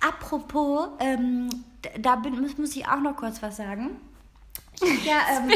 Apropos, 0.01 0.89
ähm, 1.01 1.49
da 1.99 2.17
bin, 2.17 2.41
muss, 2.41 2.59
muss 2.59 2.77
ich 2.77 2.87
auch 2.87 3.01
noch 3.01 3.17
kurz 3.17 3.43
was 3.43 3.57
sagen. 3.57 4.01
Ich 4.83 5.05
ja, 5.05 5.21
ähm, 5.39 5.49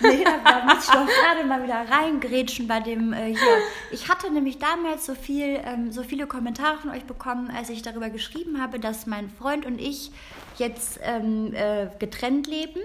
nee, 0.00 0.24
da, 0.24 0.38
da 0.38 0.64
muss 0.64 0.84
ich 0.84 0.90
doch 0.90 1.06
gerade 1.06 1.46
mal 1.46 1.62
wieder 1.62 1.86
reingrätschen 1.90 2.66
bei 2.66 2.80
dem 2.80 3.12
äh, 3.12 3.26
hier. 3.26 3.58
Ich 3.90 4.08
hatte 4.08 4.32
nämlich 4.32 4.58
damals 4.58 5.06
so 5.06 5.14
viel, 5.14 5.60
ähm, 5.64 5.92
so 5.92 6.02
viele 6.02 6.26
Kommentare 6.26 6.78
von 6.78 6.90
euch 6.90 7.04
bekommen, 7.04 7.50
als 7.50 7.68
ich 7.68 7.82
darüber 7.82 8.08
geschrieben 8.10 8.60
habe, 8.60 8.78
dass 8.80 9.06
mein 9.06 9.28
Freund 9.30 9.66
und 9.66 9.80
ich 9.80 10.10
jetzt 10.56 11.00
ähm, 11.02 11.52
äh, 11.54 11.88
getrennt 11.98 12.46
leben. 12.46 12.80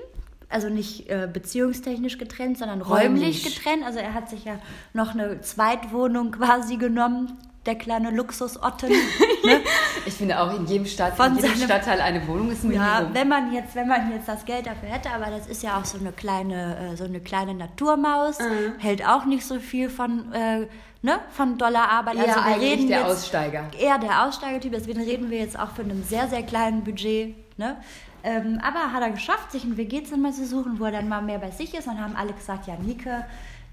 Also 0.50 0.68
nicht 0.68 1.10
äh, 1.10 1.30
beziehungstechnisch 1.32 2.18
getrennt, 2.18 2.58
sondern 2.58 2.82
räumlich. 2.82 3.06
Räumlich. 3.06 3.44
getrennt. 3.44 3.86
Also 3.86 4.00
er 4.00 4.14
hat 4.14 4.30
sich 4.30 4.44
ja 4.44 4.60
noch 4.92 5.14
eine 5.14 5.40
Zweitwohnung 5.40 6.32
quasi 6.32 6.76
genommen, 6.76 7.38
der 7.66 7.76
kleine 7.76 8.10
Luxusotten. 8.12 8.90
ne? 9.44 9.62
Ich 10.06 10.14
finde 10.16 10.40
auch 10.40 10.56
in 10.56 10.66
jedem, 10.66 10.86
Stadt, 10.86 11.16
Von 11.16 11.28
in 11.28 11.36
jedem 11.36 11.50
seinem- 11.56 11.66
Stadtteil 11.66 12.02
eine 12.02 12.28
Wohnung 12.28 12.52
ist 12.52 12.64
ein 12.64 12.72
Ja, 12.72 12.96
Minimum. 12.96 13.14
wenn 13.14 13.28
man 13.28 13.54
jetzt, 13.54 13.76
wenn 13.76 13.88
man 13.88 14.12
jetzt 14.12 14.28
das 14.28 14.46
Geld 14.46 14.66
dafür 14.66 14.90
hätte, 14.90 15.12
aber 15.12 15.26
das 15.30 15.48
ist 15.48 15.62
ja 15.62 15.78
auch 15.80 15.86
so 15.86 15.98
eine 16.00 16.12
kleine, 16.12 16.92
äh, 16.94 16.96
so 16.98 17.04
eine 17.04 17.20
kleine 17.20 17.54
Naturmaus, 17.54 18.40
Mhm. 18.40 18.80
hält 18.80 19.06
auch 19.08 19.26
nicht 19.26 19.46
so 19.46 19.60
viel 19.60 19.90
von, 19.90 20.32
äh, 20.34 20.68
ne, 21.04 21.20
von 21.30 21.58
Dollararbeit. 21.60 22.16
Eher 22.16 22.24
also 22.24 22.36
wir 22.36 22.46
eigentlich 22.46 22.72
reden 22.72 22.88
der 22.88 23.00
jetzt 23.02 23.12
Aussteiger. 23.12 23.64
eher 23.80 24.00
der 24.00 24.26
Aussteigertyp. 24.26 24.72
Deswegen 24.74 25.02
reden 25.02 25.30
wir 25.30 25.38
jetzt 25.40 25.60
auch 25.60 25.70
von 25.72 25.86
einem 25.86 26.04
sehr, 26.04 26.28
sehr 26.28 26.42
kleinen 26.44 26.84
Budget. 26.84 27.36
Ne? 27.58 27.78
Ähm, 28.24 28.60
aber 28.64 28.92
hat 28.94 29.02
er 29.02 29.12
geschafft, 29.12 29.52
sich 29.52 29.64
ein 29.64 29.78
WG-Zimmer 29.78 30.32
zu 30.32 30.46
suchen, 30.46 30.80
wo 30.80 30.86
er 30.86 30.92
dann 30.92 31.08
mal 31.10 31.22
mehr 31.22 31.40
bei 31.40 31.50
sich 31.52 31.74
ist. 31.76 31.88
Und 31.88 32.00
haben 32.00 32.16
alle 32.16 32.34
gesagt, 32.34 32.66
ja, 32.68 32.76
Nike, 32.80 33.10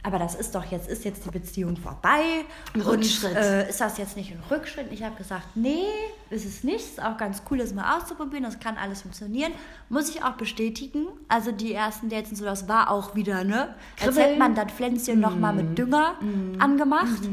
aber 0.02 0.18
das 0.18 0.34
ist 0.34 0.54
doch 0.54 0.64
jetzt, 0.70 0.88
ist 0.88 1.04
jetzt 1.04 1.24
die 1.26 1.30
Beziehung 1.30 1.76
vorbei. 1.76 2.44
Ein 2.74 2.80
und 2.80 2.86
Rückschritt. 2.86 3.34
äh, 3.36 3.68
ist 3.68 3.80
das 3.80 3.98
jetzt 3.98 4.16
nicht 4.16 4.30
ein 4.30 4.40
Rückschritt? 4.50 4.86
Ich 4.92 5.02
habe 5.02 5.16
gesagt, 5.16 5.56
nee, 5.56 5.84
ist 6.30 6.44
es 6.46 6.62
nicht. 6.62 6.84
Ist 6.84 7.02
auch 7.02 7.16
ganz 7.16 7.42
cool, 7.50 7.58
das 7.58 7.74
mal 7.74 7.96
auszuprobieren. 7.96 8.44
Das 8.44 8.60
kann 8.60 8.76
alles 8.76 9.02
funktionieren. 9.02 9.52
Muss 9.88 10.08
ich 10.08 10.22
auch 10.22 10.32
bestätigen. 10.34 11.06
Also 11.28 11.50
die 11.52 11.74
ersten 11.74 12.08
Dates 12.08 12.30
und 12.30 12.36
so, 12.36 12.44
das 12.44 12.68
war 12.68 12.90
auch 12.90 13.14
wieder, 13.16 13.44
ne? 13.44 13.74
Als 14.00 14.14
Kribbeln. 14.14 14.24
hätte 14.24 14.38
man 14.38 14.54
das 14.54 14.72
Pflänzchen 14.72 15.20
noch 15.20 15.36
mal 15.36 15.52
mit 15.52 15.76
Dünger 15.76 16.14
angemacht. 16.58 17.28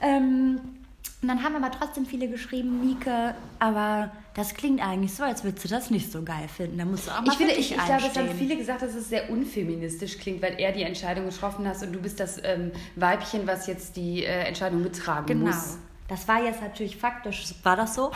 Ähm, 0.00 0.60
und 1.20 1.28
dann 1.28 1.42
haben 1.42 1.56
aber 1.56 1.70
trotzdem 1.70 2.06
viele 2.06 2.28
geschrieben, 2.28 2.80
Mieke, 2.86 3.34
aber 3.58 4.10
das 4.34 4.54
klingt 4.54 4.80
eigentlich 4.80 5.14
so, 5.14 5.24
als 5.24 5.42
würdest 5.42 5.64
du 5.64 5.68
das 5.68 5.90
nicht 5.90 6.12
so 6.12 6.22
geil 6.22 6.46
finden. 6.48 6.78
Da 6.78 6.84
musst 6.84 7.08
du 7.08 7.10
auch 7.10 7.20
mal 7.22 7.32
Ich 7.32 7.36
finde, 7.38 7.54
ich, 7.54 7.72
ich 7.72 7.84
glaube, 7.84 8.02
es 8.06 8.16
haben 8.16 8.28
viele 8.38 8.56
gesagt, 8.56 8.82
dass 8.82 8.94
es 8.94 9.08
sehr 9.08 9.28
unfeministisch 9.30 10.16
klingt, 10.18 10.40
weil 10.42 10.54
er 10.60 10.70
die 10.72 10.82
Entscheidung 10.82 11.24
getroffen 11.26 11.66
hat 11.68 11.82
und 11.82 11.92
du 11.92 11.98
bist 12.00 12.20
das 12.20 12.40
ähm, 12.44 12.70
Weibchen, 12.94 13.46
was 13.48 13.66
jetzt 13.66 13.96
die 13.96 14.22
äh, 14.24 14.44
Entscheidung 14.44 14.80
mittragen 14.82 15.26
Genau. 15.26 15.46
muss. 15.46 15.78
Das 16.06 16.26
war 16.28 16.42
jetzt 16.42 16.62
natürlich 16.62 16.96
faktisch, 16.96 17.44
war 17.64 17.76
das 17.76 17.94
so? 17.96 18.10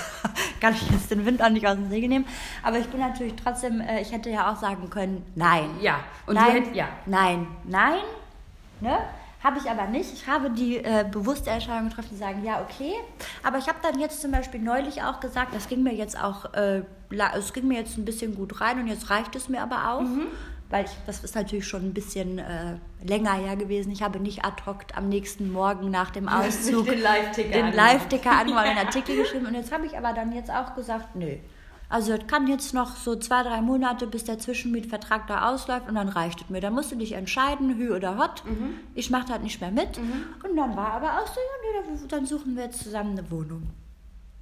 Kann 0.60 0.74
ich 0.74 0.88
jetzt 0.90 1.10
den 1.10 1.24
Wind 1.26 1.42
auch 1.42 1.48
nicht 1.48 1.66
aus 1.66 1.74
dem 1.74 1.88
Segel 1.90 2.08
nehmen. 2.08 2.26
Aber 2.62 2.78
ich 2.78 2.86
bin 2.86 3.00
natürlich 3.00 3.32
trotzdem, 3.42 3.80
äh, 3.80 4.00
ich 4.00 4.12
hätte 4.12 4.30
ja 4.30 4.52
auch 4.52 4.56
sagen 4.60 4.88
können, 4.90 5.24
nein. 5.34 5.70
Ja, 5.80 6.00
und 6.26 6.34
nein, 6.34 6.64
hätt- 6.66 6.74
ja. 6.74 6.88
nein, 7.06 7.46
nein, 7.64 7.98
ne? 8.80 8.98
Habe 9.42 9.58
ich 9.58 9.68
aber 9.68 9.86
nicht. 9.86 10.12
Ich 10.12 10.26
habe 10.28 10.50
die 10.50 10.76
äh, 10.76 11.04
bewusste 11.10 11.50
Entscheidung 11.50 11.88
getroffen, 11.88 12.10
zu 12.10 12.16
sagen, 12.16 12.44
ja, 12.44 12.62
okay. 12.62 12.92
Aber 13.42 13.58
ich 13.58 13.66
habe 13.66 13.78
dann 13.82 13.98
jetzt 13.98 14.20
zum 14.20 14.30
Beispiel 14.30 14.60
neulich 14.60 15.02
auch 15.02 15.18
gesagt, 15.18 15.54
das 15.54 15.68
ging 15.68 15.82
mir 15.82 15.94
jetzt 15.94 16.16
auch, 16.22 16.54
äh, 16.54 16.82
es 17.36 17.52
ging 17.52 17.66
mir 17.66 17.78
jetzt 17.78 17.98
ein 17.98 18.04
bisschen 18.04 18.36
gut 18.36 18.60
rein 18.60 18.78
und 18.78 18.86
jetzt 18.86 19.10
reicht 19.10 19.34
es 19.34 19.48
mir 19.48 19.60
aber 19.60 19.90
auch. 19.90 20.02
Mhm. 20.02 20.28
Weil 20.70 20.84
ich, 20.84 20.92
das 21.06 21.22
ist 21.22 21.34
natürlich 21.34 21.66
schon 21.66 21.82
ein 21.82 21.92
bisschen 21.92 22.38
äh, 22.38 22.76
länger 23.04 23.34
her 23.34 23.56
gewesen. 23.56 23.90
Ich 23.92 24.02
habe 24.02 24.20
nicht 24.20 24.44
ad 24.44 24.62
hoc 24.64 24.84
am 24.94 25.08
nächsten 25.08 25.52
Morgen 25.52 25.90
nach 25.90 26.10
dem 26.10 26.28
Auszug 26.28 26.86
den 26.86 27.02
Live-Ticker 27.02 28.30
den 28.30 28.38
angemacht. 28.38 28.66
Den 28.66 28.78
Artikel 28.86 29.16
geschrieben. 29.16 29.46
Und 29.46 29.54
jetzt 29.54 29.72
habe 29.72 29.86
ich 29.86 29.98
aber 29.98 30.12
dann 30.12 30.32
jetzt 30.32 30.50
auch 30.50 30.74
gesagt, 30.74 31.14
nö. 31.16 31.36
Also 31.92 32.14
es 32.14 32.26
kann 32.26 32.46
jetzt 32.46 32.72
noch 32.72 32.96
so 32.96 33.16
zwei, 33.16 33.42
drei 33.42 33.60
Monate, 33.60 34.06
bis 34.06 34.24
der 34.24 34.38
Zwischenmietvertrag 34.38 35.26
da 35.26 35.50
ausläuft 35.50 35.90
und 35.90 35.96
dann 35.96 36.08
reicht 36.08 36.40
es 36.40 36.48
mir. 36.48 36.62
Da 36.62 36.70
musst 36.70 36.90
du 36.90 36.96
dich 36.96 37.12
entscheiden, 37.12 37.76
Hü 37.76 37.94
oder 37.94 38.16
Hot. 38.16 38.42
Mhm. 38.46 38.76
Ich 38.94 39.10
mache 39.10 39.28
das 39.28 39.40
nicht 39.40 39.60
mehr 39.60 39.70
mit. 39.70 39.98
Und 39.98 40.56
dann 40.56 40.74
war 40.74 40.94
aber 40.94 41.18
auch 41.18 41.26
so, 41.26 41.34
ja, 41.38 41.82
nee, 41.84 41.98
dann 42.08 42.24
suchen 42.24 42.56
wir 42.56 42.64
jetzt 42.64 42.82
zusammen 42.82 43.18
eine 43.18 43.30
Wohnung. 43.30 43.64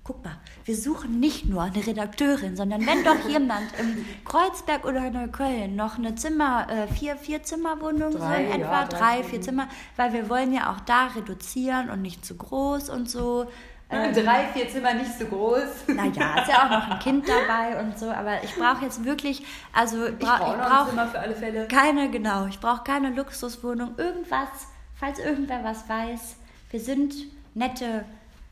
Guck 0.05 0.25
mal, 0.25 0.37
wir 0.65 0.77
suchen 0.77 1.19
nicht 1.19 1.47
nur 1.47 1.63
eine 1.63 1.85
Redakteurin, 1.85 2.55
sondern 2.55 2.87
wenn 2.87 3.03
doch 3.03 3.29
jemand 3.29 3.67
im 3.81 4.05
Kreuzberg 4.25 4.85
oder 4.85 5.09
in 5.09 5.15
Neukölln 5.15 5.75
noch 5.75 5.99
eine 5.99 6.15
Zimmer, 6.15 6.69
äh, 6.71 6.87
vier, 6.87 7.17
vier 7.17 7.43
Zimmerwohnung 7.43 8.13
so 8.13 8.19
Drei, 8.19 8.45
ja, 8.45 8.55
etwa, 8.55 8.85
drei, 8.85 8.99
drei, 8.99 9.25
vier 9.25 9.41
Zimmer, 9.41 9.69
weil 9.97 10.13
wir 10.13 10.29
wollen 10.29 10.53
ja 10.53 10.73
auch 10.73 10.81
da 10.81 11.09
reduzieren 11.09 11.91
und 11.91 12.01
nicht 12.01 12.25
zu 12.25 12.37
groß 12.37 12.91
und 12.91 13.11
so. 13.11 13.49
Ähm, 13.93 14.15
Drei, 14.15 14.47
vier 14.53 14.69
Zimmer 14.69 14.95
nicht 14.95 15.19
so 15.19 15.27
groß. 15.27 15.65
naja, 15.89 16.41
ist 16.43 16.49
ja 16.49 16.65
auch 16.67 16.71
noch 16.71 16.91
ein 16.91 16.99
Kind 17.01 17.29
dabei 17.29 17.81
und 17.81 17.99
so, 17.99 18.09
aber 18.11 18.43
ich 18.45 18.55
brauche 18.55 18.85
jetzt 18.85 19.05
wirklich, 19.05 19.45
also 19.73 20.07
ich 20.07 20.13
Ich 20.13 20.19
brauche 20.21 20.57
brauch 20.59 20.89
Zimmer 20.89 21.09
für 21.09 21.19
alle 21.19 21.35
Fälle. 21.35 21.67
keine, 21.69 22.11
genau, 22.11 22.47
ich 22.47 22.61
brauche 22.61 22.85
keine 22.85 23.11
Luxuswohnung, 23.11 23.95
irgendwas, 23.97 24.49
falls 24.95 25.19
irgendwer 25.19 25.65
was 25.65 25.89
weiß. 25.89 26.37
Wir 26.71 26.81
sind 26.81 27.15
nette 27.55 28.05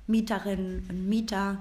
Mieterinnen 0.09 0.87
und 0.90 1.09
Mieter. 1.09 1.59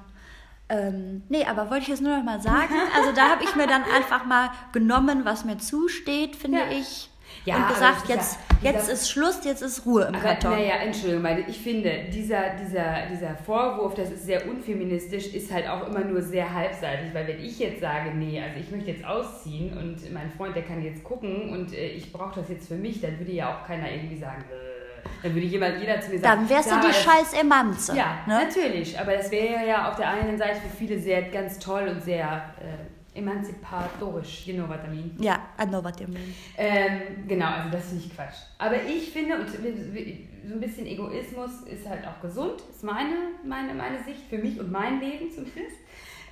Ähm, 0.70 1.24
nee, 1.30 1.46
aber 1.46 1.70
wollte 1.70 1.84
ich 1.84 1.88
jetzt 1.90 2.02
nur 2.02 2.18
noch 2.18 2.24
mal 2.24 2.42
sagen. 2.42 2.74
Also 2.96 3.12
da 3.14 3.30
habe 3.30 3.44
ich 3.44 3.56
mir 3.56 3.68
dann 3.68 3.84
einfach 3.84 4.26
mal 4.26 4.50
genommen, 4.74 5.24
was 5.24 5.46
mir 5.46 5.58
zusteht, 5.60 6.36
finde 6.36 6.60
Ja. 6.60 6.66
ich. 6.72 7.10
Ja, 7.46 7.56
und 7.58 7.68
gesagt, 7.70 8.10
ja- 8.10 8.16
jetzt, 8.16 8.40
dieser- 8.62 8.74
jetzt 8.74 8.90
ist 8.90 9.10
Schluss, 9.10 9.40
jetzt 9.46 9.62
ist 9.62 9.86
Ruhe 9.86 10.04
im 10.06 10.16
Aber 10.16 10.24
Karton. 10.24 10.52
naja, 10.52 10.76
Entschuldigung, 10.84 11.22
meine, 11.24 11.42
ich 11.48 11.58
finde, 11.60 12.06
dieser, 12.14 12.50
dieser, 12.62 13.06
dieser 13.12 13.36
Vorwurf, 13.36 13.94
das 13.96 14.12
ist 14.12 14.26
sehr 14.26 14.48
unfeministisch, 14.50 15.28
ist 15.34 15.52
halt 15.54 15.68
auch 15.70 15.88
immer 15.88 16.02
nur 16.04 16.22
sehr 16.22 16.54
halbseitig, 16.54 17.14
weil 17.14 17.28
wenn 17.28 17.40
ich 17.40 17.58
jetzt 17.60 17.80
sage, 17.82 18.12
nee, 18.14 18.42
also 18.42 18.60
ich 18.60 18.70
möchte 18.72 18.92
jetzt 18.92 19.06
ausziehen 19.06 19.78
und 19.78 20.14
mein 20.14 20.30
Freund, 20.32 20.56
der 20.56 20.64
kann 20.64 20.84
jetzt 20.84 21.04
gucken 21.04 21.50
und 21.52 21.74
äh, 21.74 21.88
ich 21.90 22.12
brauche 22.12 22.40
das 22.40 22.50
jetzt 22.50 22.68
für 22.68 22.76
mich, 22.76 23.00
dann 23.02 23.18
würde 23.20 23.32
ja 23.32 23.56
auch 23.56 23.66
keiner 23.68 23.90
irgendwie 23.92 24.18
sagen, 24.18 24.44
äh, 24.52 25.08
dann 25.24 25.34
würde 25.34 25.48
jemand, 25.48 25.80
jeder 25.80 26.02
zu 26.02 26.10
mir 26.12 26.20
sagen, 26.20 26.42
dann 26.42 26.50
wärst 26.50 26.66
du 26.66 26.70
Sarah, 26.72 26.82
die 26.82 26.88
das- 26.88 27.04
scheiß 27.04 27.34
Emanze. 27.42 27.96
Ja, 27.96 28.18
ne? 28.28 28.42
natürlich, 28.46 29.00
aber 29.00 29.14
das 29.14 29.32
wäre 29.32 29.66
ja 29.66 29.90
auf 29.90 29.96
der 29.96 30.10
einen 30.10 30.38
Seite 30.38 30.60
für 30.60 30.76
viele 30.76 31.00
sehr 31.00 31.22
ganz 31.24 31.60
toll 31.60 31.88
und 31.88 32.04
sehr 32.04 32.26
äh, 32.60 32.97
emanzipatorisch, 33.18 34.48
you 34.48 34.54
know 34.54 34.68
what 34.68 34.80
I 34.86 34.90
mean. 34.90 35.16
Ja, 35.20 35.50
I 35.60 35.66
know 35.66 35.84
what 35.84 36.00
you 36.00 36.08
mean. 36.08 36.34
Ähm, 36.58 37.28
genau, 37.28 37.48
also 37.48 37.70
das 37.70 37.90
finde 37.90 38.04
ich 38.06 38.16
Quatsch. 38.16 38.36
Aber 38.58 38.76
ich 38.84 39.10
finde, 39.10 39.40
und 39.40 39.50
so 39.50 39.58
ein 39.58 40.60
bisschen 40.60 40.86
Egoismus 40.86 41.62
ist 41.64 41.88
halt 41.88 42.06
auch 42.08 42.22
gesund, 42.22 42.62
ist 42.70 42.84
meine, 42.84 43.16
meine, 43.44 43.74
meine 43.74 44.04
Sicht, 44.04 44.22
für 44.30 44.38
mich 44.38 44.60
und 44.60 44.72
mein 44.72 45.00
Leben 45.00 45.32
zumindest. 45.32 45.78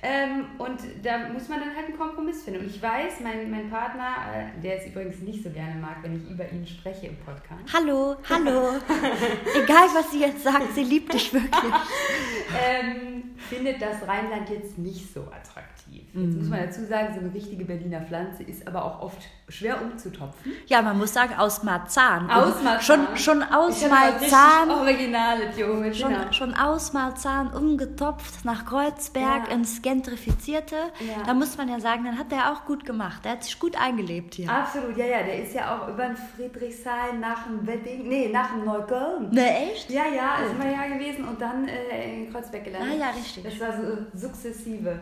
Ähm, 0.08 0.44
und 0.58 0.78
da 1.04 1.18
muss 1.32 1.48
man 1.48 1.58
dann 1.60 1.74
halt 1.74 1.86
einen 1.86 1.98
Kompromiss 1.98 2.44
finden. 2.44 2.60
Und 2.60 2.66
ich 2.66 2.80
weiß, 2.80 3.20
mein, 3.22 3.50
mein 3.50 3.68
Partner, 3.70 4.14
äh, 4.32 4.60
der 4.62 4.78
es 4.78 4.86
übrigens 4.86 5.20
nicht 5.20 5.42
so 5.42 5.50
gerne 5.50 5.74
mag, 5.80 5.96
wenn 6.02 6.14
ich 6.16 6.30
über 6.30 6.48
ihn 6.52 6.66
spreche 6.66 7.06
im 7.08 7.16
Podcast, 7.16 7.72
Hallo, 7.74 8.16
hallo. 8.30 8.74
Egal, 9.64 9.88
was 9.94 10.10
sie 10.12 10.20
jetzt 10.20 10.44
sagt, 10.44 10.74
sie 10.74 10.84
liebt 10.84 11.12
dich 11.12 11.32
wirklich. 11.32 11.50
ähm, 12.64 13.34
findet 13.48 13.80
das 13.82 14.06
Rheinland 14.06 14.48
jetzt 14.48 14.78
nicht 14.78 15.12
so 15.12 15.22
attraktiv. 15.22 16.04
Jetzt 16.14 16.36
muss 16.38 16.48
man 16.48 16.60
dazu 16.60 16.84
sagen, 16.84 17.12
so 17.14 17.20
eine 17.20 17.32
richtige 17.32 17.64
Berliner 17.64 18.00
Pflanze 18.00 18.42
ist 18.42 18.66
aber 18.66 18.84
auch 18.84 19.02
oft 19.02 19.18
schwer 19.48 19.80
umzutopfen. 19.82 20.52
Ja, 20.66 20.80
man 20.82 20.96
muss 20.98 21.12
sagen, 21.12 21.34
aus 21.34 21.62
Marzahn. 21.62 22.30
Aus 22.30 22.62
Marzahn. 22.62 22.80
Schon, 22.80 23.16
schon 23.16 23.42
aus 23.42 23.82
Ich 23.82 23.88
Marzahn. 23.90 24.70
Originale, 24.70 25.50
Junge, 25.56 25.94
Schon, 25.94 26.10
genau. 26.12 26.32
schon 26.32 26.54
aus 26.54 26.92
Marzahn 26.92 27.48
umgetopft 27.52 28.44
nach 28.44 28.64
Kreuzberg 28.66 29.48
Ja. 29.48 29.54
ins 29.54 29.82
Gentrifizierte. 29.96 30.76
Ja. 31.00 31.22
Da 31.24 31.34
muss 31.34 31.56
man 31.56 31.68
ja 31.68 31.80
sagen, 31.80 32.04
dann 32.04 32.18
hat 32.18 32.30
der 32.30 32.52
auch 32.52 32.64
gut 32.64 32.84
gemacht. 32.84 33.24
Der 33.24 33.32
hat 33.32 33.44
sich 33.44 33.58
gut 33.58 33.80
eingelebt 33.80 34.34
hier. 34.34 34.50
Absolut, 34.50 34.96
ja, 34.96 35.06
ja, 35.06 35.22
der 35.22 35.42
ist 35.42 35.54
ja 35.54 35.76
auch 35.76 35.88
über 35.88 36.06
den 36.06 36.16
Friedrichshain 36.16 37.20
nach 37.20 37.44
dem 37.44 37.66
Wedding, 37.66 38.08
nee, 38.08 38.28
nach 38.28 38.52
dem 38.52 38.64
Neukölln. 38.64 39.30
Ne, 39.30 39.70
echt? 39.70 39.90
Ja, 39.90 40.04
ja, 40.06 40.36
ist 40.44 40.58
mal 40.58 40.70
ja 40.70 40.86
gewesen 40.94 41.24
und 41.24 41.40
dann 41.40 41.66
äh, 41.68 42.24
in 42.24 42.32
Kreuzberg 42.32 42.64
gelandet. 42.64 42.90
Ah 42.92 42.96
ja, 42.96 43.10
richtig. 43.10 43.44
Das 43.44 43.60
war 43.60 43.72
so 43.72 43.96
sukzessive. 44.14 44.98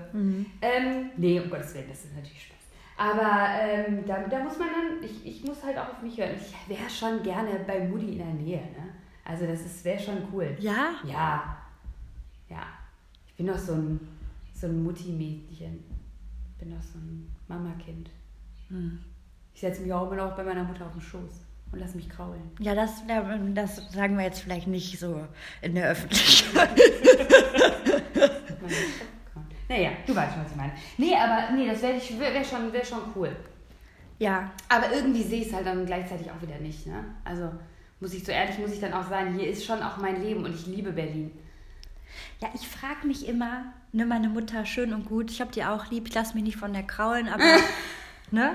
Ähm, 0.62 1.10
nee, 1.16 1.40
um 1.40 1.50
Gottes 1.50 1.74
Willen, 1.74 1.88
das 1.88 2.04
ist 2.04 2.14
natürlich 2.14 2.42
Spaß. 2.42 2.54
Aber 2.96 3.48
ähm, 3.60 4.04
da, 4.06 4.18
da 4.30 4.38
muss 4.40 4.58
man 4.58 4.68
dann, 4.68 5.02
ich, 5.02 5.26
ich 5.26 5.44
muss 5.44 5.62
halt 5.64 5.76
auch 5.78 5.88
auf 5.88 6.02
mich 6.02 6.16
hören. 6.16 6.30
Ich 6.36 6.68
wäre 6.68 6.88
schon 6.88 7.22
gerne 7.22 7.60
bei 7.66 7.80
Mutti 7.80 8.12
in 8.12 8.18
der 8.18 8.26
Nähe, 8.28 8.58
ne? 8.58 8.94
Also 9.24 9.46
das 9.46 9.84
wäre 9.84 9.98
schon 9.98 10.28
cool. 10.32 10.56
Ja? 10.60 10.90
Ja, 11.02 11.56
ja. 12.48 12.62
Ich 13.26 13.34
bin 13.34 13.46
doch 13.48 13.58
so 13.58 13.72
ein, 13.72 14.13
so 14.54 14.66
ein 14.66 14.82
Mutti-Mädchen. 14.82 15.84
Ich 16.50 16.58
bin 16.58 16.70
doch 16.70 16.82
so 16.82 16.98
ein 16.98 17.34
Mamakind. 17.48 18.10
Ich 19.52 19.60
setze 19.60 19.82
mich 19.82 19.92
auch 19.92 20.10
immer 20.10 20.16
noch 20.16 20.36
bei 20.36 20.42
meiner 20.44 20.64
Mutter 20.64 20.86
auf 20.86 20.92
den 20.92 21.00
Schoß 21.00 21.44
und 21.72 21.78
lass 21.78 21.94
mich 21.94 22.08
kraulen. 22.08 22.40
Ja, 22.60 22.74
das, 22.74 23.02
das 23.54 23.92
sagen 23.92 24.16
wir 24.16 24.24
jetzt 24.24 24.40
vielleicht 24.40 24.66
nicht 24.66 24.98
so 24.98 25.26
in 25.60 25.74
der 25.74 25.90
Öffentlichkeit. 25.90 26.70
Naja, 29.66 29.90
du 30.06 30.14
weißt 30.14 30.34
schon, 30.34 30.44
was 30.44 30.50
ich 30.50 30.56
meine. 30.56 30.72
Nee, 30.98 31.14
aber 31.16 31.52
nee, 31.56 31.66
das 31.66 31.82
wäre 31.82 31.98
wär 32.34 32.44
schon, 32.44 32.72
wär 32.72 32.84
schon 32.84 33.00
cool. 33.16 33.34
Ja, 34.18 34.52
Aber 34.68 34.92
irgendwie 34.92 35.22
sehe 35.22 35.40
ich 35.40 35.48
es 35.48 35.52
halt 35.52 35.66
dann 35.66 35.84
gleichzeitig 35.86 36.30
auch 36.30 36.40
wieder 36.40 36.58
nicht, 36.58 36.86
ne? 36.86 37.04
Also 37.24 37.50
muss 38.00 38.14
ich 38.14 38.24
so 38.24 38.30
ehrlich, 38.30 38.58
muss 38.58 38.72
ich 38.72 38.80
dann 38.80 38.92
auch 38.92 39.08
sagen, 39.08 39.34
hier 39.36 39.48
ist 39.48 39.64
schon 39.64 39.82
auch 39.82 39.96
mein 39.96 40.22
Leben 40.22 40.44
und 40.44 40.54
ich 40.54 40.66
liebe 40.66 40.92
Berlin. 40.92 41.32
Ja, 42.40 42.48
ich 42.54 42.66
frage 42.68 43.06
mich 43.06 43.26
immer, 43.28 43.64
ne, 43.92 44.04
meine 44.06 44.28
Mutter 44.28 44.64
schön 44.66 44.92
und 44.92 45.06
gut, 45.06 45.30
ich 45.30 45.40
habe 45.40 45.52
die 45.52 45.64
auch 45.64 45.90
lieb, 45.90 46.08
ich 46.08 46.14
lasse 46.14 46.34
mich 46.34 46.44
nicht 46.44 46.56
von 46.56 46.72
der 46.72 46.82
kraulen, 46.82 47.28
aber 47.28 47.44
ne? 48.30 48.54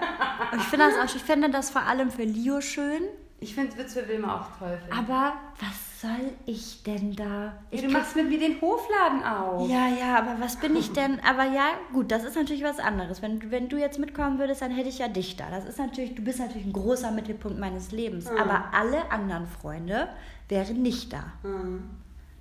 Und 0.52 0.60
ich 0.60 0.66
finde 0.68 0.86
das 0.90 0.96
auch, 1.12 1.16
ich 1.16 1.22
finde 1.22 1.50
das 1.50 1.70
vor 1.70 1.84
allem 1.84 2.12
für 2.12 2.24
Leo 2.24 2.62
schön, 2.62 3.02
Ich 3.42 3.56
finde 3.56 3.78
Witz 3.78 3.94
für 3.94 4.08
Wilma 4.08 4.42
auch 4.42 4.58
toll. 4.60 4.78
Aber 4.98 5.34
was 5.60 6.02
soll 6.02 6.32
ich 6.46 6.84
denn 6.84 7.14
da? 7.16 7.54
Ich 7.72 7.82
du 7.82 7.90
machst 7.90 8.16
mit 8.16 8.30
mir 8.30 8.40
den 8.40 8.60
Hofladen 8.62 9.22
auf. 9.24 9.70
ja, 9.70 9.88
ja, 9.90 10.18
aber 10.18 10.36
was 10.40 10.56
bin 10.58 10.76
ich 10.78 10.92
denn? 10.94 11.20
Aber 11.30 11.44
ja, 11.44 11.68
gut, 11.94 12.10
das 12.12 12.24
ist 12.24 12.36
natürlich 12.38 12.64
was 12.64 12.80
anderes. 12.80 13.22
Wenn, 13.22 13.40
du- 13.42 13.52
wenn 13.52 13.68
du 13.68 13.76
jetzt 13.78 14.00
mitkommen 14.00 14.40
würdest, 14.40 14.62
dann 14.62 14.72
hätte 14.72 14.88
ich 14.90 15.00
ja 15.00 15.08
dich 15.10 15.36
da. 15.36 15.50
Das 15.50 15.66
ist 15.66 15.78
natürlich, 15.78 16.16
du 16.16 16.22
bist 16.22 16.40
natürlich 16.40 16.66
ein 16.66 16.72
großer 16.74 17.12
Mittelpunkt 17.12 17.60
meines 17.60 17.92
Lebens. 17.92 18.28
Aber 18.28 18.70
alle 18.74 19.12
anderen 19.12 19.46
Freunde 19.48 20.08
wären 20.48 20.82
nicht 20.82 21.12
da. 21.12 21.24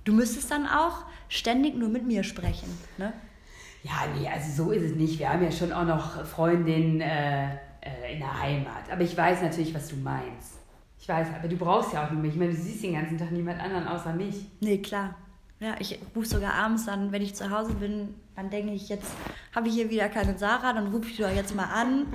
Du 0.09 0.15
müsstest 0.15 0.49
dann 0.49 0.65
auch 0.65 1.05
ständig 1.27 1.75
nur 1.75 1.87
mit 1.87 2.03
mir 2.03 2.23
sprechen. 2.23 2.67
Ne? 2.97 3.13
Ja, 3.83 3.91
nee, 4.17 4.27
also 4.27 4.63
so 4.65 4.71
ist 4.71 4.81
es 4.81 4.95
nicht. 4.95 5.19
Wir 5.19 5.31
haben 5.31 5.43
ja 5.43 5.51
schon 5.51 5.71
auch 5.71 5.85
noch 5.85 6.25
Freundinnen 6.25 6.99
äh, 6.99 7.43
äh, 7.81 8.13
in 8.13 8.17
der 8.19 8.41
Heimat. 8.41 8.91
Aber 8.91 9.01
ich 9.01 9.15
weiß 9.15 9.43
natürlich, 9.43 9.71
was 9.75 9.87
du 9.89 9.97
meinst. 9.97 10.57
Ich 10.99 11.07
weiß, 11.07 11.27
aber 11.37 11.47
du 11.47 11.55
brauchst 11.57 11.93
ja 11.93 12.03
auch 12.07 12.09
nur 12.11 12.23
mich. 12.23 12.31
Ich 12.33 12.39
meine, 12.39 12.53
du 12.53 12.57
siehst 12.57 12.81
den 12.83 12.93
ganzen 12.93 13.19
Tag 13.19 13.29
niemand 13.31 13.61
anderen 13.61 13.87
außer 13.87 14.11
mich. 14.13 14.47
Nee, 14.61 14.79
klar. 14.79 15.13
Ja, 15.59 15.75
ich 15.77 15.99
rufe 16.15 16.25
sogar 16.27 16.55
abends 16.55 16.87
dann, 16.87 17.11
wenn 17.11 17.21
ich 17.21 17.35
zu 17.35 17.51
Hause 17.51 17.75
bin, 17.75 18.15
dann 18.35 18.49
denke 18.49 18.71
ich, 18.73 18.89
jetzt 18.89 19.11
habe 19.53 19.67
ich 19.67 19.75
hier 19.75 19.91
wieder 19.91 20.09
keine 20.09 20.35
Sarah, 20.39 20.73
dann 20.73 20.87
rufe 20.87 21.07
ich 21.07 21.17
sie 21.17 21.21
doch 21.21 21.29
jetzt 21.35 21.53
mal 21.55 21.65
an. 21.71 22.07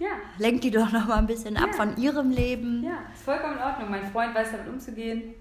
Ja. 0.00 0.08
Lenkt 0.38 0.64
die 0.64 0.72
doch 0.72 0.90
noch 0.90 1.06
mal 1.06 1.18
ein 1.18 1.28
bisschen 1.28 1.56
ab 1.56 1.68
Ja. 1.70 1.76
von 1.76 1.96
ihrem 1.96 2.30
Leben. 2.32 2.82
Ja, 2.82 2.98
ist 3.14 3.22
vollkommen 3.22 3.54
in 3.56 3.62
Ordnung. 3.62 3.90
Mein 3.90 4.10
Freund 4.10 4.34
weiß 4.34 4.48
damit 4.50 4.66
umzugehen. 4.68 5.34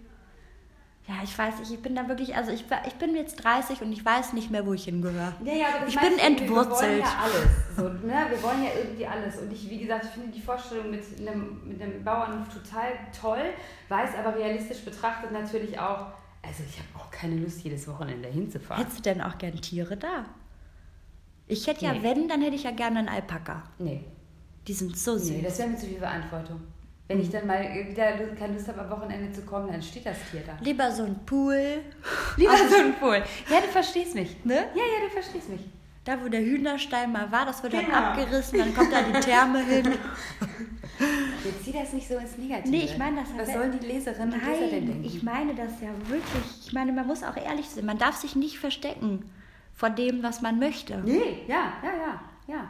Ja, 1.07 1.15
ich 1.23 1.37
weiß 1.37 1.59
nicht, 1.59 1.71
ich 1.71 1.81
bin 1.83 1.93
da 1.95 2.07
wirklich, 2.07 2.35
also 2.35 2.51
ich, 2.51 2.65
ich 2.87 2.95
bin 2.95 3.15
jetzt 3.15 3.35
30 3.43 3.81
und 3.83 3.91
ich 3.91 4.03
weiß 4.03 4.33
nicht 4.33 4.49
mehr, 4.49 4.65
wo 4.65 4.73
ich 4.73 4.85
hingehöre. 4.85 5.33
Ja, 5.43 5.53
ja, 5.53 5.65
aber 5.77 5.87
Ich 5.87 5.95
bin 5.99 6.13
irgendwie, 6.17 6.45
Wir 6.45 6.49
wollen 6.49 6.59
entwurzelt. 6.65 6.99
ja 6.99 7.17
alles. 7.21 7.47
So, 7.77 7.83
ne? 8.07 8.25
Wir 8.29 8.41
wollen 8.41 8.63
ja 8.63 8.69
irgendwie 8.75 9.05
alles. 9.05 9.37
Und 9.37 9.53
ich, 9.53 9.69
wie 9.69 9.77
gesagt, 9.77 10.05
ich 10.05 10.11
finde 10.11 10.29
die 10.31 10.41
Vorstellung 10.41 10.89
mit 10.89 11.03
einem, 11.19 11.61
mit 11.67 11.79
einem 11.79 12.03
Bauernhof 12.03 12.47
total 12.51 12.87
toll, 13.19 13.43
weiß 13.89 14.15
aber 14.17 14.35
realistisch 14.35 14.83
betrachtet 14.83 15.31
natürlich 15.31 15.77
auch, 15.79 16.07
also 16.41 16.63
ich 16.67 16.77
habe 16.79 16.87
auch 16.97 17.11
keine 17.11 17.35
Lust, 17.35 17.63
jedes 17.63 17.87
Wochenende 17.87 18.27
hinzufahren. 18.29 18.83
Hättest 18.83 18.99
du 19.05 19.09
denn 19.13 19.21
auch 19.21 19.37
gern 19.37 19.61
Tiere 19.61 19.97
da? 19.97 20.25
Ich 21.47 21.67
hätte 21.67 21.85
ja, 21.85 21.93
Nee. 21.93 22.01
wenn, 22.01 22.27
dann 22.27 22.41
hätte 22.41 22.55
ich 22.55 22.63
ja 22.63 22.71
gerne 22.71 22.97
einen 22.99 23.09
Alpaka. 23.09 23.61
Nee, 23.77 24.03
Die 24.67 24.73
sind 24.73 24.97
so 24.97 25.17
süß. 25.19 25.29
nee, 25.29 25.41
das 25.43 25.59
wäre 25.59 25.69
mir 25.69 25.77
zu 25.77 25.85
viel 25.85 25.99
Verantwortung. 25.99 26.61
Wenn 27.07 27.21
ich 27.21 27.29
dann 27.29 27.45
mal 27.45 27.61
wieder 27.61 28.13
keine 28.37 28.53
Lust 28.53 28.67
habe, 28.67 28.81
am 28.81 28.89
Wochenende 28.89 29.31
zu 29.31 29.43
kommen, 29.43 29.71
dann 29.71 29.81
steht 29.81 30.05
das 30.07 30.17
Tier 30.31 30.41
da. 30.45 30.53
Lieber 30.61 30.91
so 30.91 31.03
ein 31.03 31.15
Pool, 31.25 31.81
Lieber 32.35 32.57
so 32.57 32.75
ein 32.77 32.95
Pool. 32.95 33.21
Ja, 33.49 33.61
du 33.61 33.67
verstehst 33.67 34.15
mich. 34.15 34.43
ne? 34.43 34.55
Ja, 34.55 34.61
ja, 34.81 35.05
du 35.07 35.11
verstehst 35.13 35.49
mich. 35.49 35.61
Da, 36.03 36.19
wo 36.23 36.27
der 36.29 36.41
Hühnerstein 36.41 37.11
mal 37.11 37.31
war, 37.31 37.45
das 37.45 37.61
wird 37.63 37.73
dann 37.73 37.85
Genau. 37.85 37.97
abgerissen, 37.97 38.57
dann 38.59 38.73
kommt 38.75 38.91
da 38.91 39.01
die 39.01 39.19
Therme 39.19 39.63
hin. 39.63 39.85
Jetzt 41.43 41.63
zieh 41.63 41.73
das 41.73 41.93
nicht 41.93 42.07
so 42.07 42.15
ins 42.17 42.37
Negative. 42.37 42.69
Nee, 42.69 42.83
ich 42.85 42.97
meine 42.97 43.21
das 43.21 43.29
Was 43.37 43.49
aber- 43.49 43.59
sollen 43.59 43.79
die 43.79 43.85
Leserinnen 43.85 44.33
und 44.33 44.45
Leser 44.45 44.67
denn 44.67 44.85
denken? 44.87 45.03
ich 45.03 45.21
meine 45.23 45.53
das 45.53 45.71
ja 45.81 45.89
wirklich. 46.07 46.43
Ich 46.65 46.73
meine, 46.73 46.91
man 46.91 47.05
muss 47.05 47.23
auch 47.23 47.35
ehrlich 47.37 47.69
sein. 47.69 47.85
Man 47.85 47.97
darf 47.97 48.15
sich 48.15 48.35
nicht 48.35 48.57
verstecken 48.59 49.29
vor 49.73 49.89
dem, 49.89 50.23
was 50.23 50.41
man 50.41 50.57
möchte. 50.57 50.97
Nee, 51.05 51.43
ja, 51.47 51.73
ja, 51.83 51.91
ja, 51.93 52.21
ja. 52.55 52.69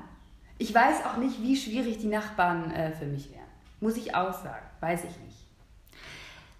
Ich 0.58 0.74
weiß 0.74 1.06
auch 1.06 1.18
nicht, 1.18 1.42
wie 1.42 1.56
schwierig 1.56 2.00
die 2.00 2.08
Nachbarn 2.08 2.72
äh, 2.72 2.92
für 2.94 3.06
mich 3.06 3.30
wären. 3.32 3.45
Muss 3.80 3.98
ich 3.98 4.16
auch 4.16 4.34
sagen. 4.34 4.66
Weiß 4.80 5.04
ich 5.04 5.18
nicht. 5.20 5.46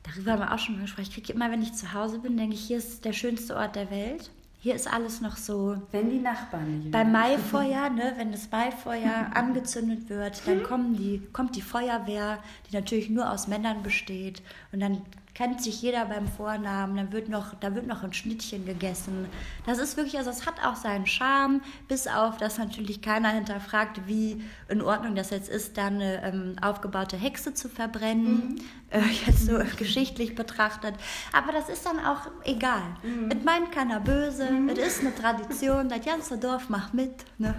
Darüber 0.04 0.34
haben 0.34 0.40
wir 0.40 0.54
auch 0.54 0.60
schon 0.60 0.76
mal 0.76 0.82
gesprochen. 0.82 1.08
Ich 1.08 1.14
kriege 1.14 1.34
immer, 1.34 1.50
wenn 1.52 1.62
ich 1.62 1.74
zu 1.74 1.94
Hause 1.94 2.20
bin, 2.20 2.38
denke 2.38 2.54
ich, 2.56 2.62
hier 2.62 2.78
ist 2.78 3.06
der 3.06 3.14
schönste 3.14 3.56
Ort 3.56 3.76
der 3.76 3.90
Welt. 3.90 4.30
Hier 4.60 4.74
ist 4.74 4.92
alles 4.92 5.22
noch 5.22 5.38
so. 5.38 5.82
Wenn 5.92 6.10
die 6.10 6.20
Nachbarn 6.20 6.80
nicht 6.80 6.92
Beim. 6.92 7.12
Maifeuer, 7.12 7.90
ne, 7.90 8.14
wenn 8.18 8.32
das 8.32 8.50
Maifeuer 8.50 9.32
angezündet 9.34 10.10
wird, 10.10 10.42
dann 10.48 10.64
kommen 10.64 10.96
die, 10.96 11.22
kommt 11.34 11.56
die 11.56 11.62
Feuerwehr, 11.62 12.40
die 12.70 12.76
natürlich 12.76 13.10
nur 13.10 13.30
aus 13.30 13.48
Männern 13.48 13.84
besteht. 13.84 14.42
Und 14.72 14.80
dann 14.80 15.02
kennt 15.36 15.62
sich 15.62 15.82
jeder 15.82 16.06
beim 16.06 16.28
Vornamen, 16.30 16.96
dann 16.96 17.12
wird 17.12 17.28
noch, 17.28 17.54
da 17.60 17.76
wird 17.76 17.88
noch 17.88 18.04
ein 18.04 18.14
Schnittchen 18.14 18.66
gegessen. 18.66 19.28
Das 19.66 19.78
ist 19.80 19.98
wirklich, 19.98 20.18
also 20.18 20.30
es 20.30 20.46
hat 20.46 20.56
auch 20.66 20.78
seinen 20.78 21.06
Charme, 21.06 21.62
bis 21.90 22.08
auf, 22.08 22.38
dass 22.38 22.58
natürlich 22.58 23.02
keiner 23.02 23.30
hinterfragt, 23.30 24.08
wie 24.08 24.42
in 24.70 24.82
Ordnung 24.82 25.14
das 25.14 25.32
jetzt 25.32 25.50
ist, 25.50 25.78
da 25.78 25.88
eine 25.88 26.24
ähm, 26.24 26.56
aufgebaute 26.62 27.18
Hexe 27.18 27.54
zu 27.54 27.68
verbrennen, 27.68 28.62
äh, 28.90 29.02
jetzt 29.26 29.46
so 29.46 29.60
geschichtlich 29.78 30.36
betrachtet. 30.36 30.96
Aber 31.34 31.52
das 31.52 31.68
ist 31.68 31.86
dann 31.86 32.00
auch 32.00 32.32
egal. 32.46 32.84
Es 33.30 33.44
meint 33.44 33.74
keiner 33.74 34.00
böse, 34.00 34.48
es 34.72 34.78
ist 34.78 35.02
eine 35.02 35.14
Tradition, 35.14 35.90
das 35.90 36.06
ganze 36.06 36.38
Dorf 36.38 36.70
macht 36.70 36.94
mit. 36.94 37.14
Ne? 37.38 37.54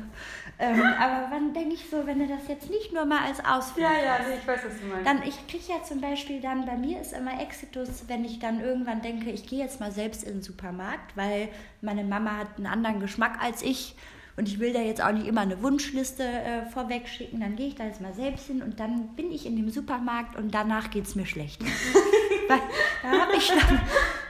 Ähm, 0.58 0.82
aber 0.98 1.26
wann 1.30 1.52
denke 1.52 1.74
ich 1.74 1.90
so, 1.90 2.06
wenn 2.06 2.18
du 2.18 2.26
das 2.26 2.48
jetzt 2.48 2.70
nicht 2.70 2.92
nur 2.92 3.04
mal 3.04 3.20
als 3.26 3.44
Ausflug 3.44 3.84
Ja, 3.84 3.92
ja, 3.92 4.18
nee, 4.26 4.36
ich 4.40 4.46
weiß, 4.48 4.60
was 4.64 4.80
du 4.80 4.86
meinst. 4.86 5.06
dann, 5.06 5.22
ich 5.22 5.46
kriege 5.48 5.64
ja 5.68 5.82
zum 5.84 6.00
Beispiel 6.00 6.40
dann, 6.40 6.64
bei 6.64 6.76
mir 6.76 6.98
ist 7.00 7.12
immer 7.12 7.40
Exitus, 7.42 8.04
wenn 8.08 8.24
ich 8.24 8.38
dann 8.38 8.60
irgendwann 8.60 9.02
denke, 9.02 9.30
ich 9.30 9.46
gehe 9.46 9.58
jetzt 9.58 9.80
mal 9.80 9.92
selbst 9.92 10.24
in 10.24 10.34
den 10.34 10.42
Supermarkt, 10.42 11.14
weil 11.14 11.48
meine 11.82 12.04
Mama 12.04 12.38
hat 12.38 12.56
einen 12.56 12.66
anderen 12.66 13.00
Geschmack 13.00 13.38
als 13.42 13.60
ich 13.62 13.96
und 14.38 14.48
ich 14.48 14.58
will 14.58 14.72
da 14.72 14.80
jetzt 14.80 15.02
auch 15.02 15.12
nicht 15.12 15.26
immer 15.26 15.42
eine 15.42 15.62
Wunschliste 15.62 16.22
äh, 16.24 16.66
vorweg 16.70 17.06
schicken, 17.08 17.40
dann 17.40 17.56
gehe 17.56 17.68
ich 17.68 17.74
da 17.74 17.84
jetzt 17.84 18.00
mal 18.00 18.14
selbst 18.14 18.46
hin 18.46 18.62
und 18.62 18.80
dann 18.80 19.08
bin 19.14 19.30
ich 19.30 19.44
in 19.44 19.56
dem 19.56 19.68
Supermarkt 19.70 20.36
und 20.36 20.54
danach 20.54 20.90
geht 20.90 21.04
es 21.06 21.14
mir 21.14 21.26
schlecht. 21.26 21.60
weil 22.48 22.60
da 23.02 23.20
habe 23.20 23.36
ich 23.36 23.48
dann 23.48 23.80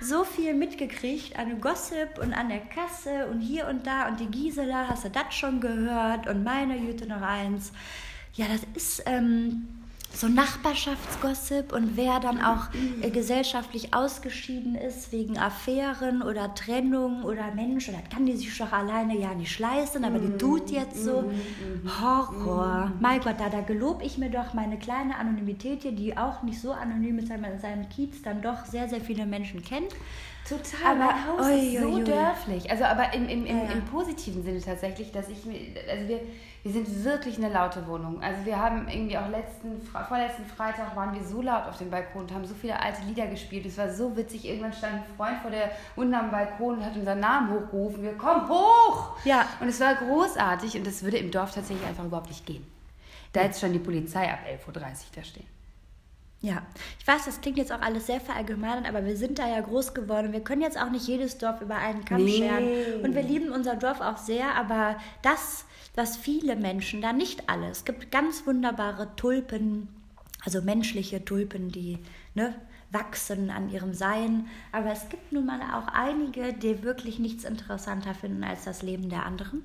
so 0.00 0.24
viel 0.24 0.54
mitgekriegt 0.54 1.38
an 1.38 1.60
Gossip 1.60 2.18
und 2.20 2.32
an 2.32 2.48
der 2.48 2.60
Kasse 2.60 3.26
und 3.26 3.40
hier 3.40 3.66
und 3.66 3.86
da 3.86 4.08
und 4.08 4.20
die 4.20 4.26
Gisela, 4.26 4.88
hast 4.88 5.04
du 5.04 5.10
das 5.10 5.34
schon 5.34 5.60
gehört 5.60 6.26
und 6.26 6.44
meine 6.44 6.76
Jüte 6.76 7.06
noch 7.06 7.22
eins. 7.22 7.72
Ja, 8.34 8.46
das 8.48 8.60
ist 8.74 9.02
ähm, 9.06 9.68
so 10.16 10.28
Nachbarschaftsgossip 10.28 11.72
und 11.72 11.96
wer 11.96 12.20
dann 12.20 12.42
auch 12.42 12.68
äh, 13.02 13.10
gesellschaftlich 13.10 13.92
ausgeschieden 13.92 14.74
ist 14.74 15.12
wegen 15.12 15.38
Affären 15.38 16.22
oder 16.22 16.54
Trennung 16.54 17.22
oder 17.22 17.54
Mensch, 17.54 17.88
oder 17.88 17.98
das 17.98 18.10
kann 18.14 18.24
die 18.26 18.34
sich 18.36 18.56
doch 18.56 18.72
alleine 18.72 19.18
ja 19.18 19.34
nicht 19.34 19.58
leisten, 19.58 20.04
aber 20.04 20.18
die 20.18 20.36
tut 20.38 20.70
jetzt 20.70 21.02
so. 21.04 21.30
Horror. 22.00 22.92
Mein 23.00 23.20
Gott, 23.20 23.36
da, 23.38 23.50
da 23.50 23.60
gelobe 23.60 24.04
ich 24.04 24.16
mir 24.18 24.30
doch 24.30 24.54
meine 24.54 24.78
kleine 24.78 25.16
Anonymität 25.16 25.82
hier, 25.82 25.92
die 25.92 26.16
auch 26.16 26.42
nicht 26.42 26.60
so 26.60 26.72
anonym 26.72 27.18
ist, 27.18 27.28
weil 27.28 27.38
man 27.38 27.52
in 27.52 27.58
seinem 27.58 27.88
Kiez 27.88 28.22
dann 28.22 28.40
doch 28.40 28.64
sehr, 28.64 28.88
sehr 28.88 29.00
viele 29.00 29.26
Menschen 29.26 29.62
kennt. 29.62 29.92
Total, 30.48 30.92
Aber- 30.92 31.12
mein 31.12 31.26
Haus 31.26 31.62
ist 31.62 31.80
so 31.80 31.98
dörflich. 32.02 32.70
Also 32.70 32.84
aber 32.84 33.12
im, 33.12 33.28
im, 33.28 33.46
im, 33.46 33.56
ja. 33.58 33.72
im 33.72 33.84
positiven 33.84 34.44
Sinne 34.44 34.60
tatsächlich, 34.60 35.10
dass 35.10 35.28
ich 35.28 35.44
mir, 35.44 35.58
also 35.90 36.08
wir, 36.08 36.20
wir 36.66 36.72
sind 36.72 37.04
wirklich 37.04 37.36
eine 37.36 37.48
laute 37.48 37.86
Wohnung. 37.86 38.20
Also 38.20 38.44
wir 38.44 38.58
haben 38.58 38.88
irgendwie 38.88 39.16
auch 39.16 39.28
letzten, 39.28 39.80
vorletzten 39.80 40.44
Freitag 40.44 40.96
waren 40.96 41.14
wir 41.14 41.22
so 41.22 41.40
laut 41.40 41.64
auf 41.68 41.78
dem 41.78 41.90
Balkon 41.90 42.22
und 42.22 42.34
haben 42.34 42.44
so 42.44 42.54
viele 42.54 42.80
alte 42.82 43.02
Lieder 43.02 43.28
gespielt. 43.28 43.66
Es 43.66 43.78
war 43.78 43.88
so 43.88 44.16
witzig. 44.16 44.44
Irgendwann 44.44 44.72
stand 44.72 44.94
ein 44.94 45.04
Freund 45.16 45.38
vor 45.42 45.52
der 45.52 45.70
unten 45.94 46.14
am 46.14 46.32
Balkon 46.32 46.78
und 46.78 46.84
hat 46.84 46.96
unseren 46.96 47.20
Namen 47.20 47.50
hochgerufen. 47.52 48.02
Wir 48.02 48.14
kommen 48.14 48.48
hoch! 48.48 49.16
Ja. 49.24 49.46
Und 49.60 49.68
es 49.68 49.78
war 49.78 49.94
großartig 49.94 50.76
und 50.76 50.84
das 50.84 51.04
würde 51.04 51.18
im 51.18 51.30
Dorf 51.30 51.54
tatsächlich 51.54 51.86
einfach 51.86 52.04
überhaupt 52.04 52.30
nicht 52.30 52.44
gehen. 52.44 52.66
Da 53.32 53.42
jetzt 53.42 53.60
schon 53.60 53.72
die 53.72 53.78
Polizei 53.78 54.28
ab 54.28 54.40
11.30 54.44 54.66
Uhr 54.66 54.82
da 55.14 55.22
stehen. 55.22 55.55
Ja, 56.42 56.62
ich 57.00 57.06
weiß, 57.06 57.24
das 57.24 57.40
klingt 57.40 57.56
jetzt 57.56 57.72
auch 57.72 57.80
alles 57.80 58.06
sehr 58.06 58.20
verallgemeinert, 58.20 58.86
aber 58.86 59.04
wir 59.04 59.16
sind 59.16 59.38
da 59.38 59.48
ja 59.48 59.60
groß 59.60 59.94
geworden. 59.94 60.32
Wir 60.32 60.40
können 60.40 60.62
jetzt 60.62 60.78
auch 60.78 60.90
nicht 60.90 61.08
jedes 61.08 61.38
Dorf 61.38 61.60
über 61.62 61.76
einen 61.76 62.04
Kamm 62.04 62.24
Nee. 62.24 62.38
scheren. 62.38 62.64
Und 63.02 63.14
wir 63.14 63.22
lieben 63.22 63.50
unser 63.50 63.74
Dorf 63.74 64.00
auch 64.00 64.18
sehr, 64.18 64.54
aber 64.54 64.96
das, 65.22 65.64
was 65.94 66.16
viele 66.16 66.54
Menschen, 66.56 67.00
da 67.00 67.12
nicht 67.12 67.48
alle, 67.48 67.68
es 67.68 67.84
gibt 67.84 68.12
ganz 68.12 68.46
wunderbare 68.46 69.16
Tulpen, 69.16 69.88
also 70.44 70.60
menschliche 70.62 71.24
Tulpen, 71.24 71.70
die 71.72 71.98
ne, 72.34 72.54
wachsen 72.92 73.50
an 73.50 73.70
ihrem 73.70 73.94
Sein. 73.94 74.46
Aber 74.72 74.92
es 74.92 75.08
gibt 75.08 75.32
nun 75.32 75.46
mal 75.46 75.60
auch 75.74 75.88
einige, 75.88 76.52
die 76.52 76.82
wirklich 76.82 77.18
nichts 77.18 77.44
interessanter 77.44 78.14
finden 78.14 78.44
als 78.44 78.64
das 78.64 78.82
Leben 78.82 79.08
der 79.08 79.24
anderen. 79.26 79.62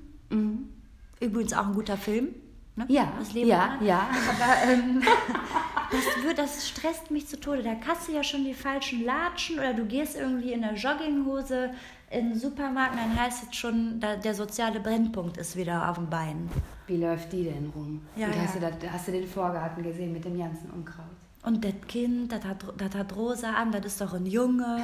Übrigens 1.20 1.52
auch 1.52 1.66
ein 1.66 1.74
guter 1.74 1.98
Film. 1.98 2.28
Ne? 2.74 2.86
Ja, 2.88 3.12
das 3.18 3.32
Leben 3.34 3.48
ja, 3.48 3.64
anderen. 3.64 3.86
ja. 3.86 4.08
Aber 4.30 4.72
ähm, 4.72 5.02
das, 5.90 6.24
wird, 6.24 6.38
das 6.38 6.68
stresst 6.68 7.10
mich 7.10 7.26
zu 7.28 7.38
Tode. 7.38 7.62
Da 7.62 7.74
kannst 7.74 8.08
du 8.08 8.12
ja 8.12 8.24
schon 8.24 8.44
die 8.44 8.54
falschen 8.54 9.04
Latschen 9.04 9.58
oder 9.58 9.74
du 9.74 9.84
gehst 9.84 10.16
irgendwie 10.16 10.52
in 10.52 10.62
der 10.62 10.74
Jogginghose 10.74 11.70
in 12.10 12.30
den 12.30 12.38
Supermarkt 12.38 12.92
und 12.92 13.00
dann 13.00 13.20
heißt 13.20 13.44
es 13.50 13.56
schon, 13.56 14.00
da, 14.00 14.16
der 14.16 14.34
soziale 14.34 14.80
Brennpunkt 14.80 15.36
ist 15.36 15.56
wieder 15.56 15.88
auf 15.88 15.96
dem 15.96 16.08
Bein. 16.08 16.48
Wie 16.86 16.96
läuft 16.96 17.32
die 17.32 17.44
denn 17.44 17.72
rum? 17.74 18.02
Ja, 18.16 18.26
und 18.26 18.36
ja. 18.36 18.42
hast, 18.42 18.56
du 18.56 18.60
da, 18.60 18.70
hast 18.90 19.08
du 19.08 19.12
den 19.12 19.26
Vorgarten 19.26 19.82
gesehen 19.82 20.12
mit 20.12 20.24
dem 20.24 20.38
ganzen 20.38 20.70
Unkraut? 20.70 21.06
Und 21.44 21.64
das 21.64 21.72
Kind, 21.88 22.30
das 22.30 22.44
hat, 22.44 22.64
das 22.76 22.94
hat 22.94 23.16
rosa 23.16 23.52
an, 23.52 23.72
das 23.72 23.84
ist 23.86 24.00
doch 24.00 24.14
ein 24.14 24.26
Junge. 24.26 24.78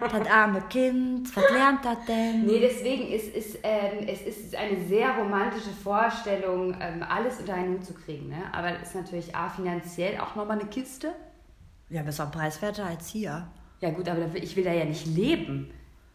das 0.00 0.26
arme 0.28 0.62
Kind, 0.62 1.34
was 1.36 1.50
lernt 1.52 1.84
das 1.84 2.04
denn? 2.08 2.44
Nee, 2.44 2.58
deswegen 2.58 3.06
ist, 3.12 3.32
ist, 3.34 3.58
ähm, 3.62 4.08
es 4.08 4.22
ist 4.22 4.56
eine 4.56 4.84
sehr 4.88 5.10
romantische 5.16 5.70
Vorstellung, 5.70 6.74
ähm, 6.80 7.04
alles 7.08 7.38
unter 7.38 7.54
einen 7.54 7.74
Hut 7.74 7.84
zu 7.84 7.94
kriegen. 7.94 8.30
Ne? 8.30 8.42
Aber 8.52 8.72
das 8.72 8.88
ist 8.88 8.94
natürlich 8.96 9.36
A, 9.36 9.48
finanziell 9.48 10.18
auch 10.18 10.34
nochmal 10.34 10.58
eine 10.58 10.68
Kiste. 10.68 11.12
Ja, 11.88 12.02
besser 12.02 12.26
preiswerter 12.26 12.86
als 12.86 13.08
hier. 13.08 13.46
Ja 13.80 13.90
gut, 13.90 14.08
aber 14.08 14.26
ich 14.34 14.56
will 14.56 14.64
da 14.64 14.72
ja 14.72 14.84
nicht 14.84 15.06
leben. 15.06 15.70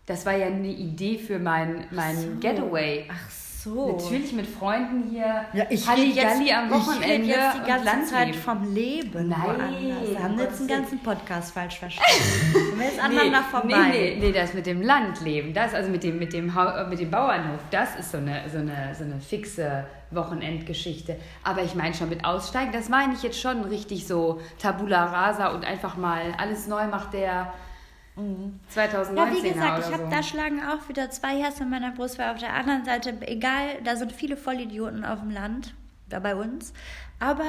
Das 0.06 0.26
war 0.26 0.36
ja 0.36 0.47
eine 0.47 0.68
Idee 0.68 1.18
für 1.18 1.39
mein, 1.39 1.86
mein 1.91 2.16
So. 2.18 2.28
Getaway. 2.41 3.08
Ach 3.10 3.30
so. 3.30 3.45
Natürlich 3.66 4.34
mit 4.34 4.47
Freunden 4.47 5.09
hier 5.09 5.45
Ja, 5.53 5.66
ich 5.70 5.89
rede 5.89 6.01
jetzt, 6.01 6.36
am 6.36 6.41
ich 6.41 6.72
Wochenende 6.72 7.28
jetzt 7.28 7.57
die 7.57 7.68
ganze. 7.68 8.05
Zeit 8.05 8.36
vom 8.36 8.74
Leben. 8.74 9.30
Nein. 9.30 9.95
Wir 10.07 10.24
haben 10.24 10.39
jetzt 10.39 10.59
den 10.59 10.68
ganzen 10.68 10.99
Podcast 10.99 11.53
falsch 11.53 11.80
verstanden. 11.80 12.11
Sind 12.53 12.80
wir 12.80 12.86
jetzt 12.86 12.99
aneinander 12.99 13.43
vorbei? 13.43 13.89
Nee, 13.91 14.18
nee, 14.20 14.28
nee, 14.28 14.32
das 14.32 14.53
mit 14.53 14.66
dem 14.66 14.82
Landleben, 14.82 15.53
das 15.53 15.74
also 15.74 15.89
mit 15.89 16.03
dem, 16.03 16.20
mit 16.20 16.34
dem, 16.34 16.49
äh, 16.49 16.88
mit 16.88 16.99
dem 16.99 17.09
Bauernhof, 17.09 17.59
das 17.72 17.95
ist 17.95 18.11
so 18.11 18.18
eine, 18.18 18.43
so 18.51 18.59
eine, 18.59 18.93
so 18.97 19.03
eine 19.03 19.20
fixe 19.20 19.86
Wochenendgeschichte. 20.11 21.18
Aber 21.43 21.63
ich 21.63 21.76
meine 21.76 21.93
schon 21.93 22.09
mit 22.09 22.26
Aussteigen, 22.26 22.72
das 22.72 22.89
meine 22.89 23.13
ich 23.13 23.24
jetzt 23.24 23.39
schon 23.39 23.63
richtig 23.63 24.07
so 24.07 24.39
Tabula 24.59 25.05
Rasa 25.05 25.47
und 25.47 25.66
einfach 25.66 25.97
mal 25.97 26.34
alles 26.38 26.68
neu 26.68 26.86
macht 26.88 27.13
der 27.13 27.53
2019 28.70 29.16
Ja, 29.18 29.43
wie 29.43 29.53
gesagt, 29.53 29.88
ich 29.88 29.93
habe 29.93 30.05
so. 30.05 30.09
da 30.09 30.24
schlagen 30.24 30.61
auch 30.63 30.88
wieder 30.88 31.09
zwei 31.09 31.38
Herzen 31.41 31.63
in 31.63 31.70
meiner 31.70 31.91
Brust, 31.91 32.18
weil 32.18 32.32
auf 32.32 32.39
der 32.39 32.53
anderen 32.53 32.86
Seite, 32.86 33.16
egal, 33.22 33.82
da 33.84 33.95
sind 33.95 34.11
viele 34.11 34.38
Vollidioten 34.38 35.03
auf 35.03 35.20
dem 35.20 35.32
Land, 35.32 35.74
da 36.07 36.20
bei 36.20 36.36
uns, 36.36 36.74
aber 37.20 37.43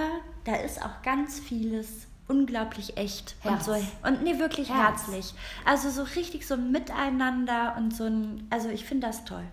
da 0.45 0.57
ist 0.57 0.83
auch 0.83 1.03
ganz 1.03 1.39
vieles 1.39 2.09
unglaublich 2.29 2.97
echt 2.97 3.37
Herz. 3.41 3.69
und 3.69 3.77
so 3.77 3.87
und 4.09 4.23
nee 4.23 4.39
wirklich 4.39 4.69
Herz. 4.69 5.07
herzlich. 5.07 5.35
Also 5.65 5.91
so 5.91 6.03
richtig 6.03 6.47
so 6.47 6.55
ein 6.55 6.73
Miteinander 6.73 7.77
und 7.79 7.95
so 7.95 8.05
ein 8.05 8.47
also 8.51 8.69
ich 8.69 8.85
finde 8.85 9.07
das 9.07 9.25
toll. 9.25 9.45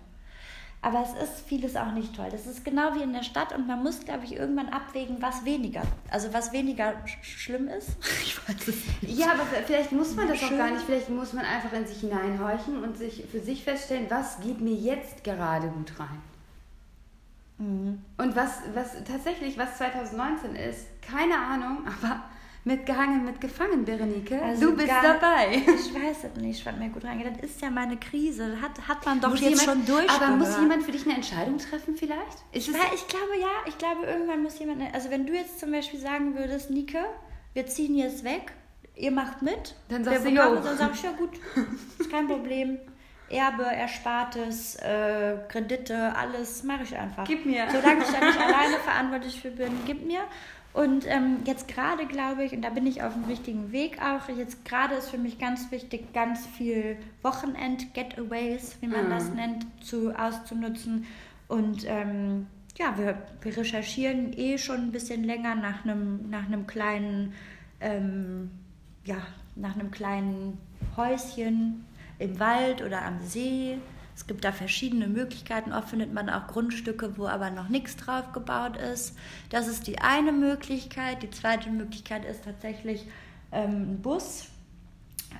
Aber 0.84 1.02
es 1.02 1.30
ist 1.30 1.46
vieles 1.46 1.76
auch 1.76 1.92
nicht 1.92 2.14
toll. 2.14 2.28
Das 2.30 2.46
ist 2.46 2.62
genau 2.62 2.94
wie 2.94 3.02
in 3.02 3.14
der 3.14 3.22
Stadt 3.22 3.54
und 3.54 3.66
man 3.66 3.82
muss, 3.82 4.00
glaube 4.00 4.26
ich, 4.26 4.34
irgendwann 4.36 4.68
abwägen, 4.68 5.16
was 5.20 5.42
weniger. 5.46 5.80
Also 6.10 6.30
was 6.34 6.52
weniger 6.52 6.92
sch 7.06 7.16
schlimm 7.24 7.68
ist. 7.68 7.88
Ich 8.22 8.36
weiß 8.46 8.68
es 8.68 8.76
nicht. 9.00 9.18
Ja, 9.18 9.32
aber 9.32 9.44
vielleicht 9.66 9.92
muss 9.92 10.14
man 10.14 10.28
das 10.28 10.38
Schön. 10.38 10.52
auch 10.52 10.58
gar 10.58 10.70
nicht. 10.70 10.84
Vielleicht 10.84 11.08
muss 11.08 11.32
man 11.32 11.46
einfach 11.46 11.72
in 11.72 11.86
sich 11.86 12.00
hineinhorchen 12.00 12.82
und 12.82 12.98
sich 12.98 13.24
für 13.32 13.40
sich 13.40 13.64
feststellen, 13.64 14.06
was 14.10 14.40
geht 14.40 14.60
mir 14.60 14.74
jetzt 14.74 15.24
gerade 15.24 15.68
gut 15.68 15.98
rein. 15.98 16.20
Mhm. 17.56 18.02
Und 18.18 18.36
was, 18.36 18.58
was 18.74 18.92
tatsächlich, 19.04 19.56
was 19.56 19.78
2019 19.78 20.54
ist, 20.54 20.86
keine 21.00 21.38
Ahnung, 21.38 21.78
aber 22.02 22.24
mitgehangen, 22.64 23.24
mitgefangen, 23.24 23.84
Berenike. 23.84 24.40
Also 24.42 24.70
du 24.70 24.76
bist 24.76 24.88
gar, 24.88 25.02
dabei. 25.02 25.62
Ich 25.66 25.94
weiß 25.94 26.24
es 26.24 26.40
nicht, 26.40 26.58
ich 26.58 26.64
fand 26.64 26.78
mir 26.78 26.88
gut 26.88 27.04
reingegangen. 27.04 27.38
Das 27.40 27.50
ist 27.50 27.60
ja 27.60 27.70
meine 27.70 27.98
Krise. 27.98 28.60
Hat, 28.60 28.88
hat 28.88 29.04
man 29.04 29.20
doch 29.20 29.30
muss 29.30 29.40
jetzt 29.40 29.60
jemand, 29.60 29.86
schon 29.86 29.96
durch. 29.96 30.10
Aber 30.10 30.36
muss 30.36 30.58
jemand 30.58 30.82
für 30.82 30.92
dich 30.92 31.04
eine 31.04 31.16
Entscheidung 31.16 31.58
treffen 31.58 31.96
vielleicht? 31.96 32.44
Ist 32.52 32.68
ich, 32.68 32.74
ich 32.94 33.06
glaube 33.06 33.38
ja, 33.40 33.48
ich 33.66 33.76
glaube 33.78 34.06
irgendwann 34.06 34.42
muss 34.42 34.58
jemand, 34.58 34.82
also 34.94 35.10
wenn 35.10 35.26
du 35.26 35.34
jetzt 35.34 35.60
zum 35.60 35.70
Beispiel 35.72 36.00
sagen 36.00 36.34
würdest, 36.36 36.70
Nike, 36.70 37.04
wir 37.52 37.66
ziehen 37.66 37.96
jetzt 37.96 38.24
weg, 38.24 38.52
ihr 38.96 39.10
macht 39.10 39.42
mit, 39.42 39.74
dann 39.88 40.04
sagst 40.04 40.24
wir 40.24 40.30
du 40.30 40.36
ja. 40.36 40.54
Dann 40.54 40.78
sag 40.78 40.94
ich, 40.94 41.02
ja 41.02 41.12
gut, 41.12 41.30
ist 41.98 42.10
kein 42.10 42.26
Problem. 42.26 42.78
Erbe, 43.30 43.64
Erspartes, 43.64 44.76
äh, 44.76 45.36
Kredite, 45.48 46.14
alles 46.14 46.62
mache 46.62 46.82
ich 46.82 46.96
einfach. 46.96 47.24
Gib 47.24 47.46
mir. 47.46 47.66
Solange 47.70 48.02
ich 48.02 48.10
da 48.10 48.24
nicht 48.24 48.40
alleine 48.40 48.78
verantwortlich 48.78 49.40
für 49.40 49.50
bin, 49.50 49.72
gib 49.86 50.06
mir. 50.06 50.20
Und 50.74 51.06
ähm, 51.06 51.38
jetzt 51.44 51.68
gerade 51.68 52.04
glaube 52.04 52.44
ich, 52.44 52.52
und 52.52 52.62
da 52.62 52.68
bin 52.68 52.84
ich 52.84 53.00
auf 53.00 53.14
dem 53.14 53.24
richtigen 53.24 53.70
Weg 53.70 53.98
auch, 54.02 54.28
jetzt 54.28 54.64
gerade 54.64 54.96
ist 54.96 55.08
für 55.08 55.18
mich 55.18 55.38
ganz 55.38 55.70
wichtig, 55.70 56.12
ganz 56.12 56.46
viel 56.46 56.96
Wochenend-Getaways, 57.22 58.78
wie 58.80 58.88
man 58.88 59.06
mm. 59.06 59.10
das 59.10 59.30
nennt, 59.30 59.66
zu, 59.84 60.10
auszunutzen. 60.18 61.06
Und 61.46 61.84
ähm, 61.86 62.48
ja, 62.76 62.98
wir, 62.98 63.22
wir, 63.40 63.56
recherchieren 63.56 64.32
eh 64.36 64.58
schon 64.58 64.88
ein 64.88 64.92
bisschen 64.92 65.22
länger 65.22 65.54
nach 65.54 65.84
einem, 65.84 66.28
nach 66.28 66.46
einem 66.46 66.66
kleinen, 66.66 67.34
ähm, 67.80 68.50
ja, 69.04 69.18
nach 69.54 69.74
einem 69.76 69.92
kleinen 69.92 70.58
Häuschen 70.96 71.84
im 72.18 72.40
Wald 72.40 72.82
oder 72.82 73.02
am 73.02 73.20
See 73.22 73.78
es 74.16 74.26
gibt 74.26 74.44
da 74.44 74.52
verschiedene 74.52 75.08
Möglichkeiten. 75.08 75.72
Oft 75.72 75.90
findet 75.90 76.12
man 76.12 76.30
auch 76.30 76.46
Grundstücke, 76.46 77.18
wo 77.18 77.26
aber 77.26 77.50
noch 77.50 77.68
nichts 77.68 77.96
drauf 77.96 78.32
gebaut 78.32 78.76
ist. 78.76 79.16
Das 79.50 79.66
ist 79.66 79.86
die 79.86 79.98
eine 79.98 80.32
Möglichkeit. 80.32 81.22
Die 81.22 81.30
zweite 81.30 81.70
Möglichkeit 81.70 82.24
ist 82.24 82.44
tatsächlich 82.44 83.06
ähm, 83.50 83.94
ein 83.94 84.02
Bus, 84.02 84.46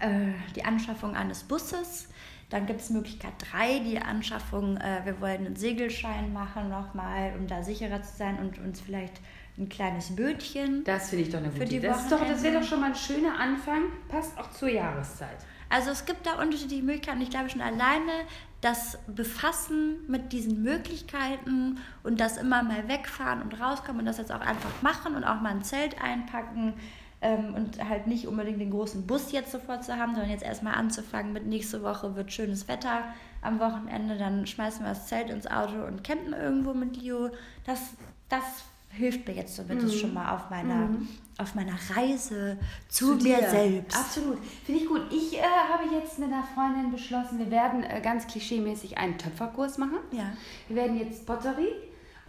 äh, 0.00 0.32
die 0.56 0.64
Anschaffung 0.64 1.14
eines 1.14 1.44
Busses. 1.44 2.08
Dann 2.50 2.66
gibt 2.66 2.80
es 2.80 2.90
Möglichkeit 2.90 3.32
drei, 3.38 3.78
die 3.80 3.98
Anschaffung, 3.98 4.76
äh, 4.76 5.00
wir 5.04 5.20
wollen 5.20 5.46
einen 5.46 5.56
Segelschein 5.56 6.32
machen 6.32 6.68
nochmal, 6.68 7.32
um 7.38 7.46
da 7.46 7.62
sicherer 7.62 8.02
zu 8.02 8.16
sein 8.16 8.38
und 8.38 8.58
uns 8.58 8.80
vielleicht 8.80 9.14
ein 9.56 9.68
kleines 9.68 10.14
Bötchen. 10.14 10.84
Das 10.84 11.10
finde 11.10 11.24
ich 11.24 11.30
doch 11.30 11.38
eine 11.38 11.48
gute 11.48 11.64
Idee. 11.64 11.80
Das, 11.80 12.08
das 12.08 12.42
wäre 12.42 12.60
doch 12.60 12.66
schon 12.66 12.80
mal 12.80 12.90
ein 12.90 12.94
schöner 12.94 13.38
Anfang, 13.40 13.82
passt 14.08 14.36
auch 14.38 14.50
zur 14.50 14.68
Jahreszeit. 14.68 15.38
Also 15.68 15.90
es 15.90 16.04
gibt 16.04 16.26
da 16.26 16.40
unterschiedliche 16.40 16.82
Möglichkeiten. 16.82 17.20
Ich 17.20 17.30
glaube 17.30 17.48
schon 17.48 17.60
alleine 17.60 18.12
das 18.60 18.98
Befassen 19.06 20.06
mit 20.08 20.32
diesen 20.32 20.62
Möglichkeiten 20.62 21.78
und 22.02 22.20
das 22.20 22.38
immer 22.38 22.62
mal 22.62 22.88
wegfahren 22.88 23.42
und 23.42 23.60
rauskommen 23.60 24.00
und 24.00 24.06
das 24.06 24.18
jetzt 24.18 24.32
auch 24.32 24.40
einfach 24.40 24.82
machen 24.82 25.14
und 25.14 25.24
auch 25.24 25.40
mal 25.40 25.50
ein 25.50 25.64
Zelt 25.64 26.00
einpacken 26.02 26.74
ähm, 27.20 27.54
und 27.54 27.82
halt 27.86 28.06
nicht 28.06 28.26
unbedingt 28.26 28.60
den 28.60 28.70
großen 28.70 29.06
Bus 29.06 29.32
jetzt 29.32 29.52
sofort 29.52 29.84
zu 29.84 29.96
haben, 29.98 30.12
sondern 30.12 30.30
jetzt 30.30 30.44
erstmal 30.44 30.74
anzufangen 30.74 31.32
mit 31.32 31.46
nächste 31.46 31.82
Woche 31.82 32.16
wird 32.16 32.32
schönes 32.32 32.66
Wetter 32.66 33.02
am 33.42 33.60
Wochenende, 33.60 34.16
dann 34.16 34.46
schmeißen 34.46 34.82
wir 34.82 34.90
das 34.90 35.08
Zelt 35.08 35.28
ins 35.28 35.46
Auto 35.46 35.84
und 35.84 36.02
campen 36.02 36.32
irgendwo 36.32 36.72
mit 36.72 36.96
Leo. 36.96 37.30
Das, 37.66 37.94
das 38.28 38.64
hilft 38.96 39.26
mir 39.26 39.34
jetzt 39.34 39.56
zumindest 39.56 39.94
mhm. 39.94 39.98
schon 39.98 40.14
mal 40.14 40.34
auf 40.34 40.50
meiner, 40.50 40.86
mhm. 40.86 41.08
auf 41.38 41.54
meiner 41.54 41.76
Reise 41.94 42.58
zu, 42.88 43.18
zu 43.18 43.24
mir 43.24 43.38
dir. 43.38 43.50
selbst. 43.50 43.96
Absolut. 43.96 44.38
Finde 44.64 44.80
ich 44.82 44.88
gut. 44.88 45.02
Ich 45.10 45.36
äh, 45.36 45.42
habe 45.42 45.84
jetzt 45.94 46.18
mit 46.18 46.32
einer 46.32 46.44
Freundin 46.54 46.90
beschlossen, 46.90 47.38
wir 47.38 47.50
werden 47.50 47.82
äh, 47.82 48.00
ganz 48.00 48.26
klischeemäßig 48.26 48.98
einen 48.98 49.18
Töpferkurs 49.18 49.78
machen. 49.78 49.98
Ja. 50.12 50.32
Wir 50.68 50.76
werden 50.76 50.98
jetzt 50.98 51.26
Pottery. 51.26 51.68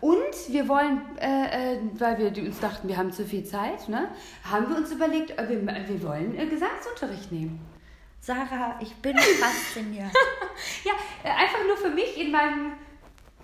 Und 0.02 0.36
wir 0.50 0.68
wollen, 0.68 1.02
äh, 1.20 1.76
äh 1.76 1.80
weil 1.98 2.18
wir 2.18 2.44
uns 2.44 2.60
dachten, 2.60 2.88
wir 2.88 2.98
haben 2.98 3.12
zu 3.12 3.26
viel 3.26 3.44
Zeit, 3.44 3.88
ne, 3.88 4.10
haben 4.44 4.70
wir 4.70 4.76
uns 4.76 4.92
überlegt, 4.92 5.32
äh, 5.32 5.50
wir, 5.50 5.66
wir 5.66 6.04
wollen 6.04 6.38
äh, 6.38 6.46
Gesangsunterricht 6.48 7.32
nehmen. 7.32 7.60
Sarah, 8.20 8.80
ich 8.82 8.94
bin 8.96 9.18
fasziniert. 9.40 10.12
ja, 10.84 11.32
einfach 11.32 11.60
nur 11.66 11.78
für 11.78 11.92
mich 11.92 12.20
in 12.20 12.32
meinem 12.32 12.74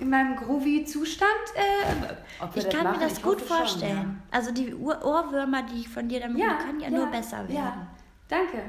in 0.01 0.09
meinem 0.09 0.35
groovy 0.35 0.83
Zustand. 0.83 1.29
Äh, 1.55 2.49
ich 2.55 2.69
kann 2.69 2.83
machen? 2.83 2.99
mir 2.99 3.07
das 3.07 3.21
gut 3.21 3.39
vorstellen. 3.39 3.97
Schon, 3.97 4.11
ja. 4.11 4.15
Also 4.31 4.51
die 4.51 4.73
Ohrwürmer, 4.73 5.63
die 5.63 5.81
ich 5.81 5.89
von 5.89 6.09
dir 6.09 6.19
damit 6.19 6.39
ja, 6.39 6.55
können 6.55 6.79
ja, 6.79 6.89
ja, 6.89 6.97
nur 6.97 7.05
besser 7.07 7.37
werden. 7.37 7.55
Ja, 7.55 7.87
danke. 8.27 8.63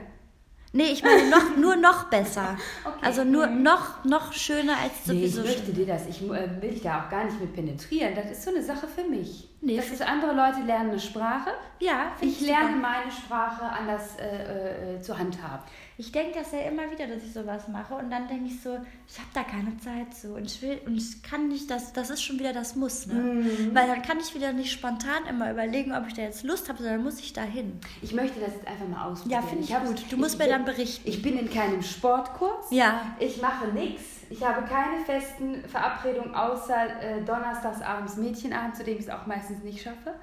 Nee, 0.75 0.93
ich 0.93 1.03
meine 1.03 1.29
noch, 1.29 1.57
nur 1.57 1.77
noch 1.77 2.05
besser. 2.05 2.57
Okay. 2.85 2.99
Also 3.03 3.25
nur 3.25 3.47
mhm. 3.47 3.63
noch, 3.63 4.05
noch 4.05 4.33
schöner 4.33 4.77
als 4.79 5.05
sowieso. 5.05 5.43
Nee, 5.43 5.49
ich 5.49 5.57
möchte 5.57 5.73
dir 5.73 5.87
das. 5.87 6.07
Ich 6.07 6.23
äh, 6.23 6.63
will 6.63 6.71
dich 6.71 6.83
da 6.83 7.05
auch 7.05 7.11
gar 7.11 7.25
nicht 7.25 7.41
mit 7.41 7.55
penetrieren. 7.55 8.15
Das 8.15 8.31
ist 8.31 8.43
so 8.43 8.51
eine 8.51 8.63
Sache 8.63 8.87
für 8.87 9.05
mich. 9.05 9.49
Nee, 9.65 9.77
das 9.77 9.91
ist, 9.91 10.03
andere 10.03 10.35
Leute 10.35 10.61
lernen 10.67 10.91
eine 10.91 11.01
Sprache. 11.01 11.51
Ja, 11.79 12.13
ich, 12.21 12.41
ich 12.43 12.47
lerne 12.49 12.77
meine 12.77 13.11
Sprache 13.11 13.65
anders 13.65 14.17
äh, 14.19 14.97
äh, 14.97 15.01
zu 15.01 15.17
handhaben 15.17 15.63
ich 15.99 16.11
denke 16.11 16.39
das 16.39 16.51
ja 16.51 16.61
immer 16.61 16.91
wieder, 16.91 17.07
dass 17.07 17.23
ich 17.23 17.33
sowas 17.33 17.69
mache 17.69 17.95
und 17.95 18.11
dann 18.11 18.27
denke 18.27 18.47
ich 18.47 18.61
so, 18.61 18.77
ich 19.07 19.19
habe 19.19 19.29
da 19.35 19.45
keine 19.45 19.77
Zeit 19.79 20.15
so 20.15 20.35
und 20.35 20.45
ich 20.47 20.61
will 20.61 20.81
und 20.85 20.97
ich 20.97 21.23
kann 21.23 21.49
nicht, 21.49 21.71
das, 21.71 21.93
das 21.93 22.11
ist 22.11 22.23
schon 22.23 22.41
wieder 22.41 22.53
das 22.53 22.75
Muss, 22.75 23.07
ne? 23.07 23.15
Mhm. 23.15 23.71
Weil 23.73 23.87
dann 23.87 24.03
kann 24.03 24.19
ich 24.19 24.35
wieder 24.35 24.53
nicht 24.53 24.73
spontan 24.73 25.27
immer 25.29 25.51
überlegen, 25.53 25.95
ob 25.95 26.09
ich 26.09 26.15
da 26.15 26.23
jetzt 26.23 26.43
Lust 26.43 26.69
habe, 26.69 26.83
sondern 26.83 27.05
muss 27.05 27.21
ich 27.21 27.33
da 27.33 27.43
hin. 27.43 27.79
Ich 28.01 28.13
möchte 28.15 28.41
das 28.41 28.55
jetzt 28.55 28.67
einfach 28.67 28.89
mal 28.89 29.13
ausprobieren. 29.13 29.43
Ja, 29.43 29.47
finde 29.47 29.65
ich, 29.65 29.71
ich 29.71 29.79
gut. 29.79 30.05
Du 30.11 30.17
musst 30.17 30.35
ich, 30.35 30.41
mir 30.41 30.49
dann 30.49 30.65
berichten. 30.65 31.09
Ich 31.09 31.23
bin 31.23 31.39
in 31.39 31.51
keinem 31.51 31.83
Sportkurs. 31.83 32.67
Ja. 32.71 33.15
Ich 33.21 33.41
mache 33.41 33.69
nichts. 33.69 34.22
Ich 34.33 34.43
habe 34.43 34.63
keine 34.63 35.05
festen 35.05 35.63
Verabredungen 35.69 36.35
außer 36.35 37.03
äh, 37.03 37.23
donnerstags 37.23 37.83
abends 37.83 38.17
Mädchenabend, 38.17 38.75
zu 38.75 38.83
dem 38.83 38.97
ich 38.97 39.05
es 39.05 39.11
auch 39.11 39.27
meistens 39.27 39.63
nicht 39.63 39.83
schaffe. 39.83 40.15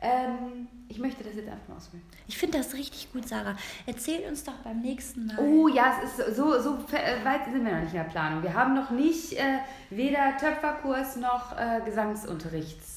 Ähm, 0.00 0.68
ich 0.88 1.00
möchte 1.00 1.24
das 1.24 1.34
jetzt 1.34 1.48
einfach 1.48 1.66
mal 1.68 1.76
ausprobieren. 1.76 2.06
Ich 2.28 2.38
finde 2.38 2.58
das 2.58 2.74
richtig 2.74 3.12
gut, 3.12 3.26
Sarah. 3.26 3.56
Erzähl 3.84 4.28
uns 4.28 4.44
doch 4.44 4.54
beim 4.62 4.80
nächsten 4.80 5.26
Mal. 5.26 5.38
Oh 5.40 5.66
ja, 5.66 5.96
es 6.04 6.16
ist 6.16 6.36
so, 6.36 6.60
so 6.60 6.74
äh, 6.92 7.24
weit 7.24 7.46
sind 7.46 7.64
wir 7.64 7.72
noch 7.72 7.80
nicht 7.80 7.92
in 7.92 7.98
der 7.98 8.04
Planung. 8.04 8.42
Wir 8.44 8.54
haben 8.54 8.74
noch 8.74 8.90
nicht 8.90 9.32
äh, 9.32 9.58
weder 9.90 10.36
Töpferkurs 10.36 11.16
noch 11.16 11.58
äh, 11.58 11.80
Gesangsunterrichts. 11.84 12.95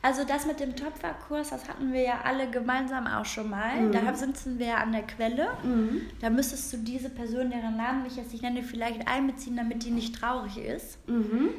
Also 0.00 0.24
das 0.24 0.46
mit 0.46 0.60
dem 0.60 0.76
Töpferkurs, 0.76 1.50
das 1.50 1.68
hatten 1.68 1.92
wir 1.92 2.02
ja 2.02 2.20
alle 2.24 2.48
gemeinsam 2.50 3.06
auch 3.06 3.24
schon 3.24 3.50
mal. 3.50 3.80
Mhm. 3.80 3.92
Da 3.92 4.14
sitzen 4.14 4.58
wir 4.58 4.78
an 4.78 4.92
der 4.92 5.02
Quelle. 5.02 5.48
Mhm. 5.62 6.02
Da 6.20 6.30
müsstest 6.30 6.72
du 6.72 6.78
diese 6.78 7.10
Person, 7.10 7.50
deren 7.50 7.76
Namen 7.76 8.06
ich 8.06 8.16
jetzt 8.16 8.32
nicht 8.32 8.42
nenne, 8.42 8.62
vielleicht 8.62 9.08
einbeziehen, 9.08 9.56
damit 9.56 9.84
die 9.84 9.90
nicht 9.90 10.14
traurig 10.14 10.58
ist. 10.58 10.98
Mhm 11.08 11.50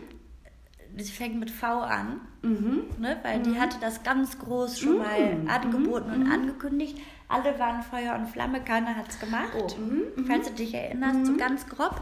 sie 0.98 1.12
fängt 1.12 1.40
mit 1.40 1.52
V 1.52 1.82
an, 1.82 2.22
mhm. 2.42 2.84
ne, 2.98 3.18
weil 3.24 3.40
mhm. 3.40 3.44
die 3.44 3.60
hatte 3.60 3.78
das 3.80 4.04
ganz 4.04 4.40
groß 4.40 4.80
schon 4.80 4.94
mhm. 4.94 4.98
mal 4.98 5.38
angeboten 5.48 6.12
und 6.12 6.24
mhm. 6.26 6.32
angekündigt. 6.32 6.98
Alle 7.28 7.60
waren 7.60 7.84
Feuer 7.84 8.16
und 8.16 8.28
Flamme, 8.28 8.62
keiner 8.62 8.96
hat 8.96 9.10
es 9.10 9.20
gemacht, 9.20 9.54
oh. 9.56 9.80
Mhm. 9.80 10.26
falls 10.26 10.48
du 10.48 10.54
dich 10.56 10.74
erinnerst, 10.74 11.26
so 11.26 11.38
ganz 11.38 11.68
grob. 11.68 12.02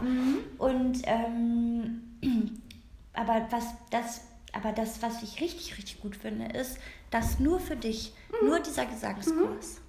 Und 0.58 1.02
ähm, 1.04 2.02
aber 3.12 3.46
was 3.50 3.74
das, 3.90 4.22
aber 4.54 4.72
das, 4.72 5.02
was 5.02 5.22
ich 5.22 5.40
richtig, 5.40 5.76
richtig 5.78 6.00
gut 6.00 6.16
finde, 6.16 6.46
ist, 6.58 6.78
dass 7.10 7.38
nur 7.38 7.60
für 7.60 7.76
dich, 7.76 8.12
nur 8.42 8.60
dieser 8.60 8.86
Gesangskurs. 8.86 9.80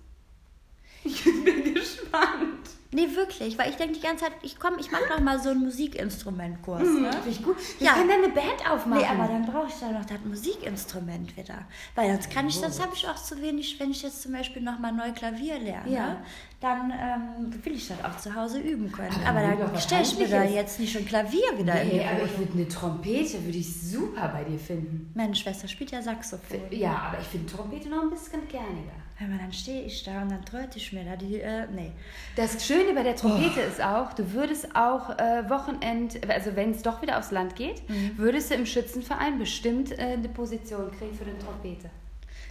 Ich 1.03 1.24
bin 1.24 1.74
gespannt. 1.74 2.70
Nee, 2.92 3.08
wirklich, 3.16 3.56
weil 3.60 3.70
ich 3.70 3.76
denke 3.76 3.94
die 3.94 4.02
ganze 4.02 4.26
Zeit, 4.26 4.34
ich 4.42 4.58
komme, 4.58 4.78
ich 4.80 4.92
mache 4.92 5.08
noch 5.10 5.20
mal 5.20 5.40
so 5.40 5.50
einen 5.50 5.60
Musikinstrumentkurs. 5.60 6.82
Mhm, 6.82 7.02
ne? 7.04 7.12
ich 7.30 7.44
gut. 7.44 7.56
Wir 7.78 7.86
ja. 7.86 7.94
können 7.94 8.10
dann 8.10 8.24
eine 8.24 8.34
Band 8.34 8.68
aufmachen. 8.68 9.04
Nee, 9.04 9.08
aber 9.08 9.28
dann 9.28 9.46
brauche 9.46 9.68
ich 9.68 9.76
da 9.80 9.92
noch 9.92 10.06
das 10.06 10.18
Musikinstrument 10.26 11.38
wieder. 11.38 11.66
Weil 11.94 12.12
sonst 12.12 12.32
kann 12.32 12.48
ich, 12.48 12.56
sonst 12.56 12.82
habe 12.82 12.96
ich 12.96 13.08
auch 13.08 13.16
zu 13.16 13.40
wenig, 13.40 13.80
wenn 13.80 13.92
ich 13.92 14.02
jetzt 14.02 14.24
zum 14.24 14.32
Beispiel 14.32 14.64
noch 14.64 14.80
mal 14.80 14.92
neu 14.92 15.12
Klavier 15.12 15.60
lerne, 15.60 15.92
ja. 15.92 16.18
dann 16.62 16.92
ähm, 16.92 17.64
will 17.64 17.76
ich 17.76 17.88
das 17.88 18.04
auch 18.04 18.18
zu 18.18 18.34
Hause 18.34 18.60
üben 18.60 18.92
können. 18.92 19.16
Aber, 19.24 19.38
aber 19.40 19.66
dann 19.66 19.80
stelle 19.80 20.02
ich 20.02 20.18
mir 20.18 20.28
da 20.28 20.44
jetzt 20.44 20.80
nicht 20.80 20.92
schon 20.92 21.06
Klavier 21.06 21.60
wieder 21.60 21.76
nee, 21.84 22.04
aber 22.04 22.24
ich 22.24 22.36
würde 22.40 22.54
eine 22.54 22.68
Trompete, 22.68 23.46
würde 23.46 23.58
ich 23.60 23.82
super 23.82 24.30
bei 24.30 24.46
dir 24.46 24.58
finden. 24.58 25.12
Meine 25.14 25.36
Schwester 25.36 25.68
spielt 25.68 25.92
ja 25.92 26.02
Saxophon. 26.02 26.60
Ja, 26.72 27.12
aber 27.12 27.20
ich 27.22 27.28
finde 27.28 27.52
Trompete 27.54 27.88
noch 27.88 28.02
ein 28.02 28.10
bisschen 28.10 28.48
kerniger. 28.48 28.94
Aber 29.22 29.38
dann 29.38 29.51
stehe 29.51 29.84
ich 29.84 30.03
da 30.03 30.22
und 30.22 30.32
dann 30.32 30.45
tröte 30.45 30.78
ich 30.78 30.93
mir 30.93 31.03
da 31.03 31.17
die, 31.17 31.41
äh, 31.41 31.67
nee. 31.74 31.91
Das 32.38 32.65
Schöne 32.65 32.93
bei 32.93 33.03
der 33.03 33.17
Trompete 33.17 33.59
oh. 33.59 33.70
ist 33.70 33.82
auch, 33.82 34.13
du 34.13 34.32
würdest 34.32 34.76
auch 34.76 35.09
äh, 35.17 35.49
Wochenend, 35.49 36.30
also 36.30 36.55
wenn 36.55 36.72
es 36.72 36.84
doch 36.84 37.01
wieder 37.01 37.20
aufs 37.20 37.32
Land 37.32 37.57
geht, 37.57 37.88
mhm. 37.89 38.17
würdest 38.17 38.49
du 38.49 38.55
im 38.55 38.65
Schützenverein 38.65 39.38
bestimmt 39.38 39.91
äh, 39.91 40.13
eine 40.13 40.30
Position 40.30 40.89
kriegen 40.91 41.13
für 41.13 41.26
die 41.26 41.38
Trompete. 41.38 41.89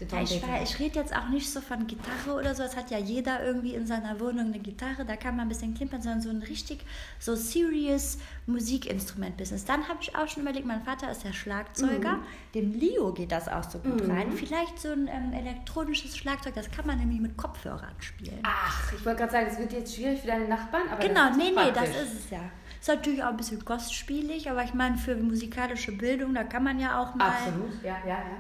Ja, 0.01 0.23
ich 0.23 0.43
war- 0.43 0.63
ich 0.63 0.79
rede 0.79 0.99
jetzt 1.01 1.15
auch 1.17 1.29
nicht 1.29 1.51
so 1.51 1.61
von 1.61 1.87
Gitarre 1.87 2.39
oder 2.39 2.55
so. 2.55 2.63
Es 2.63 2.77
hat 2.77 2.91
ja 2.91 2.99
jeder 2.99 3.45
irgendwie 3.45 3.75
in 3.75 3.87
seiner 3.87 4.19
Wohnung 4.21 4.47
eine 4.47 4.59
Gitarre. 4.59 5.05
Da 5.05 5.17
kann 5.17 5.37
man 5.37 5.47
ein 5.47 5.49
bisschen 5.49 5.75
klimpern, 5.75 6.01
sondern 6.03 6.21
so 6.23 6.31
ein 6.31 6.43
richtig 6.43 6.85
so 7.19 7.35
serious 7.35 8.19
Musikinstrument-Business. 8.47 9.65
Dann 9.65 9.89
habe 9.89 9.99
ich 10.03 10.15
auch 10.15 10.29
schon 10.29 10.43
überlegt, 10.43 10.67
mein 10.67 10.83
Vater 10.83 11.11
ist 11.11 11.25
ja 11.25 11.33
Schlagzeuger. 11.33 12.19
Dem 12.55 12.73
Leo 12.73 13.13
geht 13.13 13.33
das 13.33 13.49
auch 13.49 13.65
so 13.69 13.79
gut 13.79 14.09
rein. 14.09 14.33
Vielleicht 14.33 14.79
so 14.79 14.89
ein 14.93 15.09
ähm, 15.09 15.33
elektronisches 15.33 16.17
Schlagzeug, 16.17 16.55
das 16.55 16.71
kann 16.71 16.87
man 16.87 16.99
nämlich 16.99 17.21
mit 17.21 17.37
Kopfhörern 17.37 17.95
spielen. 18.01 18.39
Ach, 18.45 18.93
ich 18.93 19.05
wollte 19.05 19.21
gerade 19.21 19.33
sagen, 19.33 19.47
das 19.49 19.59
wird 19.59 19.73
jetzt 19.73 19.95
schwierig 19.95 20.21
für 20.21 20.27
deine 20.29 20.49
Nachbarn, 20.49 20.89
aber 20.91 21.07
Genau, 21.07 21.31
nee, 21.37 21.51
nee, 21.55 21.73
das 21.75 21.89
ist 21.91 22.15
es 22.25 22.31
ja. 22.31 22.41
Ist 22.81 22.89
natürlich 22.89 23.23
auch 23.25 23.29
ein 23.29 23.37
bisschen 23.37 23.65
kostspielig, 23.65 24.49
aber 24.51 24.63
ich 24.63 24.73
meine, 24.75 24.97
für 24.97 25.17
musikalische 25.17 25.93
Bildung, 25.93 26.35
da 26.35 26.45
kann 26.45 26.63
man 26.63 26.79
ja 26.79 27.01
auch 27.01 27.15
mal. 27.15 27.29
Absolut, 27.29 27.83
ja, 27.83 27.97
ja, 28.07 28.19
ja. 28.19 28.39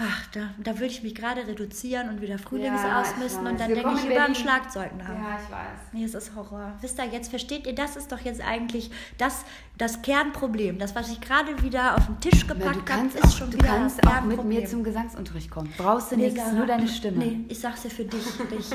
Ach, 0.00 0.26
da, 0.32 0.50
da 0.62 0.74
würde 0.74 0.92
ich 0.92 1.02
mich 1.02 1.12
gerade 1.16 1.44
reduzieren 1.44 2.08
und 2.08 2.20
wieder 2.20 2.38
Frühlings 2.38 2.80
Ja, 2.84 3.00
ausmisten 3.00 3.44
und 3.48 3.58
dann 3.58 3.68
Wir 3.68 3.74
denke 3.82 3.94
ich 3.96 4.04
über 4.04 4.12
ein 4.12 4.16
Berlin- 4.18 4.34
Schlagzeug 4.36 4.96
nach. 4.96 5.08
Ja, 5.08 5.38
ich 5.44 5.50
weiß. 5.50 5.78
Nee, 5.90 6.04
es 6.04 6.14
ist 6.14 6.36
Horror. 6.36 6.72
Wisst 6.80 6.98
ihr, 7.00 7.06
jetzt 7.06 7.30
versteht 7.30 7.66
ihr, 7.66 7.74
das 7.74 7.96
ist 7.96 8.12
doch 8.12 8.20
jetzt 8.20 8.40
eigentlich 8.40 8.92
das, 9.18 9.44
das 9.76 10.00
Kernproblem. 10.02 10.78
Das, 10.78 10.94
was 10.94 11.10
ich 11.10 11.20
gerade 11.20 11.60
wieder 11.64 11.96
auf 11.96 12.06
den 12.06 12.20
Tisch 12.20 12.46
gepackt 12.46 12.64
du 12.64 12.68
habe, 12.68 12.82
kannst, 12.84 13.16
ist 13.16 13.24
auch, 13.24 13.36
schon 13.38 13.50
du 13.50 13.58
wieder 13.58 13.66
kannst 13.66 13.98
das 13.98 14.06
auch 14.06 14.20
mit 14.20 14.36
Kernproblem. 14.36 14.60
mir 14.62 14.66
zum 14.68 14.84
Gesangsunterricht 14.84 15.50
kommen. 15.50 15.72
Brauchst 15.76 16.12
du 16.12 16.16
Nee, 16.16 16.30
nichts, 16.30 16.52
nur 16.52 16.66
deine 16.66 16.86
Stimme. 16.86 17.18
Nee, 17.24 17.44
ich 17.48 17.58
sag's 17.58 17.82
dir 17.82 17.90
für 17.90 18.04
dich. 18.04 18.22
dich. 18.52 18.70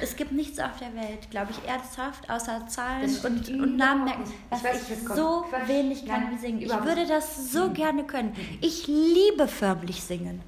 es 0.00 0.16
gibt 0.16 0.32
nichts 0.32 0.58
auf 0.60 0.78
der 0.78 0.94
Welt, 0.94 1.30
glaube 1.30 1.50
ich, 1.50 1.68
ernsthaft, 1.68 2.30
außer 2.30 2.66
Zahlen 2.68 3.14
und, 3.22 3.48
und 3.50 3.76
Namen 3.76 4.04
merken, 4.04 4.24
was 4.48 4.60
Ich 4.60 4.64
weiß 4.64 4.90
ich, 4.90 4.98
so 5.14 5.44
Quatsch. 5.50 5.68
wenig 5.68 6.06
kann 6.06 6.30
wie 6.30 6.38
singen. 6.38 6.62
Ich 6.62 6.70
würde 6.72 7.06
das 7.06 7.52
so 7.52 7.68
gerne 7.70 8.04
können. 8.04 8.32
Ich 8.62 8.86
liebe 8.86 9.46
förmlich 9.46 10.02
singen. 10.02 10.40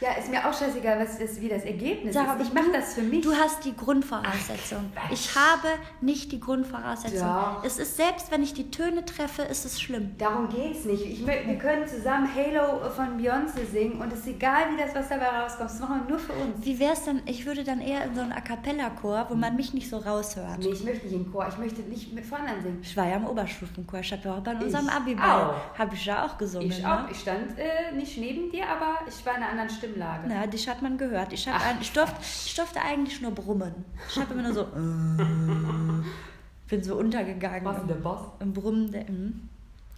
Ja, 0.00 0.12
ist 0.18 0.30
mir 0.30 0.46
auch 0.46 0.52
scheißegal, 0.52 0.98
was 0.98 1.18
das, 1.18 1.40
wie 1.40 1.48
das 1.48 1.64
Ergebnis 1.64 2.14
Sarah, 2.14 2.34
ist. 2.34 2.48
Ich 2.48 2.52
mache 2.52 2.72
das 2.72 2.94
für 2.94 3.02
mich. 3.02 3.24
Du 3.24 3.32
hast 3.32 3.64
die 3.64 3.76
Grundvoraussetzung. 3.76 4.92
ich 5.10 5.34
habe 5.34 5.68
nicht 6.00 6.32
die 6.32 6.40
Grundvoraussetzung. 6.40 7.26
Doch. 7.26 7.64
Es 7.64 7.78
ist 7.78 7.96
selbst, 7.96 8.30
wenn 8.30 8.42
ich 8.42 8.54
die 8.54 8.70
Töne 8.70 9.04
treffe, 9.04 9.42
ist 9.42 9.64
es 9.64 9.80
schlimm. 9.80 10.14
Darum 10.18 10.48
geht's 10.48 10.84
nicht. 10.84 11.04
Ich, 11.04 11.26
wir 11.26 11.58
können 11.58 11.86
zusammen 11.86 12.28
Halo 12.34 12.90
von 12.90 13.18
Beyoncé 13.20 13.64
singen 13.70 14.00
und 14.00 14.12
es 14.12 14.20
ist 14.20 14.28
egal, 14.28 14.64
wie 14.72 14.80
das, 14.80 14.94
was 14.94 15.08
dabei 15.08 15.26
rauskommt. 15.26 15.70
Das 15.70 15.80
machen 15.80 16.02
wir 16.02 16.10
nur 16.10 16.18
für 16.18 16.32
uns. 16.32 16.64
Wie 16.64 16.78
wäre 16.78 16.92
es 16.92 17.04
denn, 17.04 17.22
ich 17.26 17.46
würde 17.46 17.64
dann 17.64 17.80
eher 17.80 18.04
in 18.04 18.14
so 18.14 18.20
einen 18.20 18.32
A 18.32 18.40
Cappella-Chor, 18.40 19.26
wo 19.28 19.34
man 19.34 19.56
mich 19.56 19.74
nicht 19.74 19.88
so 19.88 19.98
raushört. 19.98 20.58
Nee, 20.58 20.68
ich 20.68 20.84
möchte 20.84 21.06
nicht 21.06 21.14
im 21.14 21.32
Chor. 21.32 21.46
Ich 21.48 21.58
möchte 21.58 21.80
nicht 21.82 22.12
mit 22.12 22.24
vorne 22.24 22.60
singen. 22.62 22.80
Ich 22.82 22.96
war 22.96 23.08
ja 23.08 23.16
im 23.16 23.26
Oberstufenchor. 23.26 24.00
Ich 24.00 24.12
habe 24.12 24.22
ja 24.24 24.34
auch 24.34 24.40
bei 24.40 24.54
unserem 24.56 24.88
auch. 24.88 25.78
habe 25.78 25.94
ich 25.94 26.04
ja 26.04 26.24
auch 26.26 26.36
gesungen. 26.38 26.68
Ich 26.68 26.82
ne? 26.82 26.92
auch. 26.92 27.10
Ich 27.10 27.20
stand 27.20 27.58
äh, 27.58 27.94
nicht 27.94 28.18
neben 28.18 28.50
dir, 28.50 28.68
aber 28.68 28.98
ich 29.08 29.24
war 29.24 29.36
in 29.36 29.42
einer 29.42 29.52
anderen 29.52 29.70
Stimmlage. 29.84 30.28
Na, 30.28 30.46
dich 30.46 30.68
hat 30.68 30.82
man 30.82 30.98
gehört. 30.98 31.32
Ich, 31.32 31.48
hab 31.48 31.80
ich, 31.80 31.92
durfte, 31.92 32.16
ich 32.20 32.54
durfte 32.54 32.80
eigentlich 32.80 33.20
nur 33.20 33.32
brummen. 33.32 33.74
Ich 34.08 34.18
habe 34.18 34.34
immer 34.34 34.42
nur 34.42 34.54
so. 34.54 34.62
äh, 34.62 36.04
bin 36.68 36.82
so 36.82 36.96
untergegangen. 36.96 37.64
Warst 37.64 37.82
du 37.82 37.86
der 37.86 37.94
Boss? 37.94 38.20
Im 38.40 38.52
Brummen. 38.52 38.90
Der, 38.92 39.04
mm. 39.04 39.48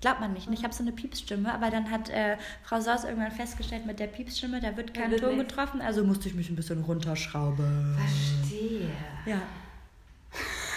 Glaubt 0.01 0.21
man 0.21 0.35
nicht. 0.35 0.49
Ich 0.51 0.63
habe 0.63 0.75
so 0.75 0.83
eine 0.83 0.93
Piepsstimme, 0.93 1.53
aber 1.53 1.71
dann 1.71 1.91
hat 1.91 2.11
äh, 2.11 2.37
Frau 2.63 2.81
Saus 2.81 3.05
irgendwann 3.05 3.33
festgestellt, 3.33 3.87
mit 3.87 3.99
der 3.99 4.09
Piepsstimme, 4.09 4.61
da 4.61 4.77
wird 4.77 4.93
kein 4.93 5.17
Ton 5.17 5.39
getroffen, 5.39 5.81
also 5.81 6.05
musste 6.05 6.29
ich 6.29 6.35
mich 6.35 6.51
ein 6.51 6.57
bisschen 6.57 6.83
runterschrauben. 6.83 7.97
Verstehe. 7.97 8.91
Ja. 9.25 9.41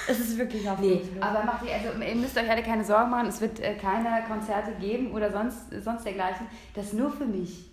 Es 0.07 0.20
ist 0.20 0.38
wirklich 0.38 0.68
auf 0.68 0.80
Nee, 0.80 1.01
aber 1.20 1.43
macht 1.43 1.66
ihr, 1.66 1.74
also 1.74 2.01
ihr 2.01 2.16
müsst 2.16 2.38
euch 2.38 2.49
alle 2.49 2.64
keine 2.64 2.84
Sorgen 2.84 3.12
machen, 3.12 3.28
es 3.28 3.41
wird 3.41 3.60
äh, 3.60 3.76
keine 3.76 4.24
Konzerte 4.26 4.72
geben 4.80 5.12
oder 5.12 5.32
sonst, 5.32 5.70
sonst 5.84 6.05
dergleichen. 6.05 6.47
Das 6.74 6.86
ist 6.86 6.93
nur 6.93 7.12
für 7.12 7.26
mich. 7.26 7.68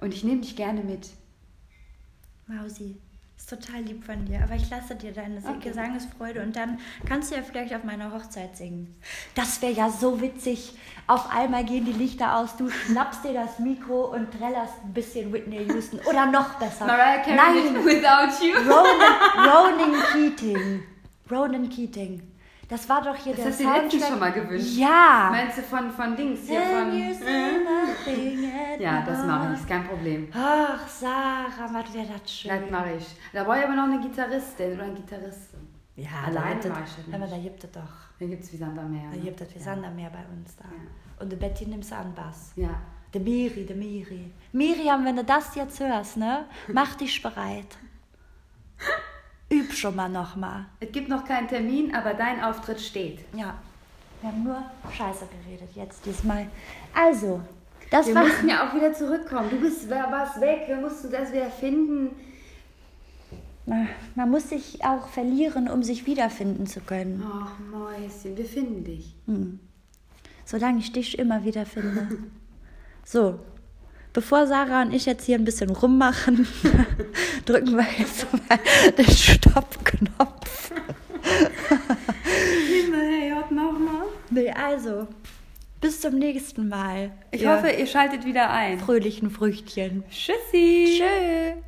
Und 0.00 0.14
ich 0.14 0.24
nehme 0.24 0.40
dich 0.40 0.56
gerne 0.56 0.82
mit. 0.82 1.08
Mausi, 2.46 2.96
ist 3.36 3.50
total 3.50 3.82
lieb 3.82 4.04
von 4.04 4.24
dir, 4.24 4.42
aber 4.42 4.54
ich 4.54 4.70
lasse 4.70 4.94
dir 4.96 5.12
deine 5.12 5.38
Okay. 5.38 5.68
Gesangesfreude 5.68 6.42
und 6.42 6.56
dann 6.56 6.78
kannst 7.06 7.30
du 7.30 7.36
ja 7.36 7.42
vielleicht 7.42 7.74
auf 7.74 7.84
meiner 7.84 8.12
Hochzeit 8.12 8.56
singen. 8.56 8.96
Das 9.34 9.60
wäre 9.60 9.72
ja 9.72 9.90
so 9.90 10.20
witzig. 10.20 10.72
Auf 11.06 11.30
einmal 11.30 11.64
gehen 11.64 11.84
die 11.84 11.92
Lichter 11.92 12.36
aus, 12.36 12.56
du 12.56 12.70
schnappst 12.70 13.24
dir 13.24 13.34
das 13.34 13.58
Mikro 13.58 14.06
und 14.14 14.30
trällerst 14.32 14.74
ein 14.84 14.92
bisschen 14.94 15.32
Whitney 15.32 15.64
Houston 15.66 16.00
oder 16.08 16.26
noch 16.26 16.54
besser. 16.54 16.86
Mariah 16.86 17.22
Carey 17.22 17.36
Nein, 17.36 17.74
Without 17.84 18.44
You. 18.44 18.54
Ronan, 18.56 19.92
Ronan 19.92 20.02
Keating. 20.12 20.82
Ronan 21.30 21.68
Keating. 21.68 22.22
Das 22.68 22.86
war 22.86 23.02
doch 23.02 23.16
hier 23.16 23.34
Das 23.34 23.42
der 23.42 23.50
hast 23.50 23.60
du 23.60 23.64
dir 23.64 23.70
letztens 23.72 23.92
Soundtrack. 23.92 24.10
schon 24.10 24.20
mal 24.20 24.32
gewünscht. 24.32 24.76
Ja. 24.76 25.28
Meinst 25.30 25.58
du 25.58 25.62
von, 25.62 25.90
von 25.90 26.14
Dings 26.14 26.40
hier 26.46 26.60
von. 26.60 26.92
Ja, 28.78 29.02
das 29.06 29.24
mache 29.24 29.52
ich, 29.54 29.60
ist 29.60 29.68
kein 29.68 29.86
Problem. 29.88 30.28
Ach, 30.34 30.86
Sarah, 30.86 31.72
was 31.72 31.94
wäre 31.94 32.06
das 32.06 32.30
schön. 32.30 32.50
Das 32.50 32.70
mache 32.70 32.92
ich. 32.98 33.06
Da 33.32 33.44
brauche 33.44 33.58
ich 33.58 33.64
aber 33.64 33.74
noch 33.74 33.84
eine 33.84 34.00
Gitarristin 34.00 34.74
oder 34.74 34.82
einen 34.82 34.96
Gitarristen. 34.96 35.66
Ja, 35.96 36.10
Alleine 36.26 36.60
da 36.60 36.68
das 36.68 36.96
aber 37.12 37.26
da 37.26 37.38
gibt 37.38 37.64
es 37.64 37.70
doch. 37.72 37.80
Da 38.20 38.26
gibt 38.26 38.44
es 38.44 38.52
wie 38.52 38.56
Sand 38.58 38.78
am 38.78 38.90
Meer. 38.92 39.10
Da 39.10 39.16
ne? 39.16 39.22
gibt 39.22 39.40
es 39.40 39.50
wie 39.54 39.58
Ja. 39.58 39.64
Sand 39.64 39.84
am 39.84 39.96
Meer 39.96 40.10
bei 40.10 40.24
uns 40.32 40.54
da. 40.56 40.64
Ja. 40.64 41.22
Und 41.22 41.32
die 41.32 41.36
Betty 41.36 41.66
nimmst 41.66 41.90
du 41.90 41.96
an 41.96 42.14
Bass. 42.14 42.52
Ja. 42.54 42.70
Der 43.12 43.20
Miri, 43.22 43.64
der 43.64 43.76
Miri. 43.76 44.30
Miriam, 44.52 45.04
wenn 45.04 45.16
du 45.16 45.24
das 45.24 45.54
jetzt 45.54 45.80
hörst, 45.80 46.18
ne, 46.18 46.44
mach 46.68 46.94
dich 46.96 47.22
bereit. 47.22 47.78
Üb 49.50 49.72
schon 49.72 49.96
mal 49.96 50.08
noch 50.08 50.36
mal. 50.36 50.66
Es 50.80 50.92
gibt 50.92 51.08
noch 51.08 51.24
keinen 51.24 51.48
Termin, 51.48 51.94
aber 51.94 52.14
dein 52.14 52.42
Auftritt 52.42 52.80
steht. 52.80 53.20
Ja. 53.34 53.54
Wir 54.20 54.30
haben 54.30 54.42
nur 54.44 54.62
Scheiße 54.92 55.26
geredet 55.44 55.70
jetzt 55.74 56.04
diesmal. 56.04 56.46
Also, 56.94 57.40
das 57.90 58.06
Wir 58.08 58.14
war. 58.16 58.24
mussten 58.24 58.48
ja 58.48 58.68
auch 58.68 58.74
wieder 58.74 58.92
zurückkommen. 58.92 59.48
Du 59.50 59.60
bist, 59.60 59.88
warst 59.88 60.40
weg, 60.40 60.64
wir 60.66 60.76
mussten 60.76 61.10
das 61.10 61.32
wieder 61.32 61.50
finden. 61.50 62.10
Na, 63.64 63.86
Man 64.16 64.30
muss 64.30 64.48
sich 64.50 64.84
auch 64.84 65.08
verlieren, 65.08 65.68
um 65.70 65.82
sich 65.82 66.04
wiederfinden 66.06 66.66
zu 66.66 66.80
können. 66.80 67.22
Ach, 67.24 67.52
Mäuschen, 67.70 68.36
wir 68.36 68.44
finden 68.44 68.84
dich. 68.84 69.14
Solange 70.44 70.78
ich 70.78 70.92
dich 70.92 71.18
immer 71.18 71.44
wieder 71.44 71.64
finde. 71.66 72.08
So, 73.04 73.38
bevor 74.12 74.46
Sarah 74.46 74.82
und 74.82 74.92
ich 74.92 75.06
jetzt 75.06 75.24
hier 75.24 75.36
ein 75.36 75.44
bisschen 75.44 75.70
rummachen, 75.70 76.46
drücken 77.44 77.76
wir 77.76 77.86
jetzt 77.98 78.26
mal 78.32 78.58
den 78.96 79.10
Stoppknopf. 79.10 80.72
Hey, 83.20 83.30
hört 83.30 83.50
nochmal. 83.50 84.06
Nee, 84.30 84.50
also, 84.50 85.06
bis 85.80 86.00
zum 86.00 86.18
nächsten 86.18 86.68
Mal. 86.68 87.12
Ich 87.30 87.42
ihr 87.42 87.52
hoffe, 87.52 87.70
ihr 87.70 87.86
schaltet 87.86 88.24
wieder 88.24 88.50
ein. 88.50 88.78
fröhlichen 88.78 89.30
Früchtchen. 89.30 90.04
Tschüssi. 90.10 90.98
Tschö. 90.98 91.67